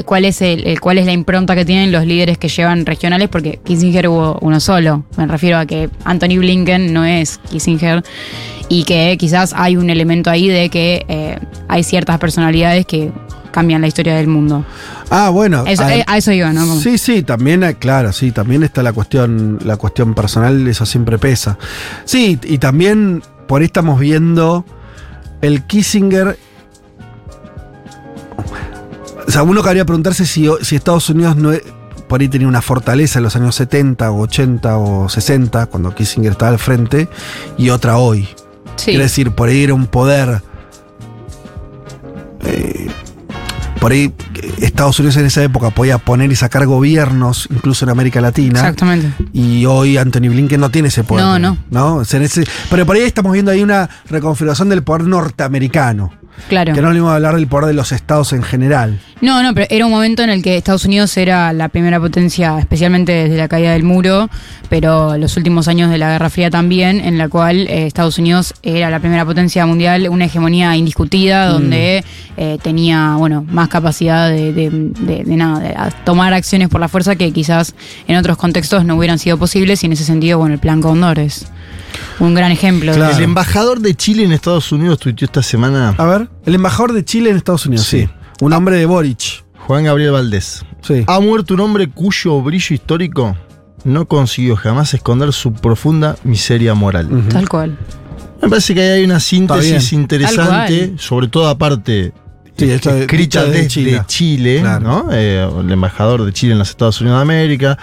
cuál 0.04 0.24
es 0.24 0.40
el, 0.40 0.66
el- 0.68 0.80
cuál 0.80 0.98
es 0.98 1.06
la 1.06 1.12
impronta 1.12 1.54
que 1.56 1.64
tienen 1.64 1.90
los 1.90 2.06
líderes 2.06 2.38
que 2.38 2.48
llevan 2.48 2.86
regionales, 2.86 3.28
porque 3.28 3.58
Kissinger 3.64 4.08
hubo 4.08 4.38
uno 4.40 4.60
solo. 4.60 5.04
Me 5.16 5.26
refiero 5.26 5.58
a 5.58 5.66
que 5.66 5.90
Anthony 6.04 6.38
Blinken 6.38 6.92
no 6.92 7.04
es 7.04 7.38
Kissinger 7.50 8.02
y 8.68 8.84
que 8.84 9.16
quizás 9.18 9.52
hay 9.56 9.76
un 9.76 9.90
elemento 9.90 10.30
ahí 10.30 10.48
de 10.48 10.68
que 10.70 11.04
eh, 11.08 11.38
hay 11.68 11.82
ciertas 11.82 12.18
personalidades 12.18 12.86
que 12.86 13.10
cambian 13.50 13.80
la 13.80 13.88
historia 13.88 14.14
del 14.16 14.26
mundo. 14.28 14.64
Ah, 15.10 15.28
bueno. 15.30 15.64
Eso- 15.66 15.82
ah, 15.84 15.94
eh, 15.94 16.04
a 16.06 16.16
eso 16.18 16.32
iba, 16.32 16.52
¿no? 16.52 16.64
Sí, 16.76 16.96
sí, 16.96 17.22
también, 17.22 17.62
eh, 17.64 17.74
claro, 17.74 18.12
sí, 18.12 18.30
también 18.32 18.62
está 18.62 18.82
la 18.82 18.92
cuestión, 18.92 19.58
la 19.64 19.76
cuestión 19.76 20.14
personal, 20.14 20.66
eso 20.68 20.86
siempre 20.86 21.18
pesa. 21.18 21.58
Sí, 22.04 22.38
y 22.44 22.58
también 22.58 23.22
por 23.48 23.60
ahí 23.60 23.66
estamos 23.66 24.00
viendo 24.00 24.64
el 25.44 25.66
Kissinger. 25.66 26.38
O 29.26 29.30
sea, 29.30 29.42
uno 29.42 29.62
cabría 29.62 29.84
preguntarse 29.84 30.26
si, 30.26 30.48
si 30.62 30.76
Estados 30.76 31.08
Unidos 31.10 31.36
no 31.36 31.52
e- 31.52 31.62
por 32.08 32.20
ahí 32.20 32.28
tenía 32.28 32.46
una 32.46 32.60
fortaleza 32.62 33.18
en 33.18 33.22
los 33.24 33.34
años 33.36 33.54
70 33.54 34.10
o 34.10 34.20
80 34.20 34.76
o 34.78 35.08
60, 35.08 35.66
cuando 35.66 35.94
Kissinger 35.94 36.32
estaba 36.32 36.50
al 36.52 36.58
frente, 36.58 37.08
y 37.56 37.70
otra 37.70 37.96
hoy. 37.96 38.28
Sí. 38.76 38.86
Quiere 38.90 39.04
decir, 39.04 39.30
por 39.30 39.48
ahí 39.48 39.64
era 39.64 39.74
un 39.74 39.86
poder. 39.86 40.42
eh, 42.44 42.88
por 43.80 43.92
ahí 43.92 44.12
Estados 44.60 44.98
Unidos 44.98 45.16
en 45.16 45.26
esa 45.26 45.42
época 45.42 45.70
podía 45.70 45.98
poner 45.98 46.30
y 46.32 46.36
sacar 46.36 46.66
gobiernos, 46.66 47.48
incluso 47.50 47.84
en 47.84 47.90
América 47.90 48.20
Latina. 48.20 48.60
Exactamente. 48.60 49.12
Y 49.32 49.66
hoy 49.66 49.96
Anthony 49.96 50.28
Blinken 50.30 50.60
no 50.60 50.70
tiene 50.70 50.88
ese 50.88 51.04
poder. 51.04 51.24
No, 51.24 51.38
no. 51.38 51.56
¿no? 51.70 51.96
O 51.96 52.04
sea, 52.04 52.18
en 52.18 52.24
ese- 52.26 52.44
pero 52.70 52.86
por 52.86 52.96
ahí 52.96 53.02
estamos 53.02 53.32
viendo 53.32 53.50
ahí 53.50 53.62
una 53.62 53.88
reconfiguración 54.08 54.68
del 54.68 54.82
poder 54.82 55.04
norteamericano. 55.06 56.12
Claro. 56.48 56.74
Que 56.74 56.82
no 56.82 56.92
le 56.92 57.00
a 57.00 57.14
hablar 57.14 57.34
del 57.36 57.46
poder 57.46 57.66
de 57.66 57.74
los 57.74 57.92
estados 57.92 58.32
en 58.32 58.42
general. 58.42 58.98
No, 59.20 59.42
no, 59.42 59.54
pero 59.54 59.66
era 59.70 59.86
un 59.86 59.92
momento 59.92 60.22
en 60.22 60.28
el 60.30 60.42
que 60.42 60.56
Estados 60.56 60.84
Unidos 60.84 61.16
era 61.16 61.52
la 61.54 61.68
primera 61.70 61.98
potencia, 61.98 62.58
especialmente 62.58 63.12
desde 63.12 63.36
la 63.38 63.48
caída 63.48 63.72
del 63.72 63.82
muro, 63.84 64.28
pero 64.68 65.16
los 65.16 65.36
últimos 65.38 65.68
años 65.68 65.90
de 65.90 65.96
la 65.96 66.10
Guerra 66.10 66.28
Fría 66.28 66.50
también, 66.50 67.00
en 67.00 67.16
la 67.16 67.28
cual 67.28 67.66
eh, 67.68 67.86
Estados 67.86 68.18
Unidos 68.18 68.52
era 68.62 68.90
la 68.90 69.00
primera 69.00 69.24
potencia 69.24 69.64
mundial, 69.64 70.08
una 70.10 70.26
hegemonía 70.26 70.76
indiscutida, 70.76 71.46
donde 71.46 72.04
eh, 72.36 72.58
tenía, 72.62 73.14
bueno, 73.16 73.46
más 73.48 73.68
capacidad 73.68 74.28
de, 74.28 74.52
de- 74.52 74.70
de- 74.70 75.24
nada, 75.36 75.90
tomar 76.04 76.34
acciones 76.34 76.68
por 76.68 76.80
la 76.80 76.88
fuerza 76.88 77.16
que 77.16 77.32
quizás 77.32 77.74
en 78.06 78.16
otros 78.16 78.36
contextos 78.36 78.84
no 78.84 78.96
hubieran 78.96 79.18
sido 79.18 79.38
posibles, 79.38 79.82
y 79.82 79.86
en 79.86 79.92
ese 79.92 80.04
sentido, 80.04 80.38
bueno, 80.38 80.54
el 80.54 80.60
Plan 80.60 80.82
Cóndor 80.82 81.18
es 81.20 81.46
un 82.18 82.34
gran 82.34 82.52
ejemplo. 82.52 82.92
Claro. 82.92 83.16
El 83.16 83.22
embajador 83.22 83.80
de 83.80 83.94
Chile 83.94 84.24
en 84.24 84.32
Estados 84.32 84.70
Unidos 84.72 84.98
tuiteó 84.98 85.26
esta 85.26 85.42
semana 85.42 85.94
A 85.98 86.04
ver, 86.06 86.28
el 86.46 86.54
embajador 86.54 86.92
de 86.92 87.04
Chile 87.04 87.30
en 87.30 87.36
Estados 87.36 87.66
Unidos, 87.66 87.86
sí. 87.86 88.06
Sí. 88.06 88.08
Un 88.40 88.52
hombre 88.52 88.76
de 88.76 88.86
Boric. 88.86 89.44
Juan 89.66 89.84
Gabriel 89.84 90.12
Valdés. 90.12 90.64
Sí. 90.82 91.04
Ha 91.06 91.20
muerto 91.20 91.54
un 91.54 91.60
hombre 91.60 91.88
cuyo 91.88 92.40
brillo 92.42 92.74
histórico 92.74 93.36
no 93.84 94.06
consiguió 94.06 94.56
jamás 94.56 94.92
esconder 94.94 95.32
su 95.32 95.52
profunda 95.52 96.16
miseria 96.24 96.74
moral. 96.74 97.08
Tal 97.30 97.48
cual. 97.48 97.78
Me 98.42 98.48
parece 98.48 98.74
que 98.74 98.80
ahí 98.82 98.88
hay 98.98 99.04
una 99.04 99.20
síntesis 99.20 99.92
interesante, 99.92 100.94
sobre 100.98 101.28
todo 101.28 101.48
aparte 101.48 102.12
Sí, 102.56 102.70
esto 102.70 102.92
de- 102.92 103.00
escrita 103.02 103.22
dicha 103.22 103.44
desde 103.44 103.52
desde 103.62 103.68
Chile, 103.68 104.02
Chile. 104.06 104.60
Claro. 104.60 104.80
¿no? 104.80 105.08
Eh, 105.12 105.48
el 105.60 105.72
embajador 105.72 106.24
de 106.24 106.32
Chile 106.32 106.52
en 106.52 106.58
los 106.58 106.70
Estados 106.70 107.00
Unidos 107.00 107.18
de 107.18 107.22
América. 107.22 107.78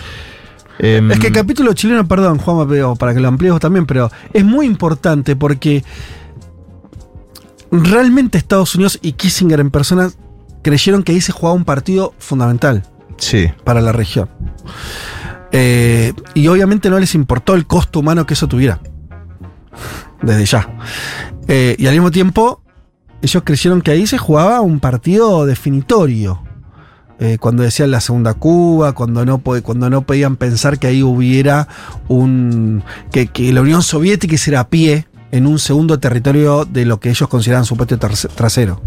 Em, 0.84 1.12
Es 1.12 1.20
que 1.20 1.28
el 1.28 1.34
capítulo 1.34 1.74
chileno, 1.74 2.08
perdón, 2.08 2.40
Juan, 2.40 2.68
para 2.98 3.14
que 3.14 3.20
lo 3.20 3.28
amplíes 3.28 3.52
vos 3.54 3.62
también, 3.62 3.86
pero 3.86 4.10
es 4.34 4.44
muy 4.44 4.66
importante 4.66 5.36
porque 5.36 5.84
realmente 7.72 8.40
Estados 8.40 8.74
Unidos 8.74 8.98
y 9.04 9.12
Kissinger 9.14 9.60
en 9.60 9.70
persona 9.70 10.10
creyeron 10.64 11.04
que 11.04 11.12
ahí 11.12 11.22
se 11.22 11.32
jugaba 11.32 11.56
un 11.56 11.66
partido 11.66 12.16
fundamental 12.18 12.84
Sí. 13.18 13.48
para 13.64 13.80
la 13.82 13.92
región. 13.92 14.28
Eh, 15.52 16.14
y 16.34 16.48
obviamente 16.48 16.90
no 16.90 16.98
les 16.98 17.14
importó 17.14 17.54
el 17.54 17.68
costo 17.68 18.00
humano 18.00 18.26
que 18.26 18.34
eso 18.34 18.48
tuviera. 18.48 18.80
Desde 20.24 20.46
ya. 20.46 20.68
Eh, 21.48 21.76
y 21.78 21.86
al 21.86 21.94
mismo 21.94 22.10
tiempo, 22.10 22.64
ellos 23.22 23.44
creyeron 23.46 23.82
que 23.82 23.92
ahí 23.92 24.08
se 24.08 24.18
jugaba 24.18 24.62
un 24.62 24.80
partido 24.80 25.46
definitorio. 25.46 26.42
Eh, 27.24 27.38
cuando 27.40 27.62
decían 27.62 27.92
la 27.92 28.02
segunda 28.02 28.34
Cuba, 28.34 28.94
cuando 28.94 29.24
no, 29.26 29.38
cuando 29.40 29.92
no 29.92 30.02
podían 30.02 30.38
pensar 30.38 30.80
que 30.80 30.88
ahí 30.88 31.04
hubiera 31.04 31.68
un. 32.08 32.84
que, 33.12 33.28
que 33.28 33.54
la 33.54 33.62
Unión 33.62 33.84
Soviética 33.84 34.34
hiciera 34.34 34.68
pie 34.68 35.06
en 35.32 35.48
un 35.48 35.60
segundo 35.60 36.00
territorio 36.00 36.66
de 36.66 36.84
lo 36.86 37.00
que 37.00 37.10
ellos 37.10 37.30
consideraban 37.30 37.66
su 37.66 37.78
patio 37.78 37.98
trasero. 37.98 38.82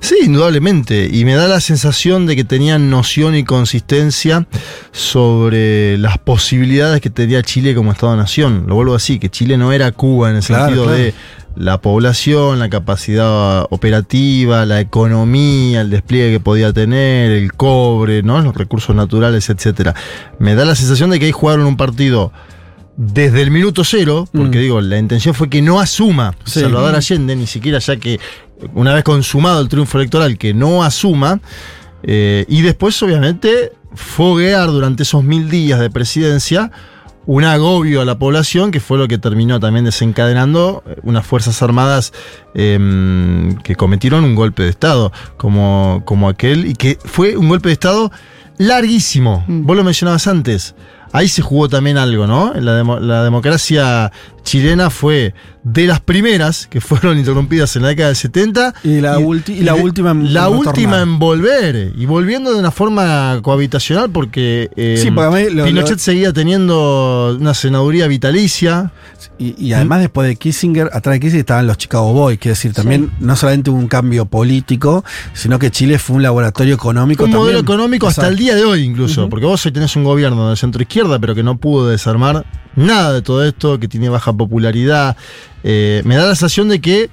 Sí, 0.00 0.16
indudablemente. 0.22 1.08
Y 1.10 1.24
me 1.24 1.34
da 1.34 1.48
la 1.48 1.60
sensación 1.60 2.26
de 2.26 2.36
que 2.36 2.44
tenían 2.44 2.88
noción 2.90 3.34
y 3.34 3.42
consistencia 3.42 4.46
sobre 4.92 5.98
las 5.98 6.18
posibilidades 6.18 7.00
que 7.00 7.10
tenía 7.10 7.42
Chile 7.42 7.74
como 7.74 7.90
Estado-Nación. 7.92 8.64
Lo 8.68 8.74
vuelvo 8.76 8.94
así, 8.94 9.18
que 9.18 9.28
Chile 9.28 9.56
no 9.56 9.72
era 9.72 9.90
Cuba 9.92 10.30
en 10.30 10.36
el 10.36 10.42
Claro, 10.44 10.66
sentido 10.66 10.84
claro. 10.84 10.98
de 10.98 11.14
la 11.58 11.80
población, 11.80 12.58
la 12.60 12.68
capacidad 12.70 13.66
operativa, 13.70 14.64
la 14.64 14.80
economía, 14.80 15.80
el 15.80 15.90
despliegue 15.90 16.32
que 16.34 16.40
podía 16.40 16.72
tener, 16.72 17.32
el 17.32 17.52
cobre, 17.52 18.22
¿no? 18.22 18.40
los 18.40 18.54
recursos 18.54 18.94
naturales, 18.94 19.50
etcétera. 19.50 19.94
Me 20.38 20.54
da 20.54 20.64
la 20.64 20.74
sensación 20.76 21.10
de 21.10 21.18
que 21.18 21.26
ahí 21.26 21.32
jugaron 21.32 21.66
un 21.66 21.76
partido 21.76 22.32
desde 22.96 23.42
el 23.42 23.50
minuto 23.50 23.82
cero, 23.84 24.28
porque 24.32 24.58
Mm. 24.58 24.60
digo, 24.62 24.80
la 24.80 24.98
intención 24.98 25.34
fue 25.34 25.48
que 25.50 25.60
no 25.62 25.80
asuma 25.80 26.34
Sí. 26.44 26.60
Salvador 26.60 26.94
Allende, 26.94 27.34
ni 27.36 27.46
siquiera 27.46 27.78
ya 27.80 27.96
que 27.96 28.18
una 28.74 28.94
vez 28.94 29.04
consumado 29.04 29.60
el 29.60 29.68
triunfo 29.68 29.98
electoral, 29.98 30.38
que 30.38 30.54
no 30.54 30.82
asuma, 30.82 31.40
eh, 32.02 32.44
y 32.48 32.62
después 32.62 33.00
obviamente 33.02 33.72
foguear 33.94 34.68
durante 34.68 35.02
esos 35.02 35.24
mil 35.24 35.48
días 35.50 35.80
de 35.80 35.90
presidencia 35.90 36.70
un 37.28 37.44
agobio 37.44 38.00
a 38.00 38.06
la 38.06 38.18
población, 38.18 38.70
que 38.70 38.80
fue 38.80 38.96
lo 38.96 39.06
que 39.06 39.18
terminó 39.18 39.60
también 39.60 39.84
desencadenando 39.84 40.82
eh, 40.86 40.96
unas 41.02 41.26
Fuerzas 41.26 41.62
Armadas 41.62 42.14
em, 42.54 43.54
que 43.58 43.76
cometieron 43.76 44.24
un 44.24 44.34
golpe 44.34 44.62
de 44.62 44.70
Estado, 44.70 45.12
como, 45.36 46.00
como 46.06 46.30
aquel, 46.30 46.64
y 46.64 46.72
que 46.72 46.98
fue 47.04 47.36
un 47.36 47.50
golpe 47.50 47.68
de 47.68 47.74
Estado 47.74 48.10
larguísimo. 48.56 49.44
Mm. 49.46 49.66
Vos 49.66 49.76
lo 49.76 49.84
mencionabas 49.84 50.26
antes. 50.26 50.74
Ahí 51.12 51.28
se 51.28 51.42
jugó 51.42 51.68
también 51.68 51.96
algo, 51.98 52.26
¿no? 52.26 52.52
La, 52.54 52.74
demo- 52.76 52.98
la 53.00 53.22
democracia 53.24 54.12
chilena 54.44 54.88
fue 54.90 55.34
de 55.62 55.86
las 55.86 56.00
primeras 56.00 56.66
que 56.68 56.80
fueron 56.80 57.18
interrumpidas 57.18 57.74
en 57.76 57.82
la 57.82 57.88
década 57.88 58.08
del 58.08 58.16
70. 58.16 58.74
Y 58.84 59.00
la 59.00 59.18
ulti- 59.18 59.56
y 59.56 59.60
la 59.62 59.74
última 59.74 60.10
en- 60.12 60.32
La 60.32 60.48
última 60.48 61.00
en 61.02 61.18
volver. 61.18 61.92
Y 61.96 62.06
volviendo 62.06 62.52
de 62.52 62.58
una 62.58 62.70
forma 62.70 63.38
cohabitacional 63.42 64.10
porque 64.10 64.70
eh, 64.76 64.98
Sí, 65.02 65.10
porque 65.10 65.26
a 65.26 65.30
mí 65.48 65.54
lo- 65.54 65.64
Pinochet 65.64 65.92
lo- 65.92 65.98
seguía 65.98 66.32
teniendo 66.32 67.36
una 67.38 67.54
senaduría 67.54 68.06
vitalicia. 68.06 68.92
Y, 69.40 69.72
además 69.72 70.00
después 70.00 70.26
de 70.28 70.34
Kissinger, 70.36 70.90
atrás 70.92 71.14
de 71.14 71.20
Kissinger 71.20 71.40
estaban 71.40 71.66
los 71.68 71.78
Chicago 71.78 72.12
Boys, 72.12 72.38
quiere 72.38 72.54
decir, 72.54 72.72
también 72.72 73.12
no 73.20 73.36
solamente 73.36 73.70
hubo 73.70 73.78
un 73.78 73.86
cambio 73.86 74.26
político, 74.26 75.04
sino 75.32 75.60
que 75.60 75.70
Chile 75.70 75.98
fue 76.00 76.16
un 76.16 76.22
laboratorio 76.24 76.74
económico 76.74 77.24
Un 77.24 77.30
modelo 77.30 77.58
económico 77.60 78.08
hasta 78.08 78.26
el 78.26 78.36
día 78.36 78.56
de 78.56 78.64
hoy 78.64 78.82
incluso, 78.82 79.28
porque 79.28 79.46
vos 79.46 79.64
hoy 79.64 79.70
tenés 79.70 79.94
un 79.94 80.02
gobierno 80.02 80.50
de 80.50 80.56
centro 80.56 80.82
izquierda, 80.82 80.97
pero 81.20 81.34
que 81.34 81.42
no 81.42 81.58
pudo 81.58 81.88
desarmar 81.88 82.44
nada 82.76 83.12
de 83.12 83.22
todo 83.22 83.44
esto, 83.44 83.78
que 83.78 83.88
tiene 83.88 84.08
baja 84.08 84.32
popularidad. 84.32 85.16
Eh, 85.64 86.02
me 86.04 86.16
da 86.16 86.22
la 86.22 86.34
sensación 86.34 86.68
de 86.68 86.80
que 86.80 87.10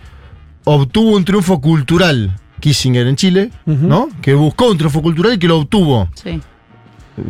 obtuvo 0.64 1.16
un 1.16 1.26
triunfo 1.26 1.62
cultural 1.62 2.36
Kissinger 2.60 3.06
en 3.08 3.16
Chile. 3.16 3.52
¿no? 3.66 4.10
Que 4.22 4.34
buscó 4.34 4.70
un 4.72 4.78
triunfo 4.78 5.02
cultural 5.02 5.34
y 5.34 5.38
que 5.40 5.48
lo 5.48 5.60
obtuvo 5.60 6.10
Sí. 6.16 6.42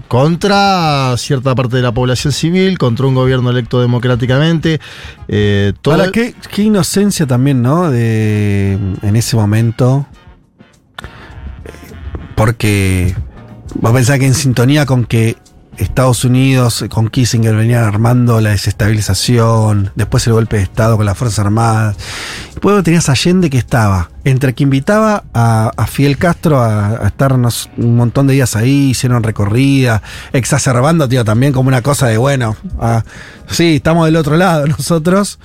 contra 0.08 1.16
cierta 1.18 1.54
parte 1.56 1.76
de 1.78 1.82
la 1.82 1.92
población 1.92 2.32
civil, 2.34 2.78
contra 2.78 3.06
un 3.06 3.16
gobierno 3.16 3.50
electo 3.50 3.82
democráticamente. 3.82 4.80
eh, 5.28 5.74
todo 5.82 5.96
Ahora, 5.96 6.12
qué, 6.12 6.34
qué 6.54 6.64
inocencia 6.64 7.28
también, 7.28 7.62
¿no? 7.62 7.90
De, 7.92 8.74
en 9.02 9.16
ese 9.16 9.36
momento. 9.36 10.08
Porque 12.36 13.16
vos 13.76 13.92
pensás 13.94 14.20
que 14.20 14.26
en 14.28 14.34
sintonía 14.34 14.86
con 14.86 15.06
que 15.06 15.38
Estados 15.78 16.24
Unidos 16.26 16.82
eh, 16.82 16.90
con 16.90 17.10
Kissinger 17.10 17.56
venían 17.56 17.84
armando 17.84 18.42
la 18.42 18.52
desestabilización, 18.52 19.92
después 19.96 20.26
el 20.28 20.34
golpe 20.34 20.58
de 20.58 20.64
Estado 20.64 20.98
con 20.98 21.06
las 21.06 21.18
Fuerzas 21.18 21.40
Armadas. 21.40 21.98
Después 22.52 22.84
tenías 22.84 23.10
Allende 23.10 23.50
que 23.50 23.58
estaba 23.58 24.10
entre 24.24 24.54
que 24.54 24.64
invitaba 24.64 25.24
a, 25.34 25.72
a 25.76 25.88
Fidel 25.88 26.18
Castro 26.18 26.60
a, 26.60 27.04
a 27.04 27.08
estar 27.08 27.34
un 27.34 27.96
montón 27.96 28.28
de 28.28 28.34
días 28.34 28.56
ahí, 28.56 28.90
hicieron 28.90 29.24
recorrida, 29.24 30.02
exacerbando, 30.34 31.08
tío, 31.08 31.24
también 31.24 31.54
como 31.54 31.68
una 31.68 31.82
cosa 31.82 32.08
de, 32.08 32.18
bueno, 32.18 32.56
ah, 32.80 33.04
sí, 33.48 33.76
estamos 33.76 34.06
del 34.06 34.16
otro 34.16 34.36
lado 34.36 34.66
nosotros 34.68 35.40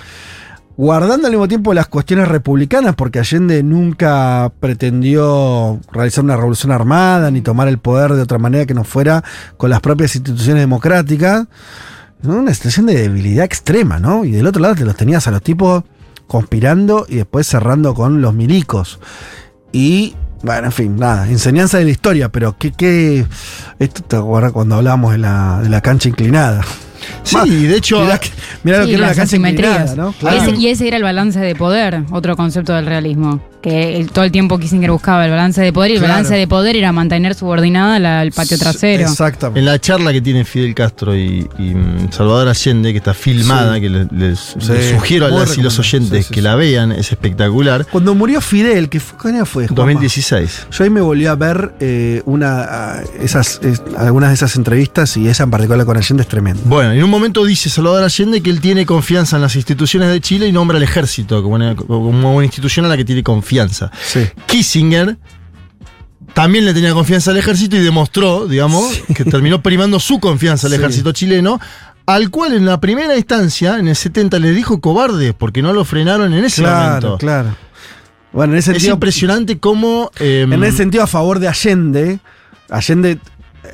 guardando 0.80 1.26
al 1.26 1.32
mismo 1.32 1.46
tiempo 1.46 1.74
las 1.74 1.88
cuestiones 1.88 2.26
republicanas, 2.26 2.94
porque 2.94 3.18
Allende 3.18 3.62
nunca 3.62 4.50
pretendió 4.60 5.78
realizar 5.92 6.24
una 6.24 6.36
revolución 6.36 6.72
armada 6.72 7.30
ni 7.30 7.42
tomar 7.42 7.68
el 7.68 7.76
poder 7.76 8.14
de 8.14 8.22
otra 8.22 8.38
manera 8.38 8.64
que 8.64 8.72
no 8.72 8.84
fuera 8.84 9.22
con 9.58 9.68
las 9.68 9.80
propias 9.80 10.16
instituciones 10.16 10.62
democráticas. 10.62 11.46
Una 12.22 12.54
situación 12.54 12.86
de 12.86 12.94
debilidad 12.94 13.44
extrema, 13.44 13.98
¿no? 13.98 14.24
Y 14.24 14.30
del 14.30 14.46
otro 14.46 14.62
lado 14.62 14.74
te 14.74 14.86
los 14.86 14.96
tenías 14.96 15.28
a 15.28 15.30
los 15.30 15.42
tipos 15.42 15.84
conspirando 16.26 17.04
y 17.06 17.16
después 17.16 17.46
cerrando 17.46 17.92
con 17.94 18.22
los 18.22 18.32
milicos. 18.32 19.00
Y, 19.72 20.14
bueno, 20.42 20.68
en 20.68 20.72
fin, 20.72 20.96
nada, 20.96 21.28
enseñanza 21.28 21.76
de 21.76 21.84
la 21.84 21.90
historia, 21.90 22.30
pero 22.30 22.56
qué, 22.56 22.72
qué. 22.72 23.26
Esto 23.78 24.02
te 24.02 24.16
acuerdas 24.16 24.52
cuando 24.52 24.76
hablábamos 24.76 25.12
de 25.12 25.18
la, 25.18 25.60
de 25.62 25.68
la 25.68 25.82
cancha 25.82 26.08
inclinada. 26.08 26.62
Sí, 27.22 27.66
de 27.66 27.76
hecho, 27.76 28.00
Mirá, 28.02 28.18
que- 28.18 28.30
mirá 28.64 28.78
lo 28.80 28.86
que 28.86 28.94
era 28.94 29.14
la 29.14 29.22
asimetrías. 29.22 29.96
¿no? 29.96 30.14
Ese- 30.30 30.56
y 30.56 30.68
ese 30.68 30.88
era 30.88 30.96
el 30.96 31.02
balance 31.02 31.38
de 31.40 31.54
poder, 31.54 32.02
otro 32.10 32.36
concepto 32.36 32.72
del 32.74 32.86
realismo. 32.86 33.40
Que 33.60 33.98
el- 33.98 34.10
todo 34.10 34.24
el 34.24 34.32
tiempo 34.32 34.58
Kissinger 34.58 34.90
buscaba 34.90 35.22
el 35.26 35.30
balance 35.30 35.60
de 35.60 35.70
poder 35.70 35.90
y 35.90 35.94
el 35.94 35.98
Claro. 36.00 36.14
balance 36.14 36.34
de 36.34 36.48
poder 36.48 36.76
era 36.76 36.92
mantener 36.92 37.34
subordinada 37.34 37.98
la- 37.98 38.22
el 38.22 38.32
patio 38.32 38.56
trasero. 38.58 39.02
Exactamente. 39.02 39.60
En 39.60 39.66
la 39.66 39.78
charla 39.78 40.12
que 40.12 40.22
tienen 40.22 40.46
Fidel 40.46 40.74
Castro 40.74 41.14
y, 41.14 41.46
y, 41.58 41.74
mm, 41.74 42.10
Salvador 42.10 42.48
Allende, 42.48 42.90
que 42.92 42.96
está 42.98 43.12
filmada, 43.12 43.78
que 43.78 43.90
les, 43.90 44.10
les- 44.12 44.56
les 44.66 44.90
sugiero 44.92 45.26
a 45.26 45.30
las 45.30 45.58
y 45.58 45.62
los 45.62 45.78
oyentes 45.78 46.10
Sí, 46.20 46.22
sí, 46.22 46.28
que 46.34 46.40
sí. 46.40 46.44
la 46.44 46.54
vean, 46.54 46.90
es 46.92 47.12
espectacular. 47.12 47.86
Cuando 47.92 48.14
murió 48.14 48.40
Fidel, 48.40 48.88
que 48.88 48.98
fue, 48.98 49.18
¿qué 49.20 49.28
año 49.28 49.44
fue? 49.44 49.66
Juanma? 49.66 49.82
2016. 49.82 50.66
Yo 50.70 50.84
ahí 50.84 50.88
me 50.90 51.02
volví 51.02 51.26
a 51.26 51.34
ver 51.34 51.74
eh, 51.80 52.22
una, 52.24 52.62
ah, 52.62 53.00
esas, 53.20 53.60
es- 53.62 53.82
algunas 53.98 54.30
de 54.30 54.36
esas 54.36 54.56
entrevistas 54.56 55.18
y 55.18 55.28
esa 55.28 55.42
en 55.44 55.50
particular 55.50 55.84
con 55.84 55.98
Allende 55.98 56.22
es 56.22 56.28
tremenda. 56.28 56.62
Bueno, 56.64 56.89
en 56.94 57.02
un 57.04 57.10
momento 57.10 57.44
dice 57.44 57.68
Salvador 57.70 58.02
Allende 58.04 58.42
que 58.42 58.50
él 58.50 58.60
tiene 58.60 58.84
confianza 58.86 59.36
en 59.36 59.42
las 59.42 59.56
instituciones 59.56 60.08
de 60.10 60.20
Chile 60.20 60.46
y 60.46 60.52
nombra 60.52 60.76
al 60.76 60.82
ejército 60.82 61.42
como 61.42 61.54
una, 61.56 61.74
como 61.76 62.34
una 62.36 62.44
institución 62.44 62.86
a 62.86 62.88
la 62.88 62.96
que 62.96 63.04
tiene 63.04 63.22
confianza. 63.22 63.90
Sí. 64.02 64.20
Kissinger 64.46 65.16
también 66.34 66.64
le 66.64 66.72
tenía 66.74 66.92
confianza 66.92 67.30
al 67.32 67.38
ejército 67.38 67.76
y 67.76 67.80
demostró, 67.80 68.46
digamos, 68.46 68.92
que 69.14 69.24
terminó 69.24 69.62
primando 69.62 69.98
su 69.98 70.20
confianza 70.20 70.66
al 70.68 70.72
Sí. 70.74 70.78
ejército 70.78 71.12
chileno, 71.12 71.60
al 72.06 72.30
cual 72.30 72.52
en 72.52 72.64
la 72.66 72.80
primera 72.80 73.16
instancia, 73.16 73.78
en 73.78 73.88
el 73.88 73.96
70, 73.96 74.38
le 74.38 74.52
dijo 74.52 74.80
cobarde, 74.80 75.32
porque 75.32 75.62
no 75.62 75.72
lo 75.72 75.84
frenaron 75.84 76.32
en 76.34 76.44
ese 76.44 76.62
Claro, 76.62 76.86
momento. 76.88 77.18
claro. 77.18 77.56
Bueno, 78.32 78.52
en 78.52 78.60
ese 78.60 78.70
Es 78.70 78.76
sentido, 78.76 78.94
impresionante 78.94 79.58
cómo... 79.58 80.12
eh, 80.20 80.46
en 80.48 80.62
ese 80.64 80.76
sentido, 80.78 81.02
a 81.02 81.08
favor 81.08 81.40
de 81.40 81.48
Allende, 81.48 82.20
Allende 82.68 83.18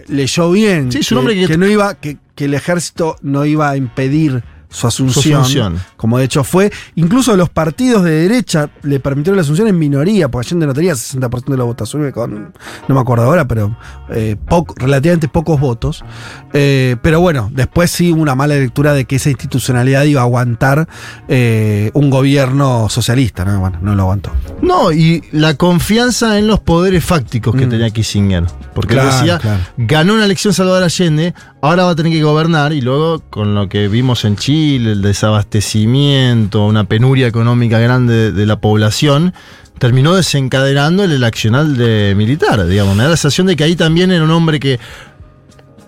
leyó 0.09 0.51
bien 0.51 0.91
Sí, 0.93 0.99
es 0.99 1.12
un 1.12 1.18
hombre 1.18 1.47
que- 1.47 1.57
no 1.59 1.66
iba, 1.66 1.95
que, 1.95 2.18
que 2.34 2.47
el 2.47 2.55
ejército 2.55 3.16
no 3.22 3.45
iba 3.45 3.70
a 3.70 3.76
impedir 3.76 4.43
su 4.77 4.87
asunción, 4.87 5.41
asunción. 5.41 5.81
como 5.97 6.18
de 6.18 6.24
hecho 6.24 6.45
fue. 6.45 6.70
Incluso 6.97 7.35
los 7.37 7.49
partidos 7.49 8.05
de 8.05 8.11
derecha 8.11 8.68
le 8.83 9.01
permitieron 9.01 9.37
la 9.37 9.43
asunción 9.43 9.68
en 9.68 9.79
minoría, 9.79 10.29
porque 10.29 10.49
Allende 10.49 10.66
no 10.66 10.74
tenía 10.74 10.93
60% 10.93 11.45
de 11.47 11.57
la 11.57 11.64
votación, 11.64 12.11
con, 12.12 12.53
no 12.89 12.95
me 12.95 13.01
acuerdo 13.01 13.24
ahora, 13.24 13.47
pero 13.49 13.77
eh, 14.11 14.37
poco- 14.49 14.74
relativamente 14.77 15.29
pocos 15.29 15.59
votos. 15.59 16.05
Eh, 16.53 16.97
pero 17.03 17.20
bueno, 17.20 17.49
después 17.53 17.91
sí 17.91 18.12
hubo 18.12 18.20
una 18.20 18.35
mala 18.35 18.55
lectura 18.55 18.93
de 18.93 19.07
que 19.07 19.16
esa 19.16 19.31
institucionalidad 19.31 20.05
iba 20.05 20.20
a 20.20 20.24
aguantar 20.24 20.89
eh, 21.29 21.91
un 21.95 22.11
gobierno 22.11 22.89
socialista, 22.91 23.45
¿no? 23.45 23.59
Bueno, 23.61 23.79
no 23.81 23.95
lo 23.95 24.03
aguantó. 24.03 24.31
No, 24.62 24.93
y 24.93 25.22
la 25.33 25.55
confianza 25.55 26.39
en 26.39 26.47
los 26.47 26.61
poderes 26.61 27.05
fácticos 27.05 27.55
que 27.55 27.66
Mm. 27.66 27.70
tenía 27.70 27.91
Kissinger. 27.91 28.45
Porque 28.74 28.95
Claro, 28.95 29.11
decía, 29.11 29.39
claro. 29.39 29.61
ganó 29.79 30.14
una 30.14 30.24
elección 30.27 30.53
Salvador 30.53 30.83
Allende, 30.83 31.35
ahora 31.67 31.85
va 31.85 31.91
a 31.91 31.97
tener 31.97 32.12
que 32.12 32.23
gobernar, 32.23 32.73
y 32.73 32.81
luego 32.81 33.21
con 33.29 33.55
lo 33.55 33.69
que 33.69 33.89
vimos 33.89 34.25
en 34.25 34.37
Chile, 34.37 34.93
el 34.93 35.03
desabastecimiento, 35.03 36.64
una 36.64 36.85
penuria 36.85 37.27
económica 37.27 37.81
grande 37.81 38.31
de, 38.31 38.47
la 38.47 38.61
población, 38.61 39.35
terminó 39.79 40.14
desencadenando 40.14 41.03
el, 41.03 41.25
accional 41.25 41.77
de 41.77 42.14
militar, 42.17 42.67
digamos. 42.67 42.95
Me 42.97 43.03
da 43.03 43.11
la 43.11 43.17
sensación 43.17 43.49
de 43.49 43.57
que 43.57 43.64
ahí 43.64 43.75
también 43.75 44.12
era 44.12 44.23
un 44.23 44.31
hombre 44.31 44.61
que 44.61 44.79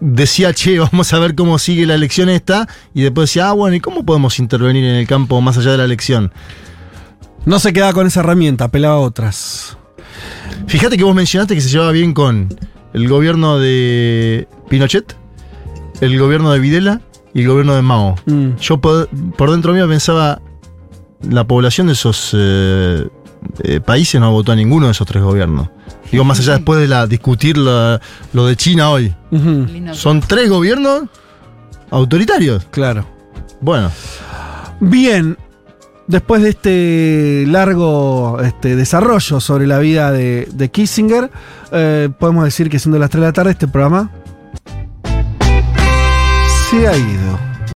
decía, 0.00 0.52
che, 0.52 0.78
vamos 0.80 1.12
a 1.12 1.18
ver 1.20 1.36
cómo 1.36 1.58
sigue 1.60 1.86
la 1.86 1.94
elección 1.94 2.28
esta, 2.28 2.68
y 2.92 3.02
después 3.02 3.30
decía, 3.30 3.48
ah, 3.48 3.52
bueno, 3.52 3.76
¿y 3.76 3.80
cómo 3.80 4.04
podemos 4.04 4.40
intervenir 4.40 4.84
en 4.84 4.96
el 4.96 5.06
campo 5.06 5.40
más 5.40 5.58
allá 5.58 5.72
de 5.72 5.78
la 5.78 5.84
elección? 5.84 6.32
No 7.46 7.60
se 7.60 7.72
quedaba 7.72 7.92
con 7.92 8.06
esa 8.06 8.20
herramienta, 8.20 8.64
apelaba 8.64 8.96
a 8.96 9.00
otras. 9.00 9.78
Fíjate 10.66 10.96
que 10.96 11.04
vos 11.04 11.14
mencionaste 11.14 11.54
que 11.54 11.60
se 11.60 11.70
llevaba 11.70 11.92
bien 11.92 12.14
con 12.14 12.48
el 12.92 13.08
gobierno 13.08 13.60
de 13.60 14.48
Pinochet, 14.68 15.16
el 16.00 16.18
gobierno 16.18 16.52
de 16.52 16.58
Videla 16.60 17.00
y 17.34 17.42
el 17.42 17.48
gobierno 17.48 17.74
de 17.74 17.82
Mao. 17.82 18.14
Mm. 18.26 18.56
Yo 18.60 18.78
por, 18.78 19.08
por 19.36 19.50
dentro 19.50 19.72
mío 19.72 19.88
pensaba, 19.88 20.40
la 21.28 21.44
población 21.46 21.86
de 21.88 21.92
esos 21.94 22.30
eh, 22.36 23.06
eh, 23.62 23.80
países 23.80 24.20
no 24.20 24.30
votó 24.32 24.52
a 24.52 24.56
ninguno 24.56 24.86
de 24.86 24.92
esos 24.92 25.06
tres 25.06 25.22
gobiernos. 25.22 25.68
Digo, 26.10 26.24
más 26.24 26.38
allá 26.40 26.54
después 26.54 26.80
de 26.80 26.88
la, 26.88 27.06
discutir 27.06 27.58
la- 27.58 28.00
lo 28.32 28.46
de 28.46 28.56
China 28.56 28.90
hoy. 28.90 29.14
Son 29.92 30.20
tres 30.20 30.48
gobiernos 30.48 31.02
autoritarios. 31.90 32.64
Claro. 32.70 33.04
Bueno, 33.60 33.90
Bien, 34.80 35.36
después 36.06 36.40
de 36.42 36.50
este 36.50 37.44
largo 37.48 38.38
este, 38.42 38.76
desarrollo 38.76 39.40
sobre 39.40 39.66
la 39.66 39.78
vida 39.80 40.12
de, 40.12 40.48
de 40.52 40.70
Kissinger, 40.70 41.30
eh, 41.72 42.08
podemos 42.18 42.44
decir 42.44 42.70
que 42.70 42.78
siendo 42.78 42.98
las 42.98 43.10
3 43.10 43.20
de 43.22 43.26
la 43.26 43.32
tarde 43.32 43.50
este 43.50 43.66
programa 43.68 44.10
se 46.70 46.86
ha 46.86 46.94
ido. 46.94 47.47